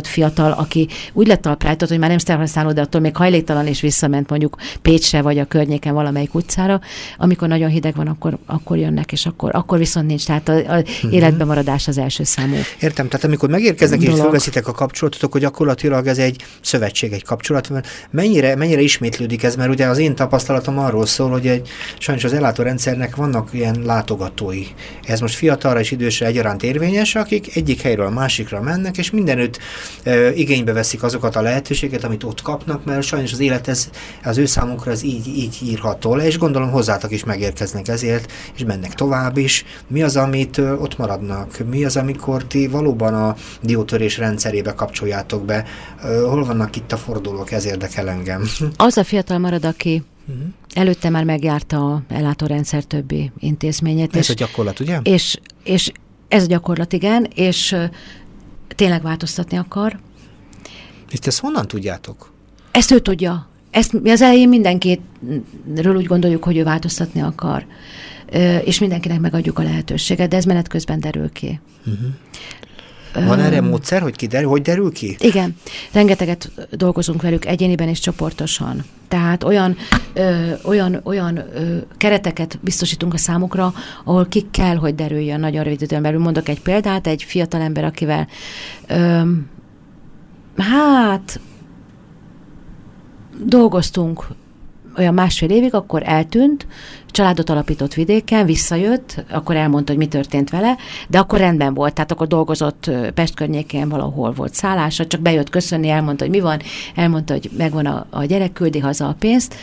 fiatal, 0.03 0.53
aki 0.53 0.89
úgy 1.13 1.27
lett 1.27 1.41
talprállított, 1.43 1.89
hogy 1.89 1.99
már 1.99 2.09
nem 2.09 2.19
szerhasználó, 2.19 2.73
de 2.73 2.81
attól 2.81 3.01
még 3.01 3.17
hajléktalan 3.17 3.67
és 3.67 3.81
visszament 3.81 4.31
mondjuk 4.31 4.57
Pécsre 4.83 5.23
vagy 5.23 5.39
a 5.39 5.45
környéken 5.45 5.95
valamelyik 5.95 6.35
utcára, 6.35 6.81
amikor 7.19 7.49
nagyon 7.49 7.69
hideg 7.69 7.95
van, 7.95 8.07
akkor, 8.07 8.39
akkor 8.47 8.77
jönnek, 8.77 9.13
és 9.13 9.27
akkor, 9.27 9.51
akkor 9.55 9.79
viszont 9.79 10.07
nincs. 10.07 10.27
Tehát 10.27 10.49
a, 10.49 10.53
a 10.53 10.57
uh-huh. 10.57 11.13
életben 11.13 11.47
maradás 11.47 11.89
az 11.89 11.99
első 11.99 12.25
számú. 12.25 12.55
Értem, 12.81 13.09
tehát 13.09 13.25
amikor 13.25 13.49
megérkeznek 13.49 13.99
dolog. 13.99 14.15
és 14.15 14.21
fölveszitek 14.21 14.69
a 14.69 14.73
kapcsolatotok, 14.83 15.33
hogy 15.33 15.41
gyakorlatilag 15.41 16.07
ez 16.07 16.19
egy 16.19 16.45
szövetség, 16.61 17.13
egy 17.13 17.25
kapcsolat. 17.25 17.71
Mennyire, 18.11 18.57
mennyire 18.57 18.81
ismétlődik 18.81 19.43
ez, 19.43 19.57
mert 19.57 19.71
ugye 19.71 19.87
az 19.87 19.99
én 19.99 20.15
tapasztalatom 20.15 20.79
arról 20.79 21.07
szól, 21.07 21.31
hogy 21.31 21.47
egy, 21.47 21.69
sajnos 21.99 22.25
az 22.25 22.33
ellátórendszernek 22.33 23.17
vannak 23.17 23.49
ilyen 23.53 23.83
látogatói. 23.85 24.67
Ez 25.03 25.21
most 25.21 25.35
fiatalra 25.35 25.81
és 25.81 25.91
idősre 25.91 26.27
egyaránt 26.27 26.63
érvényes, 26.63 27.15
akik 27.15 27.57
egyik 27.57 27.81
helyről 27.81 28.07
a 28.07 28.11
másikra 28.11 28.61
mennek, 28.61 28.99
és 28.99 29.11
mindenütt 29.11 29.59
e, 30.03 30.35
igénybe 30.35 30.73
veszik 30.73 31.03
azokat 31.03 31.37
a 31.37 31.43
lehetőséget, 31.43 32.05
amit 32.05 32.25
ott 32.25 32.43
kapnak, 32.43 32.85
mert 32.85 33.03
sajnos 33.03 33.33
az 33.33 33.41
élet 33.41 33.69
ez, 33.69 33.91
az 34.25 34.39
ő 34.39 34.47
számukra 34.47 34.91
ez 34.91 35.03
így, 35.03 35.27
így 35.27 35.59
írható 35.63 36.15
le, 36.15 36.27
és 36.27 36.39
gondolom 36.39 36.71
hozzátok 36.71 37.11
is 37.11 37.25
megérkeznek 37.25 37.89
ezért, 37.89 38.33
és 38.57 38.65
mennek 38.65 38.95
tovább 38.95 39.37
is. 39.37 39.65
Mi 39.87 40.03
az, 40.03 40.17
amit 40.17 40.59
ott 40.59 40.99
maradnak? 40.99 41.59
Mi 41.71 41.85
az, 41.85 41.97
amikor 41.97 42.45
ti 42.45 42.69
valóban 42.69 43.15
a 43.15 43.37
diótörés 43.61 44.19
rendszerébe 44.19 44.72
kapcsoljátok 44.75 45.45
be. 45.45 45.65
Hol 46.01 46.45
vannak 46.45 46.77
itt 46.77 46.93
a 46.93 46.97
fordulók? 46.97 47.51
Ez 47.53 47.65
érdekel 47.65 48.09
engem. 48.09 48.43
Az 48.77 48.97
a 48.97 49.05
fiatal 49.05 49.39
marad, 49.39 49.65
aki 49.65 50.03
uh-huh. 50.27 50.45
előtte 50.75 51.09
már 51.09 51.25
megjárta 51.25 51.93
a 51.93 52.03
ellátórendszer 52.09 52.85
többi 52.85 53.33
intézményét. 53.39 54.17
Ez 54.17 54.23
és, 54.23 54.31
a 54.31 54.35
gyakorlat, 54.35 54.81
ugye? 54.81 54.99
És, 55.03 55.39
és 55.65 55.93
ez 56.29 56.43
a 56.43 56.47
gyakorlat, 56.47 56.93
igen, 56.93 57.29
és 57.35 57.77
tényleg 58.69 59.03
változtatni 59.03 59.57
akar. 59.57 59.99
És 61.11 61.19
ezt 61.23 61.41
honnan 61.41 61.69
tudjátok? 61.69 62.33
Ezt 62.71 62.91
ő 62.91 62.99
tudja. 62.99 63.49
Ezt 63.71 63.93
mi 63.93 64.11
az 64.11 64.23
elején 64.23 64.49
mindenkiről 64.49 65.97
úgy 65.97 66.07
gondoljuk, 66.07 66.45
hogy 66.45 66.57
ő 66.57 66.65
változtatni 66.65 67.21
akar. 67.21 67.67
És 68.65 68.79
mindenkinek 68.79 69.21
megadjuk 69.21 69.59
a 69.59 69.63
lehetőséget, 69.63 70.29
de 70.29 70.37
ez 70.37 70.45
menet 70.45 70.69
közben 70.69 71.01
derül 71.01 71.33
ki. 71.33 71.61
Uh-huh. 71.87 72.07
Van 73.15 73.41
erre 73.41 73.61
módszer, 73.61 74.03
hogy 74.03 74.17
kiderül, 74.17 74.49
hogy 74.49 74.63
derül 74.63 74.93
ki? 74.93 75.17
Igen, 75.21 75.57
rengeteget 75.93 76.51
dolgozunk 76.71 77.23
velük 77.23 77.47
egyéniben 77.47 77.89
és 77.89 77.99
csoportosan. 77.99 78.85
Tehát 79.09 79.45
olyan, 79.45 79.77
ö, 80.13 80.53
olyan, 80.65 81.01
olyan 81.05 81.37
ö, 81.37 81.77
kereteket 81.97 82.59
biztosítunk 82.61 83.15
a 83.15 83.19
számukra, 83.19 83.75
ahol 84.05 84.27
ki 84.27 84.47
kell, 84.51 84.77
hogy 84.77 84.95
derüljön 84.95 85.41
nagyon 85.41 85.63
rövid 85.63 85.83
időn 85.83 86.03
belül. 86.03 86.21
Mondok 86.21 86.49
egy 86.49 86.61
példát, 86.61 87.07
egy 87.07 87.23
fiatal 87.23 87.61
ember, 87.61 87.85
akivel 87.85 88.29
ö, 88.87 89.21
hát 90.57 91.41
dolgoztunk 93.45 94.27
olyan 94.97 95.15
másfél 95.15 95.51
évig, 95.51 95.75
akkor 95.75 96.03
eltűnt, 96.05 96.67
családot 97.13 97.51
alapított 97.51 97.95
vidéken, 97.95 98.47
visszajött, 98.47 99.25
akkor 99.31 99.57
elmondta, 99.57 99.93
hogy 99.93 100.01
mi 100.01 100.09
történt 100.09 100.51
vele, 100.51 100.77
de 101.09 101.19
akkor 101.19 101.39
rendben 101.39 101.75
volt, 101.75 101.95
tehát 101.95 102.13
akkor 102.13 102.27
dolgozott 102.27 102.91
Pest 103.15 103.35
környékén 103.35 103.89
valahol 103.89 104.33
volt 104.33 104.55
szállása, 104.55 105.07
csak 105.07 105.21
bejött 105.21 105.51
köszönni, 105.51 105.89
elmondta, 105.89 106.25
hogy 106.25 106.35
mi 106.35 106.41
van, 106.41 106.61
elmondta, 106.95 107.33
hogy 107.33 107.51
megvan 107.57 107.87
a, 107.87 108.07
a 108.11 108.25
gyerek, 108.25 108.53
küldi 108.53 108.79
haza 108.79 109.09
a 109.09 109.17
pénzt, 109.19 109.55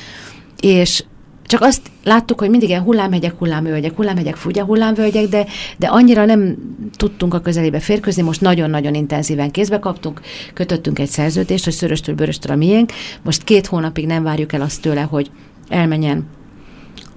és 0.60 1.04
csak 1.50 1.62
azt 1.62 1.82
láttuk, 2.04 2.40
hogy 2.40 2.50
mindig 2.50 2.70
ilyen 2.70 2.82
hullámhegyek, 2.82 3.38
hullámvölgyek, 3.38 3.96
hullámhegyek, 3.96 4.36
fúgya 4.36 4.64
hullámvölgyek, 4.64 5.28
de, 5.28 5.46
de 5.78 5.88
annyira 5.88 6.26
nem 6.26 6.56
tudtunk 6.98 7.34
a 7.34 7.40
közelébe 7.40 7.80
férkőzni, 7.80 8.22
most 8.22 8.42
nagyon-nagyon 8.42 8.94
intenzíven 8.94 9.52
kézbe 9.52 9.80
kaptunk, 9.80 10.22
kötöttünk 10.54 11.00
egy 11.00 11.08
szerződést, 11.08 11.64
hogy 11.64 11.74
szöröstől, 11.74 12.16
bőröstől 12.16 12.52
a 12.52 12.56
miénk, 12.56 12.92
most 13.22 13.44
két 13.44 13.68
hónapig 13.68 14.06
nem 14.06 14.24
várjuk 14.24 14.54
el 14.54 14.62
azt 14.62 14.82
tőle, 14.82 15.02
hogy 15.02 15.32
elmenjen 15.70 16.28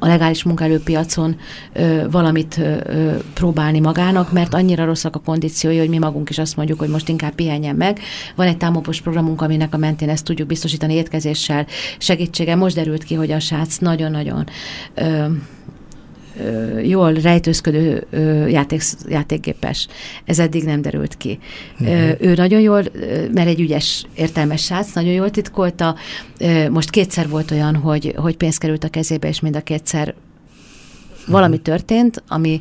a 0.03 0.07
legális 0.07 0.43
munkaerőpiacon 0.43 1.37
ö, 1.73 2.03
valamit 2.11 2.59
ö, 2.59 3.17
próbálni 3.35 3.81
magának, 3.81 4.33
mert 4.33 4.55
annyira 4.55 4.85
rosszak 4.85 5.17
a 5.17 5.19
kondíciói, 5.19 5.79
hogy 5.79 5.89
mi 5.89 5.99
magunk 5.99 6.31
is 6.31 6.39
azt 6.39 6.57
mondjuk, 6.57 6.79
hogy 6.79 6.89
most 6.89 7.09
inkább 7.09 7.35
pihenjen 7.35 7.77
meg. 7.77 7.99
Van 8.35 8.47
egy 8.47 8.57
támopos 8.57 9.01
programunk, 9.01 9.43
aminek 9.43 9.75
a 9.75 9.77
mentén 9.77 10.09
ezt 10.09 10.25
tudjuk 10.25 10.49
biztosítani 10.49 10.95
étkezéssel, 10.95 11.67
segítséggel. 11.99 12.57
Most 12.57 12.75
derült 12.75 13.05
ki, 13.05 13.15
hogy 13.15 13.31
a 13.31 13.41
srác 13.41 13.77
nagyon-nagyon 13.77 14.47
jól 16.83 17.13
rejtőzködő 17.13 18.07
játék, 18.49 18.83
játékgépes. 19.09 19.89
Ez 20.25 20.39
eddig 20.39 20.65
nem 20.65 20.83
derült 20.83 21.17
ki. 21.17 21.39
Uh-huh. 21.81 22.11
Ő 22.21 22.35
nagyon 22.35 22.61
jól, 22.61 22.85
mert 23.33 23.49
egy 23.49 23.61
ügyes, 23.61 24.05
értelmes 24.15 24.63
srác, 24.63 24.93
nagyon 24.93 25.13
jól 25.13 25.31
titkolta. 25.31 25.97
Most 26.71 26.91
kétszer 26.91 27.29
volt 27.29 27.51
olyan, 27.51 27.77
hogy, 27.77 28.15
hogy 28.17 28.37
pénz 28.37 28.57
került 28.57 28.85
a 28.85 28.89
kezébe, 28.89 29.29
és 29.29 29.41
mind 29.41 29.57
a 29.57 29.61
kétszer 29.61 30.15
valami 31.27 31.59
történt, 31.59 32.23
ami, 32.29 32.61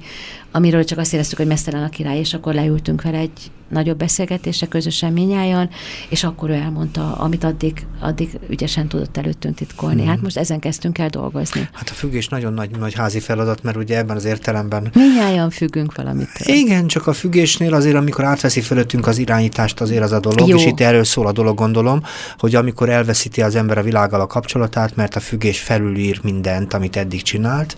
amiről 0.52 0.84
csak 0.84 0.98
azt 0.98 1.14
éreztük, 1.14 1.38
hogy 1.38 1.48
mesztelen 1.48 1.84
a 1.84 1.90
király, 1.90 2.18
és 2.18 2.34
akkor 2.34 2.54
leültünk 2.54 3.02
vele 3.02 3.18
egy 3.18 3.52
nagyobb 3.72 3.98
beszélgetése 3.98 4.68
közösen 4.68 5.14
minnyáján, 5.14 5.70
és 6.10 6.24
akkor 6.24 6.50
ő 6.50 6.54
elmondta, 6.54 7.16
amit 7.16 7.44
addig, 7.44 7.86
addig 8.00 8.40
ügyesen 8.50 8.88
tudott 8.88 9.18
előttünk 9.18 9.56
titkolni. 9.56 10.02
Hmm. 10.02 10.10
Hát 10.10 10.22
most 10.22 10.38
ezen 10.38 10.60
kezdtünk 10.60 10.98
el 10.98 11.10
dolgozni. 11.10 11.70
Hát 11.74 11.90
a 11.90 11.94
függés 11.94 12.28
nagyon 12.28 12.54
nagy, 12.54 12.70
nagy 12.80 12.94
házi 12.94 13.20
feladat, 13.20 13.64
mert 13.64 13.78
ugye 13.78 13.98
ebben 13.98 14.16
az 14.16 14.26
értelemben... 14.26 14.92
Minnyáján 14.94 15.50
függünk 15.50 15.96
valamit. 15.96 16.30
Igen, 16.40 16.88
csak 16.88 17.08
a 17.08 17.14
függésnél 17.14 17.74
azért, 17.74 17.96
amikor 17.96 18.24
átveszi 18.24 18.62
fölöttünk 18.62 19.08
az 19.08 19.18
irányítást, 19.18 19.82
azért 19.82 20.04
az 20.04 20.12
a 20.12 20.20
dolog, 20.20 20.48
Jó. 20.48 20.58
és 20.58 20.66
itt 20.66 20.80
erről 20.80 21.04
szól 21.04 21.28
a 21.28 21.32
dolog, 21.32 21.58
gondolom, 21.58 22.04
hogy 22.38 22.56
amikor 22.56 22.90
elveszíti 22.90 23.42
az 23.42 23.56
ember 23.56 23.78
a 23.78 23.84
világgal 23.84 24.22
a 24.22 24.28
kapcsolatát, 24.28 24.96
mert 24.96 25.16
a 25.16 25.20
függés 25.20 25.60
felülír 25.60 26.20
mindent, 26.24 26.74
amit 26.74 26.96
eddig 26.96 27.22
csinált, 27.22 27.76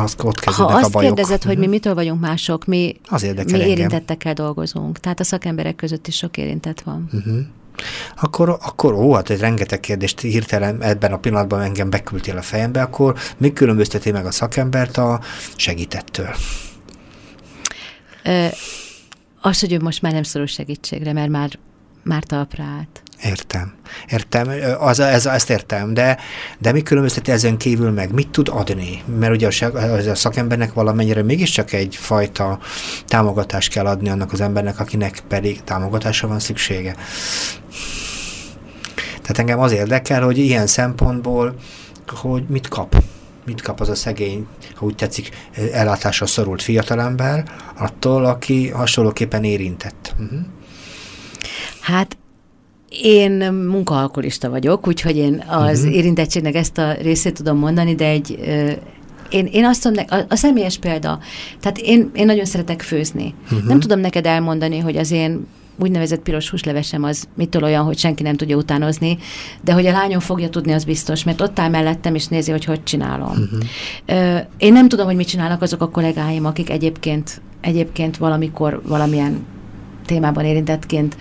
az 0.00 0.14
ott 0.22 0.44
ha 0.44 0.50
a 0.50 0.66
bajok. 0.66 0.70
Ha 0.70 0.86
azt 0.86 0.98
kérdezed, 0.98 1.42
hogy 1.42 1.58
mi 1.58 1.66
mitől 1.66 1.94
vagyunk 1.94 2.20
mások, 2.20 2.64
mi, 2.64 2.96
az 3.08 3.22
mi 3.22 3.58
érintettekkel 3.58 4.32
dolgozunk. 4.32 4.98
Tehát 4.98 5.20
a 5.20 5.24
szakemberek 5.24 5.76
között 5.76 6.06
is 6.06 6.16
sok 6.16 6.36
érintett 6.36 6.80
van. 6.80 7.08
Uh-huh. 7.12 7.38
Akkor, 8.20 8.48
akkor 8.48 8.92
ó, 8.92 9.12
hát 9.12 9.30
egy 9.30 9.40
rengeteg 9.40 9.80
kérdést 9.80 10.20
hirtelen 10.20 10.82
ebben 10.82 11.12
a 11.12 11.18
pillanatban 11.18 11.60
engem 11.60 11.90
beküldtél 11.90 12.36
a 12.36 12.42
fejembe, 12.42 12.82
akkor 12.82 13.14
mi 13.36 13.52
különbözteti 13.52 14.10
meg 14.10 14.26
a 14.26 14.30
szakembert 14.30 14.96
a 14.96 15.20
segítettől? 15.56 16.34
Ö, 18.24 18.46
az, 19.40 19.60
hogy 19.60 19.72
ő 19.72 19.78
most 19.78 20.02
már 20.02 20.12
nem 20.12 20.22
szorul 20.22 20.46
segítségre, 20.46 21.12
mert 21.12 21.28
már, 21.28 21.58
már 22.02 22.22
talpra 22.22 22.64
állt. 22.64 23.02
Értem. 23.24 23.74
Értem, 24.10 24.48
az, 24.78 25.00
ez, 25.00 25.26
ezt 25.26 25.50
értem, 25.50 25.94
de, 25.94 26.18
de 26.58 26.72
mi 26.72 26.82
különbözteti 26.82 27.30
ezen 27.30 27.56
kívül 27.56 27.90
meg? 27.90 28.12
Mit 28.12 28.28
tud 28.28 28.48
adni? 28.48 29.02
Mert 29.18 29.32
ugye 29.32 29.48
a, 29.60 30.10
a 30.10 30.14
szakembernek 30.14 30.72
valamennyire 30.72 31.22
mégiscsak 31.22 31.72
egyfajta 31.72 32.58
támogatást 33.06 33.72
kell 33.72 33.86
adni 33.86 34.08
annak 34.08 34.32
az 34.32 34.40
embernek, 34.40 34.80
akinek 34.80 35.22
pedig 35.28 35.64
támogatásra 35.64 36.28
van 36.28 36.40
szüksége. 36.40 36.94
Tehát 39.10 39.38
engem 39.38 39.60
az 39.60 39.72
érdekel, 39.72 40.22
hogy 40.22 40.38
ilyen 40.38 40.66
szempontból, 40.66 41.54
hogy 42.06 42.44
mit 42.48 42.68
kap 42.68 43.02
mit 43.44 43.62
kap 43.62 43.80
az 43.80 43.88
a 43.88 43.94
szegény, 43.94 44.46
ha 44.74 44.84
úgy 44.84 44.94
tetszik, 44.94 45.30
ellátásra 45.72 46.26
szorult 46.26 46.62
fiatalember, 46.62 47.44
attól, 47.74 48.24
aki 48.24 48.68
hasonlóképpen 48.68 49.44
érintett. 49.44 50.14
Uh-huh. 50.18 50.38
Hát 51.80 52.16
én 52.88 53.52
munkaalkoholista 53.52 54.50
vagyok, 54.50 54.86
úgyhogy 54.86 55.16
én 55.16 55.44
az 55.48 55.78
uh-huh. 55.78 55.94
érintettségnek 55.94 56.54
ezt 56.54 56.78
a 56.78 56.92
részét 56.92 57.34
tudom 57.34 57.58
mondani, 57.58 57.94
de 57.94 58.06
egy 58.06 58.38
én, 59.30 59.46
én 59.46 59.64
azt 59.64 59.82
tudom, 59.82 60.04
a, 60.08 60.16
a 60.28 60.36
személyes 60.36 60.78
példa, 60.78 61.18
tehát 61.60 61.78
én, 61.78 62.10
én 62.14 62.26
nagyon 62.26 62.44
szeretek 62.44 62.82
főzni. 62.82 63.34
Uh-huh. 63.44 63.68
Nem 63.68 63.80
tudom 63.80 64.00
neked 64.00 64.26
elmondani, 64.26 64.78
hogy 64.78 64.96
az 64.96 65.10
én 65.10 65.46
úgynevezett 65.78 66.20
piros 66.20 66.50
húslevesem 66.50 67.02
az 67.02 67.28
mitől 67.34 67.62
olyan, 67.62 67.84
hogy 67.84 67.98
senki 67.98 68.22
nem 68.22 68.36
tudja 68.36 68.56
utánozni, 68.56 69.18
de 69.62 69.72
hogy 69.72 69.86
a 69.86 69.92
lányom 69.92 70.20
fogja 70.20 70.48
tudni, 70.48 70.72
az 70.72 70.84
biztos, 70.84 71.24
mert 71.24 71.40
ott 71.40 71.58
áll 71.58 71.68
mellettem, 71.68 72.14
és 72.14 72.26
nézi, 72.26 72.50
hogy 72.50 72.64
hogy 72.64 72.82
csinálom. 72.82 73.30
Uh-huh. 73.30 74.40
Én 74.58 74.72
nem 74.72 74.88
tudom, 74.88 75.06
hogy 75.06 75.16
mit 75.16 75.28
csinálnak 75.28 75.62
azok 75.62 75.80
a 75.80 75.88
kollégáim, 75.88 76.44
akik 76.44 76.70
egyébként, 76.70 77.40
egyébként 77.60 78.16
valamikor 78.16 78.82
valamilyen 78.86 79.44
témában 80.06 80.44
érintettként 80.44 81.16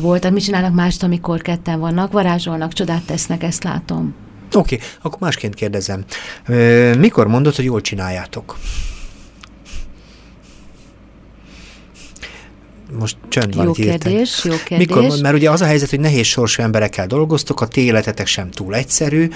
volt. 0.00 0.30
Mit 0.30 0.42
csinálnak 0.42 0.74
mást, 0.74 1.02
amikor 1.02 1.42
ketten 1.42 1.80
vannak? 1.80 2.12
Varázsolnak, 2.12 2.72
csodát 2.72 3.02
tesznek, 3.02 3.42
ezt 3.42 3.64
látom. 3.64 4.14
Oké, 4.52 4.74
okay, 4.74 4.86
akkor 5.02 5.20
másként 5.20 5.54
kérdezem. 5.54 6.04
Mikor 6.98 7.26
mondod, 7.26 7.54
hogy 7.54 7.64
jól 7.64 7.80
csináljátok? 7.80 8.58
Most 12.98 13.16
csönd 13.28 13.54
van 13.54 13.64
Jó 13.64 13.72
kérdés, 13.72 14.44
jó 14.44 14.54
kérdés. 14.64 14.86
Mikor, 14.86 15.20
mert 15.20 15.34
ugye 15.34 15.50
az 15.50 15.60
a 15.60 15.64
helyzet, 15.64 15.90
hogy 15.90 16.00
nehéz 16.00 16.26
sorsú 16.26 16.62
emberekkel 16.62 17.06
dolgoztok, 17.06 17.60
a 17.60 17.66
ti 17.66 17.80
életetek 17.80 18.26
sem 18.26 18.50
túl 18.50 18.74
egyszerű, 18.74 19.28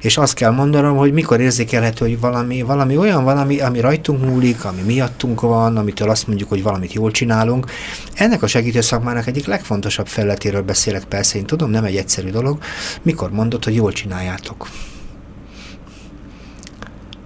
és 0.00 0.16
azt 0.16 0.34
kell 0.34 0.50
mondanom, 0.50 0.96
hogy 0.96 1.12
mikor 1.12 1.40
érzékelhető, 1.40 2.04
hogy 2.04 2.20
valami, 2.20 2.62
valami 2.62 2.96
olyan 2.96 3.24
valami, 3.24 3.60
ami 3.60 3.80
rajtunk 3.80 4.24
múlik, 4.24 4.64
ami 4.64 4.80
miattunk 4.82 5.40
van, 5.40 5.76
amitől 5.76 6.10
azt 6.10 6.26
mondjuk, 6.26 6.48
hogy 6.48 6.62
valamit 6.62 6.92
jól 6.92 7.10
csinálunk. 7.10 7.70
Ennek 8.14 8.42
a 8.42 8.46
segítő 8.46 8.80
szakmának 8.80 9.26
egyik 9.26 9.46
legfontosabb 9.46 10.06
felletéről 10.06 10.62
beszélek, 10.62 11.04
persze 11.04 11.38
én 11.38 11.44
tudom, 11.44 11.70
nem 11.70 11.84
egy 11.84 11.96
egyszerű 11.96 12.30
dolog. 12.30 12.58
Mikor 13.02 13.30
mondod, 13.30 13.64
hogy 13.64 13.74
jól 13.74 13.92
csináljátok? 13.92 14.68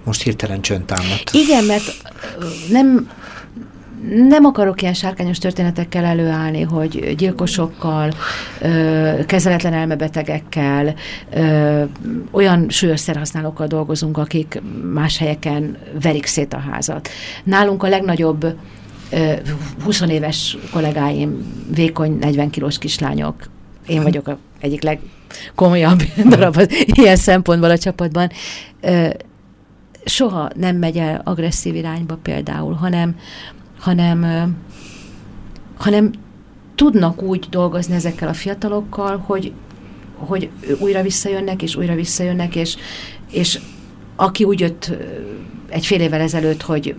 Most 0.03 0.21
hirtelen 0.21 0.61
csönd 0.61 0.85
támadt. 0.85 1.31
Igen, 1.33 1.63
mert 1.63 1.95
nem 2.69 3.09
nem 4.27 4.45
akarok 4.45 4.81
ilyen 4.81 4.93
sárkányos 4.93 5.37
történetekkel 5.37 6.05
előállni, 6.05 6.61
hogy 6.61 7.15
gyilkosokkal, 7.17 8.11
kezeletlen 9.25 9.73
elmebetegekkel, 9.73 10.95
olyan 12.31 12.69
súlyos 12.69 12.99
szerhasználókkal 12.99 13.67
dolgozunk, 13.67 14.17
akik 14.17 14.61
más 14.93 15.17
helyeken 15.17 15.77
verik 16.01 16.25
szét 16.25 16.53
a 16.53 16.59
házat. 16.59 17.09
Nálunk 17.43 17.83
a 17.83 17.87
legnagyobb 17.87 18.57
ö, 19.09 19.33
20 19.83 20.01
éves 20.01 20.57
kollégáim, 20.71 21.45
vékony 21.75 22.17
40 22.19 22.49
kilós 22.49 22.77
kislányok, 22.77 23.35
én 23.87 24.03
vagyok 24.03 24.27
a 24.27 24.37
egyik 24.59 24.81
legkomolyabb 24.81 26.03
darab 26.29 26.57
az 26.57 26.67
ilyen 26.85 27.15
szempontból 27.15 27.69
a 27.69 27.77
csapatban, 27.77 28.29
soha 30.05 30.49
nem 30.55 30.75
megy 30.75 30.97
el 30.97 31.21
agresszív 31.23 31.75
irányba 31.75 32.15
például, 32.15 32.73
hanem, 32.73 33.15
hanem, 33.85 34.55
hanem 35.77 36.11
tudnak 36.75 37.21
úgy 37.21 37.47
dolgozni 37.49 37.95
ezekkel 37.95 38.27
a 38.27 38.33
fiatalokkal, 38.33 39.17
hogy, 39.17 39.51
hogy 40.15 40.49
újra 40.79 41.01
visszajönnek, 41.01 41.61
és 41.61 41.75
újra 41.75 41.95
visszajönnek, 41.95 42.55
és, 42.55 42.75
és 43.31 43.59
aki 44.15 44.43
úgy 44.43 44.59
jött 44.59 44.91
egy 45.69 45.85
fél 45.85 45.99
évvel 45.99 46.21
ezelőtt, 46.21 46.61
hogy 46.61 46.95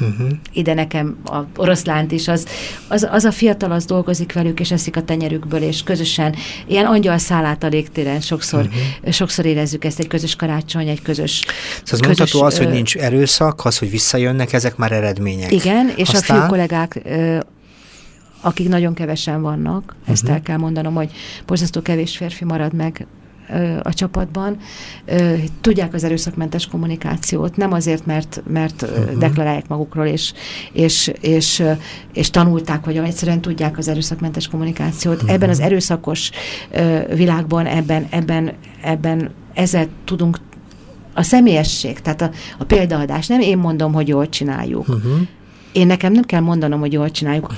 uh-huh. 0.00 0.28
ide 0.52 0.74
nekem 0.74 1.16
a 1.24 1.38
oroszlánt 1.56 2.12
is, 2.12 2.28
az, 2.28 2.46
az, 2.88 3.08
az 3.10 3.24
a 3.24 3.30
fiatal 3.30 3.70
az 3.72 3.84
dolgozik 3.84 4.32
velük, 4.32 4.60
és 4.60 4.70
eszik 4.70 4.96
a 4.96 5.02
tenyerükből, 5.02 5.62
és 5.62 5.82
közösen 5.82 6.34
ilyen 6.66 6.86
angyal 6.86 7.18
szállát 7.18 7.62
a 7.62 7.66
légtéren 7.66 8.20
sokszor, 8.20 8.60
uh-huh. 8.60 9.12
sokszor 9.12 9.46
érezzük 9.46 9.84
ezt, 9.84 9.98
egy 9.98 10.08
közös 10.08 10.36
karácsony, 10.36 10.88
egy 10.88 11.02
közös... 11.02 11.44
Szóval 11.84 12.10
az 12.10 12.18
mutató 12.18 12.42
az, 12.42 12.58
hogy 12.58 12.68
nincs 12.68 12.96
erőszak, 12.96 13.64
az, 13.64 13.78
hogy 13.78 13.90
visszajönnek, 13.90 14.52
ezek 14.52 14.76
már 14.76 14.92
eredmények. 14.92 15.52
Igen, 15.52 15.92
és 15.96 16.08
Aztán... 16.08 16.36
a 16.36 16.40
fiú 16.40 16.48
kollégák 16.48 17.02
akik 18.40 18.68
nagyon 18.68 18.94
kevesen 18.94 19.42
vannak, 19.42 19.82
uh-huh. 19.84 20.12
ezt 20.12 20.28
el 20.28 20.42
kell 20.42 20.56
mondanom, 20.56 20.94
hogy 20.94 21.10
borzasztó 21.46 21.82
kevés 21.82 22.16
férfi 22.16 22.44
marad 22.44 22.72
meg 22.72 23.06
a 23.82 23.92
csapatban 23.92 24.56
tudják 25.60 25.94
az 25.94 26.04
erőszakmentes 26.04 26.66
kommunikációt, 26.66 27.56
nem 27.56 27.72
azért, 27.72 28.06
mert, 28.06 28.42
mert 28.46 28.82
uh-huh. 28.82 29.18
deklarálják 29.18 29.68
magukról, 29.68 30.06
és, 30.06 30.32
és, 30.72 31.12
és, 31.20 31.62
és 32.12 32.30
tanulták, 32.30 32.84
vagy 32.84 32.96
egyszerűen 32.96 33.40
tudják 33.40 33.78
az 33.78 33.88
erőszakmentes 33.88 34.48
kommunikációt. 34.48 35.14
Uh-huh. 35.14 35.32
Ebben 35.32 35.48
az 35.48 35.60
erőszakos 35.60 36.30
világban, 37.14 37.66
ebben, 37.66 38.06
ebben, 38.10 38.52
ebben 38.82 39.30
ezzel 39.54 39.88
tudunk 40.04 40.38
a 41.14 41.22
személyesség, 41.22 42.00
tehát 42.00 42.22
a, 42.22 42.30
a 42.58 42.64
példaadás, 42.64 43.26
nem 43.26 43.40
én 43.40 43.58
mondom, 43.58 43.92
hogy 43.92 44.08
jól 44.08 44.28
csináljuk. 44.28 44.88
Uh-huh. 44.88 45.20
Én 45.72 45.86
nekem 45.86 46.12
nem 46.12 46.22
kell 46.22 46.40
mondanom, 46.40 46.80
hogy 46.80 46.92
jól 46.92 47.10
csináljuk 47.10 47.54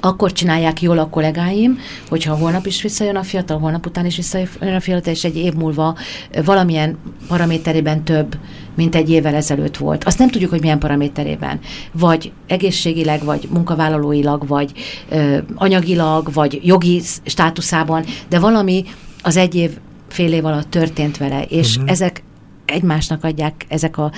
akkor 0.00 0.32
csinálják 0.32 0.82
jól 0.82 0.98
a 0.98 1.08
kollégáim, 1.08 1.78
hogyha 2.08 2.34
holnap 2.34 2.66
is 2.66 2.82
visszajön 2.82 3.16
a 3.16 3.22
fiatal, 3.22 3.58
holnap 3.58 3.86
után 3.86 4.06
is 4.06 4.16
visszajön 4.16 4.48
a 4.60 4.80
fiatal, 4.80 5.12
és 5.12 5.24
egy 5.24 5.36
év 5.36 5.54
múlva 5.54 5.96
valamilyen 6.44 6.98
paraméterében 7.28 8.04
több, 8.04 8.36
mint 8.74 8.94
egy 8.94 9.10
évvel 9.10 9.34
ezelőtt 9.34 9.76
volt. 9.76 10.04
Azt 10.04 10.18
nem 10.18 10.30
tudjuk, 10.30 10.50
hogy 10.50 10.60
milyen 10.60 10.78
paraméterében. 10.78 11.60
Vagy 11.92 12.32
egészségileg, 12.46 13.24
vagy 13.24 13.48
munkavállalóilag, 13.52 14.46
vagy 14.46 14.72
ö, 15.08 15.38
anyagilag, 15.54 16.32
vagy 16.32 16.60
jogi 16.62 17.00
státuszában, 17.24 18.04
de 18.28 18.38
valami 18.38 18.84
az 19.22 19.36
egy 19.36 19.54
év, 19.54 19.70
fél 20.08 20.32
év 20.32 20.44
alatt 20.44 20.70
történt 20.70 21.16
vele, 21.16 21.42
és 21.42 21.76
uh-huh. 21.76 21.90
ezek 21.90 22.22
egymásnak 22.64 23.24
adják 23.24 23.66
ezek 23.68 23.98
a, 23.98 24.12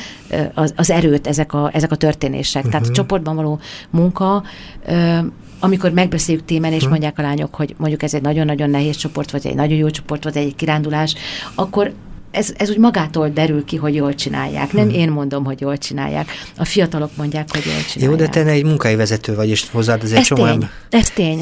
az, 0.54 0.72
az 0.76 0.90
erőt, 0.90 1.26
ezek 1.26 1.52
a, 1.52 1.70
ezek 1.72 1.92
a 1.92 1.96
történések. 1.96 2.64
Uh-huh. 2.64 2.70
Tehát 2.70 2.88
a 2.88 2.92
csoportban 2.92 3.36
való 3.36 3.60
munka 3.90 4.42
ö, 4.86 5.18
amikor 5.64 5.92
megbeszéljük 5.92 6.44
témen, 6.44 6.72
és 6.72 6.84
hm. 6.84 6.88
mondják 6.88 7.18
a 7.18 7.22
lányok, 7.22 7.54
hogy 7.54 7.74
mondjuk 7.78 8.02
ez 8.02 8.14
egy 8.14 8.22
nagyon-nagyon 8.22 8.70
nehéz 8.70 8.96
csoport, 8.96 9.30
vagy 9.30 9.46
egy 9.46 9.54
nagyon 9.54 9.78
jó 9.78 9.90
csoport, 9.90 10.24
vagy 10.24 10.36
egy 10.36 10.54
kirándulás, 10.54 11.14
akkor 11.54 11.92
ez, 12.32 12.52
ez 12.56 12.70
úgy 12.70 12.78
magától 12.78 13.28
derül 13.28 13.64
ki, 13.64 13.76
hogy 13.76 13.94
jól 13.94 14.14
csinálják. 14.14 14.72
Nem 14.72 14.84
hmm. 14.84 14.94
én 14.94 15.10
mondom, 15.10 15.44
hogy 15.44 15.60
jól 15.60 15.78
csinálják. 15.78 16.30
A 16.56 16.64
fiatalok 16.64 17.10
mondják, 17.16 17.48
hogy 17.50 17.64
jól 17.64 17.84
csinálják. 17.90 18.20
Jó, 18.20 18.26
de 18.26 18.32
te 18.32 18.50
egy 18.50 18.64
munkai 18.64 18.94
vezető 18.94 19.34
vagy, 19.34 19.48
és 19.48 19.64
hozzád 19.70 20.02
ez 20.02 20.12
egy 20.12 20.22
csomó 20.22 20.44
tény, 20.44 20.68
ez 20.90 21.10
tény. 21.10 21.40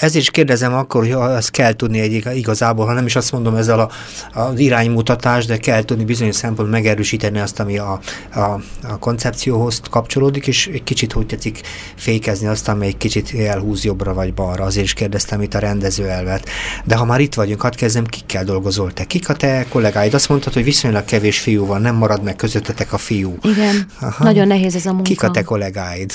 Ez 0.00 0.14
is 0.14 0.30
kérdezem 0.30 0.74
akkor, 0.74 1.02
hogy 1.02 1.12
azt 1.12 1.50
kell 1.50 1.72
tudni 1.72 2.00
egy 2.00 2.12
igazából, 2.34 2.86
ha 2.86 2.92
nem 2.92 3.06
is 3.06 3.16
azt 3.16 3.32
mondom 3.32 3.54
ezzel 3.54 3.80
a, 3.80 3.90
az 4.32 4.58
iránymutatás, 4.58 5.46
de 5.46 5.56
kell 5.56 5.82
tudni 5.82 6.04
bizonyos 6.04 6.36
szempont 6.36 6.70
megerősíteni 6.70 7.38
azt, 7.38 7.60
ami 7.60 7.78
a, 7.78 8.00
a, 8.34 8.40
a 8.82 8.98
koncepcióhoz 8.98 9.80
kapcsolódik, 9.90 10.46
és 10.46 10.70
egy 10.72 10.84
kicsit, 10.84 11.12
hogy 11.12 11.26
tetszik, 11.26 11.60
fékezni 11.94 12.46
azt, 12.46 12.68
ami 12.68 12.86
egy 12.86 12.96
kicsit 12.96 13.34
elhúz 13.34 13.84
jobbra 13.84 14.14
vagy 14.14 14.34
balra. 14.34 14.64
Azért 14.64 14.84
is 14.84 14.92
kérdeztem 14.92 15.42
itt 15.42 15.54
a 15.54 15.58
rendező 15.58 16.08
elvet. 16.08 16.48
De 16.84 16.96
ha 16.96 17.04
már 17.04 17.20
itt 17.20 17.34
vagyunk, 17.34 17.60
hadd 17.60 17.76
kezdem, 17.76 18.04
kikkel 18.04 18.44
dolgozol 18.44 18.92
te? 18.92 19.04
Kik 19.04 19.28
a 19.28 19.34
te 19.34 19.66
kollégáid? 19.68 20.14
Azt 20.14 20.25
mondtad, 20.28 20.52
hogy 20.52 20.64
viszonylag 20.64 21.04
kevés 21.04 21.38
fiú 21.38 21.66
van, 21.66 21.80
nem 21.80 21.94
marad 21.94 22.22
meg 22.22 22.36
közöttetek 22.36 22.92
a 22.92 22.98
fiú. 22.98 23.38
Igen, 23.42 23.86
Aha. 24.00 24.24
nagyon 24.24 24.46
nehéz 24.46 24.74
ez 24.74 24.86
a 24.86 24.92
munka. 24.92 25.08
Kik 25.08 25.22
a 25.22 25.30
te 25.30 25.42
kollégáid? 25.42 26.12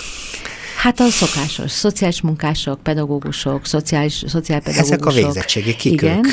Hát 0.77 0.99
a 0.99 1.09
szokásos, 1.09 1.71
szociális 1.71 2.21
munkások, 2.21 2.79
pedagógusok, 2.83 3.65
szociális, 3.65 4.23
szociálpedagógusok. 4.27 4.93
Ezek 4.93 5.05
a 5.05 5.11
végzettségi 5.11 5.75
kik 5.75 5.91
Igen. 5.91 6.23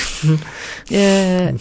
Ők? 0.91 1.61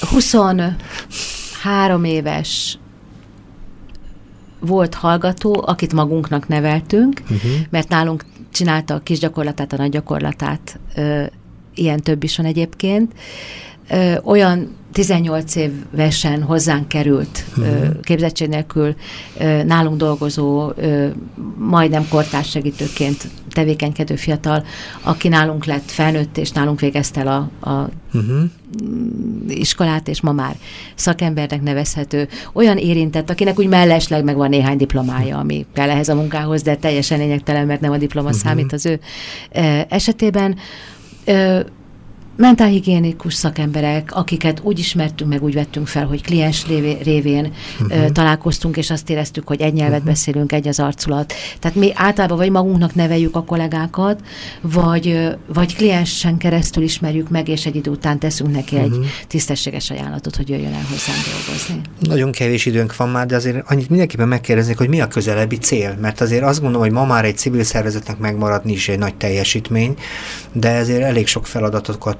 23 0.00 2.04
éves 2.04 2.78
volt 4.60 4.94
hallgató, 4.94 5.64
akit 5.66 5.92
magunknak 5.92 6.48
neveltünk, 6.48 7.22
uh-huh. 7.22 7.50
mert 7.70 7.88
nálunk 7.88 8.24
csinálta 8.52 8.94
a 8.94 9.00
kis 9.00 9.18
gyakorlatát, 9.18 9.72
a 9.72 9.76
nagy 9.76 9.90
gyakorlatát, 9.90 10.78
ö, 10.94 11.24
ilyen 11.74 12.00
több 12.00 12.22
is 12.22 12.36
van 12.36 12.46
egyébként. 12.46 13.12
Ö, 13.88 14.14
olyan 14.24 14.76
18 14.92 15.54
évesen 15.56 16.42
hozzánk 16.42 16.88
került 16.88 17.44
uh-huh. 17.56 18.00
képzettség 18.02 18.48
nélkül 18.48 18.94
nálunk 19.64 19.96
dolgozó, 19.96 20.72
majdnem 21.58 22.08
kortárs 22.08 22.50
segítőként 22.50 23.28
tevékenykedő 23.50 24.16
fiatal, 24.16 24.64
aki 25.02 25.28
nálunk 25.28 25.64
lett 25.64 25.90
felnőtt, 25.90 26.38
és 26.38 26.50
nálunk 26.50 26.80
végezte 26.80 27.20
el 27.20 27.26
a, 27.60 27.70
a 27.70 27.88
uh-huh. 28.12 28.42
iskolát, 29.48 30.08
és 30.08 30.20
ma 30.20 30.32
már 30.32 30.56
szakembernek 30.94 31.62
nevezhető. 31.62 32.28
Olyan 32.52 32.78
érintett, 32.78 33.30
akinek 33.30 33.58
úgy 33.58 33.68
mellesleg 33.68 34.24
meg 34.24 34.36
van 34.36 34.48
néhány 34.48 34.76
diplomája, 34.76 35.38
ami 35.38 35.66
kell 35.74 35.90
ehhez 35.90 36.08
a 36.08 36.14
munkához, 36.14 36.62
de 36.62 36.76
teljesen 36.76 37.18
lényegtelen, 37.18 37.66
mert 37.66 37.80
nem 37.80 37.92
a 37.92 37.98
diploma 37.98 38.28
uh-huh. 38.28 38.42
számít 38.42 38.72
az 38.72 38.86
ő 38.86 39.00
esetében 39.88 40.56
mentálhigiénikus 42.36 43.34
szakemberek, 43.34 44.14
akiket 44.14 44.60
úgy 44.62 44.78
ismertünk, 44.78 45.30
meg 45.30 45.42
úgy 45.42 45.54
vettünk 45.54 45.86
fel, 45.86 46.06
hogy 46.06 46.22
kliens 46.22 46.66
révén 47.02 47.52
uh-huh. 47.80 48.10
találkoztunk, 48.10 48.76
és 48.76 48.90
azt 48.90 49.10
éreztük, 49.10 49.48
hogy 49.48 49.60
egy 49.60 49.72
nyelvet 49.72 49.98
uh-huh. 49.98 50.12
beszélünk, 50.12 50.52
egy 50.52 50.68
az 50.68 50.80
arculat. 50.80 51.32
Tehát 51.58 51.76
mi 51.76 51.90
általában 51.94 52.36
vagy 52.36 52.50
magunknak 52.50 52.94
neveljük 52.94 53.36
a 53.36 53.42
kollégákat, 53.44 54.20
vagy, 54.60 55.28
vagy 55.46 55.76
kliensen 55.76 56.36
keresztül 56.36 56.82
ismerjük 56.82 57.28
meg, 57.28 57.48
és 57.48 57.66
egy 57.66 57.76
idő 57.76 57.90
után 57.90 58.18
teszünk 58.18 58.52
neki 58.52 58.74
uh-huh. 58.74 58.92
egy 58.92 58.98
mhm. 58.98 59.08
tisztességes 59.26 59.90
ajánlatot, 59.90 60.36
hogy 60.36 60.48
jöjjön 60.48 60.72
el 60.72 60.86
hozzánk 60.90 61.18
dolgozni. 61.32 61.80
Nagyon 62.00 62.32
kevés 62.32 62.66
időnk 62.66 62.96
van 62.96 63.08
már, 63.08 63.26
de 63.26 63.36
azért 63.36 63.70
annyit 63.70 63.88
mindenképpen 63.88 64.28
megkérdeznék, 64.28 64.78
hogy 64.78 64.88
mi 64.88 65.00
a 65.00 65.08
közelebbi 65.08 65.56
cél, 65.56 65.96
mert 66.00 66.20
azért 66.20 66.42
azt 66.42 66.60
gondolom, 66.60 66.86
hogy 66.86 66.96
ma 66.96 67.04
már 67.04 67.24
egy 67.24 67.36
civil 67.36 67.64
szervezetnek 67.64 68.18
megmaradni 68.18 68.72
is 68.72 68.88
egy 68.88 68.98
nagy 68.98 69.14
teljesítmény, 69.14 69.94
de 70.52 70.70
ezért 70.70 71.02
elég 71.02 71.26
sok 71.26 71.46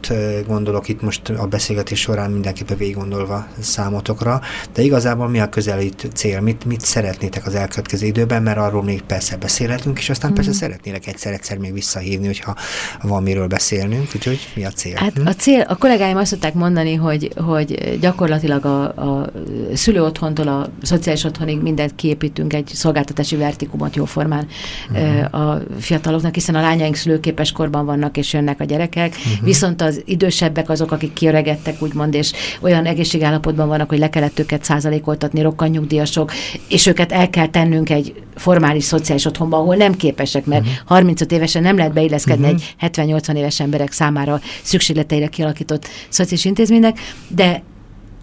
feladatokat 0.07 0.46
gondolok 0.46 0.88
itt 0.88 1.03
most 1.03 1.28
a 1.28 1.46
beszélgetés 1.46 2.00
során 2.00 2.30
mindenképpen 2.30 2.76
végig 2.76 2.94
gondolva 2.94 3.46
számotokra, 3.61 4.40
de 4.74 4.82
igazából 4.82 5.28
mi 5.28 5.40
a 5.40 5.48
közelít 5.48 6.09
cél, 6.14 6.40
mit, 6.40 6.64
mit 6.64 6.80
szeretnétek 6.80 7.46
az 7.46 7.55
elkövetkező 7.55 8.07
időben, 8.07 8.42
mert 8.42 8.59
arról 8.59 8.82
még 8.82 9.03
persze 9.03 9.36
beszélhetünk, 9.36 9.98
és 9.98 10.11
aztán 10.11 10.30
mm. 10.30 10.34
persze 10.34 10.53
szeretnélek 10.53 11.07
egyszer-egyszer 11.07 11.59
még 11.59 11.72
visszahívni, 11.72 12.26
hogyha 12.26 12.57
van 13.03 13.22
miről 13.22 13.46
beszélnünk, 13.46 14.11
úgyhogy 14.14 14.48
mi 14.55 14.64
a 14.64 14.70
cél? 14.70 14.96
Hát 14.96 15.18
hm? 15.18 15.26
a 15.26 15.34
cél, 15.34 15.61
a 15.61 15.76
kollégáim 15.76 16.16
azt 16.16 16.30
szokták 16.30 16.55
mondani, 16.55 16.94
hogy, 16.94 17.32
hogy 17.36 17.98
gyakorlatilag 18.00 18.64
a, 18.64 18.82
a 18.84 19.30
szülő 19.74 20.03
otthontól 20.03 20.48
a 20.48 20.68
szociális 20.82 21.24
otthonig 21.24 21.62
mindent 21.62 21.94
kiépítünk 21.94 22.53
egy 22.53 22.70
szolgáltatási 22.74 23.36
vertikumot 23.36 23.96
jóformán 23.96 24.46
mm. 24.92 25.22
a 25.22 25.59
fiataloknak, 25.78 26.34
hiszen 26.34 26.55
a 26.55 26.61
lányaink 26.61 26.94
szülőképes 26.94 27.53
korban 27.53 27.84
vannak, 27.86 28.16
és 28.16 28.32
jönnek 28.32 28.61
a 28.61 28.64
gyerekek, 28.64 29.16
mm. 29.16 29.44
viszont 29.44 29.82
az 29.93 30.03
idősebbek 30.05 30.68
azok, 30.70 30.93
akik 30.93 31.12
kiöregettek, 31.12 31.82
úgymond, 31.82 32.14
és 32.14 32.32
olyan 32.61 32.84
egészségállapotban 32.84 33.68
vannak, 33.68 33.88
hogy 33.88 33.99
le 33.99 34.11
kellett 34.11 34.38
őket 34.38 34.64
százalékoltatni, 34.64 35.43
rokkanyugdíjasok, 35.43 36.32
és 36.68 36.86
őket 36.86 37.12
el 37.12 37.30
kell 37.30 37.47
tennünk 37.47 37.90
egy 37.90 38.14
formális 38.34 38.84
szociális 38.84 39.24
otthonba, 39.24 39.57
ahol 39.57 39.76
nem 39.76 39.95
képesek, 39.95 40.47
mert 40.47 40.61
uh-huh. 40.61 40.76
35 40.86 41.32
évesen 41.32 41.62
nem 41.62 41.76
lehet 41.76 41.93
beilleszkedni 41.93 42.45
uh-huh. 42.45 42.61
egy 42.78 42.90
70-80 42.90 43.34
éves 43.34 43.61
emberek 43.61 43.93
számára 43.93 44.40
szükségleteire 44.62 45.26
kialakított 45.26 45.88
szociális 46.09 46.45
intézménynek, 46.45 46.99
de 47.28 47.62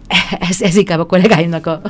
ez, 0.50 0.62
ez 0.62 0.76
inkább 0.76 0.98
a 0.98 1.06
kollégáimnak 1.06 1.66
a, 1.66 1.80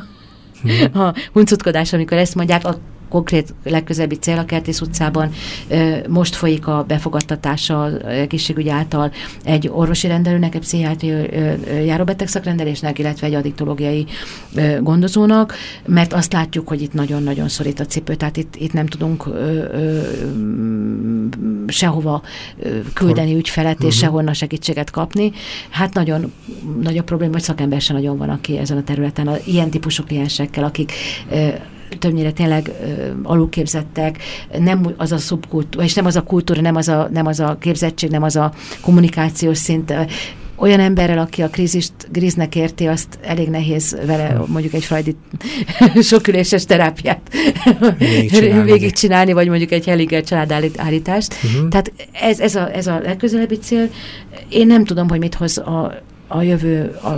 uh-huh. 0.65 1.07
a 1.07 1.15
huncutkodás, 1.33 1.93
amikor 1.93 2.19
ezt 2.19 2.35
mondják, 2.35 2.65
a 2.65 2.79
konkrét 3.11 3.55
legközelebbi 3.65 4.15
cél 4.15 4.39
a 4.39 4.45
Kertész 4.45 4.81
utcában. 4.81 5.31
Most 6.09 6.35
folyik 6.35 6.67
a 6.67 6.85
befogadtatása 6.89 7.99
egészségügy 7.99 8.69
által 8.69 9.13
egy 9.45 9.69
orvosi 9.73 10.07
rendelőnek, 10.07 10.55
egy 10.55 10.61
pszichiátriai 10.61 11.29
járóbeteg 11.85 12.29
szakrendelésnek, 12.29 12.99
illetve 12.99 13.27
egy 13.27 13.35
addiktológiai 13.35 14.07
gondozónak, 14.81 15.55
mert 15.87 16.13
azt 16.13 16.33
látjuk, 16.33 16.69
hogy 16.69 16.83
itt 16.83 16.93
nagyon-nagyon 16.93 17.49
szorít 17.49 17.81
a 17.81 17.87
cipő, 17.87 18.15
tehát 18.15 18.37
itt, 18.37 18.57
itt 18.57 18.73
nem 18.73 18.87
tudunk 18.87 19.27
ö, 19.27 19.65
ö, 19.73 20.01
sehova 21.67 22.23
küldeni 22.95 23.35
ügyfelet, 23.35 23.79
és 23.79 23.85
uh-huh. 23.85 24.01
sehonnan 24.01 24.35
segítséget 24.35 24.91
kapni. 24.91 25.33
Hát 25.71 25.95
nagyon 25.95 26.33
nagy 26.83 26.99
a 26.99 27.03
probléma, 27.03 27.33
hogy 27.33 27.43
szakember 27.43 27.81
se 27.81 27.93
nagyon 27.93 28.19
van, 28.19 28.29
aki 28.29 28.59
ezen 28.59 28.77
a 28.77 28.83
területen, 28.83 29.29
a, 29.29 29.37
ilyen 29.45 29.71
típusú 29.71 30.05
kliensekkel, 30.05 30.65
akik 30.65 30.93
többnyire 31.99 32.33
tényleg 32.33 32.71
alulképzettek, 33.23 34.23
nem 34.59 34.95
az 34.97 35.13
a 35.13 35.19
szubkultúra, 35.19 35.85
és 35.85 35.95
nem 35.95 36.07
az 36.07 36.17
a 36.17 36.23
kultúra, 36.23 36.61
nem 36.61 36.77
az 36.77 36.89
a, 36.89 37.09
nem 37.13 37.27
az 37.27 37.41
a 37.41 37.57
képzettség, 37.61 38.11
nem 38.11 38.23
az 38.23 38.37
a 38.37 38.53
kommunikációs 38.81 39.59
szint, 39.59 39.95
olyan 40.61 40.81
emberrel, 40.81 41.19
aki 41.19 41.43
a 41.43 41.49
krízist 41.49 41.93
gríznek 42.13 42.57
érti, 42.57 42.87
azt 42.87 43.19
elég 43.23 43.49
nehéz 43.49 43.97
vele 44.07 44.43
mondjuk 44.47 44.73
egy 44.73 44.85
frajdi 44.85 45.17
soküléses 46.03 46.65
terápiát 46.65 47.21
végigcsinálni, 48.65 49.33
vagy 49.33 49.49
mondjuk 49.49 49.71
egy 49.71 49.87
Heliger 49.87 50.25
családállítást. 50.25 51.35
Uh-huh. 51.45 51.69
Tehát 51.69 51.93
ez, 52.13 52.41
ez, 52.41 52.55
a, 52.55 52.75
ez 52.75 52.87
a 52.87 52.99
legközelebbi 52.99 53.59
cél. 53.59 53.89
Én 54.49 54.67
nem 54.67 54.85
tudom, 54.85 55.09
hogy 55.09 55.19
mit 55.19 55.35
hoz 55.35 55.59
a 55.59 56.03
a 56.33 56.43
jövő, 56.43 56.85
a, 57.03 57.11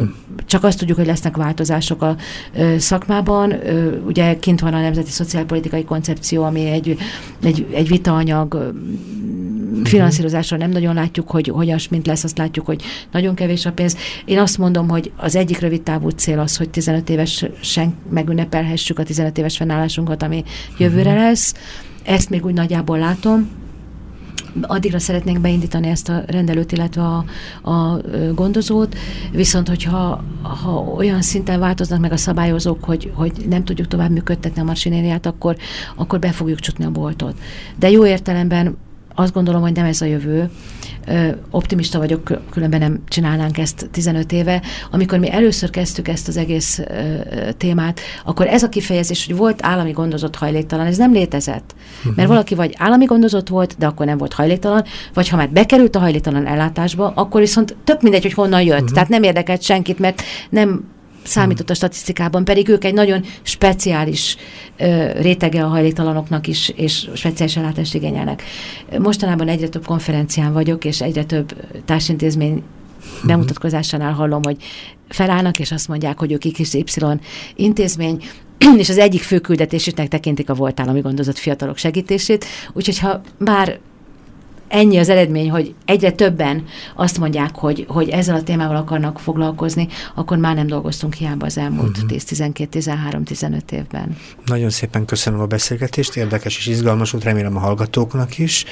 csak 0.47 0.65
azt 0.65 0.79
tudjuk, 0.79 0.97
hogy 0.97 1.07
lesznek 1.07 1.37
változások 1.37 2.03
a 2.03 2.17
ö, 2.55 2.79
szakmában. 2.79 3.53
Ö, 3.53 3.99
ugye 4.07 4.39
kint 4.39 4.61
van 4.61 4.75
a 4.75 4.81
Nemzeti 4.81 5.11
Szociálpolitikai 5.11 5.85
Koncepció, 5.85 6.43
ami 6.43 6.67
egy, 6.67 6.97
egy, 7.43 7.67
egy 7.73 7.89
vitaanyag, 7.89 8.55
mhm. 8.55 9.83
finanszírozásra 9.83 10.57
nem 10.57 10.71
nagyon 10.71 10.95
látjuk, 10.95 11.31
hogy 11.31 11.49
hogyan, 11.49 11.79
mint 11.91 12.07
lesz, 12.07 12.25
azt 12.25 12.39
látjuk, 12.39 12.67
hogy 12.67 12.83
nagyon 13.11 13.35
kevés 13.35 13.67
a 13.67 13.73
pénz. 13.73 13.97
Én 14.25 14.39
azt 14.39 14.59
mondom, 14.59 14.89
hogy 14.89 15.13
az 15.17 15.37
egyik 15.37 15.59
rövid 15.59 15.83
távú 15.83 16.09
cél 16.09 16.39
az, 16.39 16.57
hogy 16.57 16.71
15 16.71 17.11
évesen 17.11 17.95
megünnepelhessük 18.11 18.99
a 18.99 19.03
15 19.03 19.39
éves 19.39 19.57
fennállásunkat, 19.57 20.23
ami 20.23 20.45
jövőre 20.79 21.13
mhm. 21.13 21.19
lesz. 21.19 21.55
Ezt 22.05 22.31
még 22.31 22.45
úgy 22.45 22.55
nagyjából 22.55 22.99
látom 22.99 23.61
addigra 24.61 24.99
szeretnénk 24.99 25.41
beindítani 25.41 25.89
ezt 25.89 26.09
a 26.09 26.23
rendelőt, 26.27 26.73
illetve 26.73 27.03
a, 27.03 27.25
a 27.71 28.01
gondozót, 28.35 28.97
viszont 29.33 29.69
hogyha 29.69 30.25
ha 30.43 30.71
olyan 30.97 31.23
szinten 31.23 31.61
változnak 31.61 32.01
meg 32.01 32.13
a 32.13 32.17
szabályozók, 32.17 32.85
hogy, 32.85 33.13
hogy 33.15 33.33
nem 33.49 33.65
tudjuk 33.65 33.89
tovább 33.89 34.11
működtetni 34.11 34.61
a 34.61 34.65
masinériát, 34.65 35.27
akkor, 35.27 35.57
akkor 35.97 36.19
be 36.19 36.31
fogjuk 36.31 36.61
csutni 36.61 36.85
a 36.85 36.91
boltot. 36.91 37.39
De 37.79 37.91
jó 37.91 38.07
értelemben 38.07 38.77
azt 39.15 39.33
gondolom, 39.33 39.61
hogy 39.61 39.73
nem 39.73 39.85
ez 39.85 40.01
a 40.01 40.05
jövő. 40.05 40.51
Optimista 41.51 41.99
vagyok, 41.99 42.41
különben 42.51 42.81
nem 42.81 43.03
csinálnánk 43.09 43.59
ezt 43.59 43.89
15 43.91 44.33
éve. 44.33 44.63
Amikor 44.91 45.19
mi 45.19 45.31
először 45.31 45.71
kezdtük 45.71 46.09
ezt 46.09 46.29
az 46.29 46.37
egész 46.37 46.81
témát, 47.57 48.01
akkor 48.25 48.47
ez 48.47 48.63
a 48.63 48.69
kifejezés, 48.69 49.27
hogy 49.27 49.37
volt 49.37 49.59
állami 49.63 49.91
gondozott 49.91 50.37
hajléktalan, 50.37 50.87
ez 50.87 50.97
nem 50.97 51.13
létezett. 51.13 51.75
Uh-huh. 51.99 52.17
Mert 52.17 52.29
valaki 52.29 52.55
vagy 52.55 52.75
állami 52.79 53.05
gondozott 53.05 53.49
volt, 53.49 53.75
de 53.79 53.87
akkor 53.87 54.07
nem 54.07 54.19
volt 54.19 54.33
hajléktalan, 54.33 54.85
vagy 55.15 55.29
ha 55.29 55.37
már 55.37 55.51
bekerült 55.51 55.97
a 55.97 55.99
hajléktalan 55.99 56.47
ellátásba, 56.47 57.13
akkor 57.15 57.41
viszont 57.41 57.77
tök 57.85 58.03
mindegy, 58.03 58.23
hogy 58.23 58.33
honnan 58.33 58.63
jött. 58.63 58.81
Uh-huh. 58.81 58.93
Tehát 58.93 59.09
nem 59.09 59.23
érdekelt 59.23 59.63
senkit, 59.63 59.99
mert 59.99 60.23
nem 60.51 60.85
számított 61.23 61.71
a 61.71 61.75
statisztikában, 61.75 62.45
pedig 62.45 62.69
ők 62.69 62.85
egy 62.85 62.95
nagyon 62.95 63.25
speciális 63.43 64.37
ö, 64.77 65.11
rétege 65.21 65.65
a 65.65 65.69
hajléktalanoknak 65.69 66.47
is, 66.47 66.69
és 66.69 67.09
speciális 67.15 67.57
ellátást 67.57 67.95
igényelnek. 67.95 68.43
Mostanában 68.99 69.49
egyre 69.49 69.69
több 69.69 69.87
konferencián 69.87 70.53
vagyok, 70.53 70.85
és 70.85 71.01
egyre 71.01 71.25
több 71.25 71.55
társintézmény 71.85 72.63
bemutatkozásánál 73.25 74.13
hallom, 74.13 74.43
hogy 74.43 74.57
felállnak, 75.09 75.59
és 75.59 75.73
azt 75.73 75.89
mondják, 75.89 76.19
hogy 76.19 76.33
ők 76.33 76.53
XY 76.53 76.85
intézmény, 77.55 78.23
és 78.77 78.89
az 78.89 78.99
egyik 78.99 79.23
fő 79.23 79.39
küldetésüknek 79.39 80.09
tekintik 80.09 80.51
a 80.51 80.55
volt 80.55 80.81
állami 80.81 81.01
gondozott 81.01 81.39
fiatalok 81.39 81.77
segítését. 81.77 82.45
Úgyhogy 82.73 82.99
ha 82.99 83.21
bár 83.39 83.79
ennyi 84.73 84.99
az 84.99 85.09
eredmény, 85.09 85.51
hogy 85.51 85.75
egyre 85.85 86.11
többen 86.11 86.65
azt 86.97 87.19
mondják, 87.19 87.55
hogy, 87.55 87.85
hogy 87.89 88.09
ezzel 88.09 88.35
a 88.35 88.43
témával 88.43 88.77
akarnak 88.77 89.19
foglalkozni, 89.19 89.89
akkor 90.15 90.37
már 90.37 90.55
nem 90.55 90.67
dolgoztunk 90.67 91.15
hiába 91.15 91.47
az 91.47 91.59
elmúlt 91.59 91.99
uh-huh. 92.03 92.19
10-12-13-15 92.19 93.71
évben. 93.71 94.17
Nagyon 94.45 94.71
szépen 94.71 95.05
köszönöm 95.05 95.41
a 95.41 95.47
beszélgetést, 95.47 96.17
érdekes 96.17 96.57
és 96.59 96.67
izgalmas 96.67 97.11
volt, 97.11 97.25
remélem 97.25 97.57
a 97.57 97.59
hallgatóknak 97.59 98.39
is. 98.39 98.65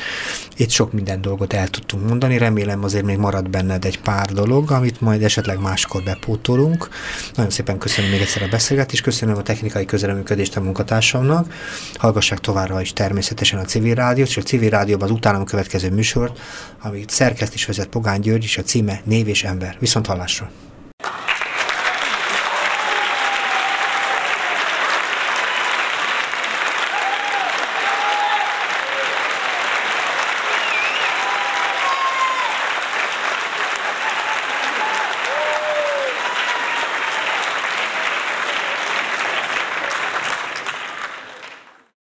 Itt 0.57 0.71
sok 0.71 0.93
minden 0.93 1.21
dolgot 1.21 1.53
el 1.53 1.69
tudtunk 1.69 2.09
mondani, 2.09 2.39
remélem 2.39 2.85
azért 2.85 3.05
még 3.05 3.19
marad 3.19 3.51
benned 3.51 3.85
egy 3.85 4.01
pár 4.01 4.27
dolog, 4.27 4.71
amit 4.71 5.01
majd 5.01 5.23
esetleg 5.23 5.61
máskor 5.61 6.03
bepótolunk. 6.03 6.89
Nagyon 7.35 7.51
szépen 7.51 7.79
köszönöm 7.79 8.11
még 8.11 8.21
egyszer 8.21 8.43
a 8.43 8.49
beszélgetést, 8.51 9.03
köszönöm 9.03 9.37
a 9.37 9.43
technikai 9.43 9.85
közreműködést 9.85 10.57
a 10.57 10.61
munkatársamnak. 10.61 11.55
Hallgassák 11.95 12.39
továbbra 12.39 12.81
is 12.81 12.93
természetesen 12.93 13.59
a 13.59 13.65
civil 13.65 13.95
rádiót, 13.95 14.29
és 14.29 14.37
a 14.37 14.43
civil 14.43 14.71
rádióban 14.71 15.09
az 15.09 15.15
utánam 15.15 15.45
következő 15.45 15.90
műsort, 15.93 16.39
amit 16.83 17.11
szerkeszt 17.11 17.55
és 17.55 17.67
vezet 17.67 17.89
Pogány 17.89 18.21
György, 18.21 18.45
és 18.45 18.59
a 18.59 18.63
címe 18.63 19.01
Név 19.05 19.29
és 19.29 19.45
Ember. 19.45 19.77
Viszont 19.79 20.07
hallásra! 20.07 20.51